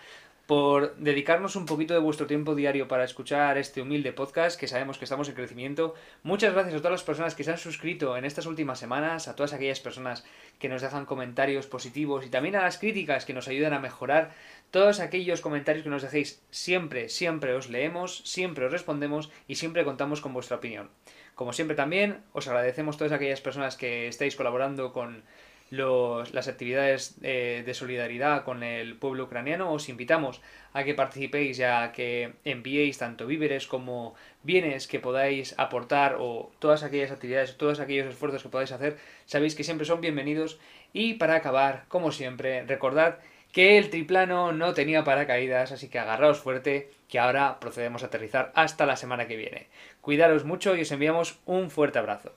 por 0.45 0.95
dedicarnos 0.97 1.55
un 1.55 1.65
poquito 1.65 1.95
de 1.95 1.99
vuestro 1.99 2.27
tiempo 2.27 2.53
diario 2.53 2.87
para 2.87 3.03
escuchar 3.03 3.57
este 3.57 3.81
humilde 3.81 4.13
podcast, 4.13 4.59
que 4.59 4.67
sabemos 4.67 4.99
que 4.99 5.05
estamos 5.05 5.27
en 5.27 5.33
crecimiento. 5.33 5.95
Muchas 6.21 6.53
gracias 6.53 6.75
a 6.75 6.77
todas 6.77 6.91
las 6.91 7.03
personas 7.03 7.33
que 7.33 7.43
se 7.43 7.49
han 7.49 7.57
suscrito 7.57 8.15
en 8.17 8.25
estas 8.25 8.45
últimas 8.45 8.77
semanas, 8.77 9.27
a 9.27 9.35
todas 9.35 9.53
aquellas 9.53 9.79
personas 9.79 10.23
que 10.59 10.69
nos 10.69 10.83
dejan 10.83 11.07
comentarios 11.07 11.65
positivos 11.65 12.23
y 12.23 12.29
también 12.29 12.55
a 12.55 12.61
las 12.61 12.77
críticas 12.77 13.25
que 13.25 13.33
nos 13.33 13.47
ayudan 13.47 13.73
a 13.73 13.79
mejorar. 13.79 14.31
Todos 14.69 14.99
aquellos 14.99 15.41
comentarios 15.41 15.83
que 15.83 15.89
nos 15.89 16.03
dejéis 16.03 16.43
siempre, 16.51 17.09
siempre 17.09 17.55
os 17.55 17.67
leemos, 17.67 18.21
siempre 18.25 18.67
os 18.67 18.71
respondemos 18.71 19.31
y 19.47 19.55
siempre 19.55 19.85
contamos 19.85 20.21
con 20.21 20.33
vuestra 20.33 20.57
opinión. 20.57 20.91
Como 21.35 21.53
siempre 21.53 21.75
también, 21.75 22.23
os 22.31 22.47
agradecemos 22.47 22.97
todas 22.97 23.11
aquellas 23.11 23.41
personas 23.41 23.75
que 23.75 24.07
estáis 24.07 24.35
colaborando 24.35 24.93
con 24.93 25.23
las 25.69 26.47
actividades 26.47 27.17
eh, 27.21 27.63
de 27.65 27.73
solidaridad 27.73 28.43
con 28.43 28.63
el 28.63 28.95
pueblo 28.95 29.25
ucraniano. 29.25 29.73
Os 29.73 29.89
invitamos 29.89 30.41
a 30.73 30.83
que 30.83 30.93
participéis 30.93 31.59
y 31.59 31.63
a 31.63 31.91
que 31.91 32.33
enviéis 32.45 32.97
tanto 32.97 33.27
víveres 33.27 33.67
como 33.67 34.15
bienes 34.43 34.87
que 34.87 34.99
podáis 34.99 35.55
aportar 35.57 36.17
o 36.19 36.51
todas 36.59 36.83
aquellas 36.83 37.11
actividades, 37.11 37.57
todos 37.57 37.79
aquellos 37.79 38.07
esfuerzos 38.07 38.43
que 38.43 38.49
podáis 38.49 38.71
hacer. 38.71 38.97
Sabéis 39.25 39.55
que 39.55 39.63
siempre 39.63 39.85
son 39.85 40.01
bienvenidos. 40.01 40.59
Y 40.93 41.15
para 41.15 41.35
acabar, 41.35 41.85
como 41.89 42.11
siempre, 42.11 42.63
recordad 42.65 43.17
que 43.55 43.77
el 43.77 43.89
triplano 43.89 44.51
no 44.51 44.73
tenía 44.73 45.05
paracaídas, 45.05 45.71
así 45.71 45.87
que 45.87 45.97
agarraos 45.97 46.39
fuerte, 46.39 46.91
que 47.07 47.19
ahora 47.19 47.57
procedemos 47.61 48.03
a 48.03 48.07
aterrizar 48.07 48.51
hasta 48.53 48.85
la 48.85 48.97
semana 48.97 49.27
que 49.27 49.37
viene. 49.37 49.69
Cuidaros 50.01 50.43
mucho 50.43 50.75
y 50.75 50.81
os 50.81 50.91
enviamos 50.91 51.39
un 51.45 51.71
fuerte 51.71 51.97
abrazo. 51.97 52.33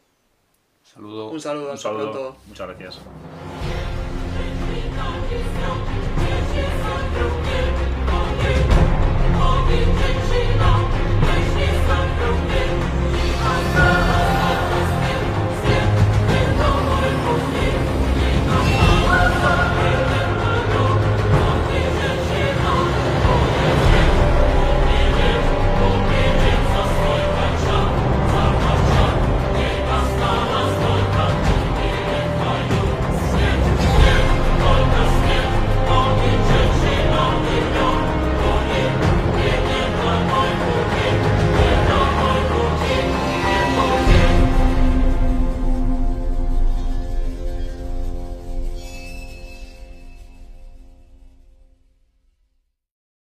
Saludo. 0.85 1.31
Un 1.31 1.41
saludo, 1.41 1.73
un 1.73 1.79
saludo. 1.79 2.07
Hasta 2.07 2.13
pronto. 2.13 2.41
Muchas 2.47 2.69
gracias. 2.69 3.01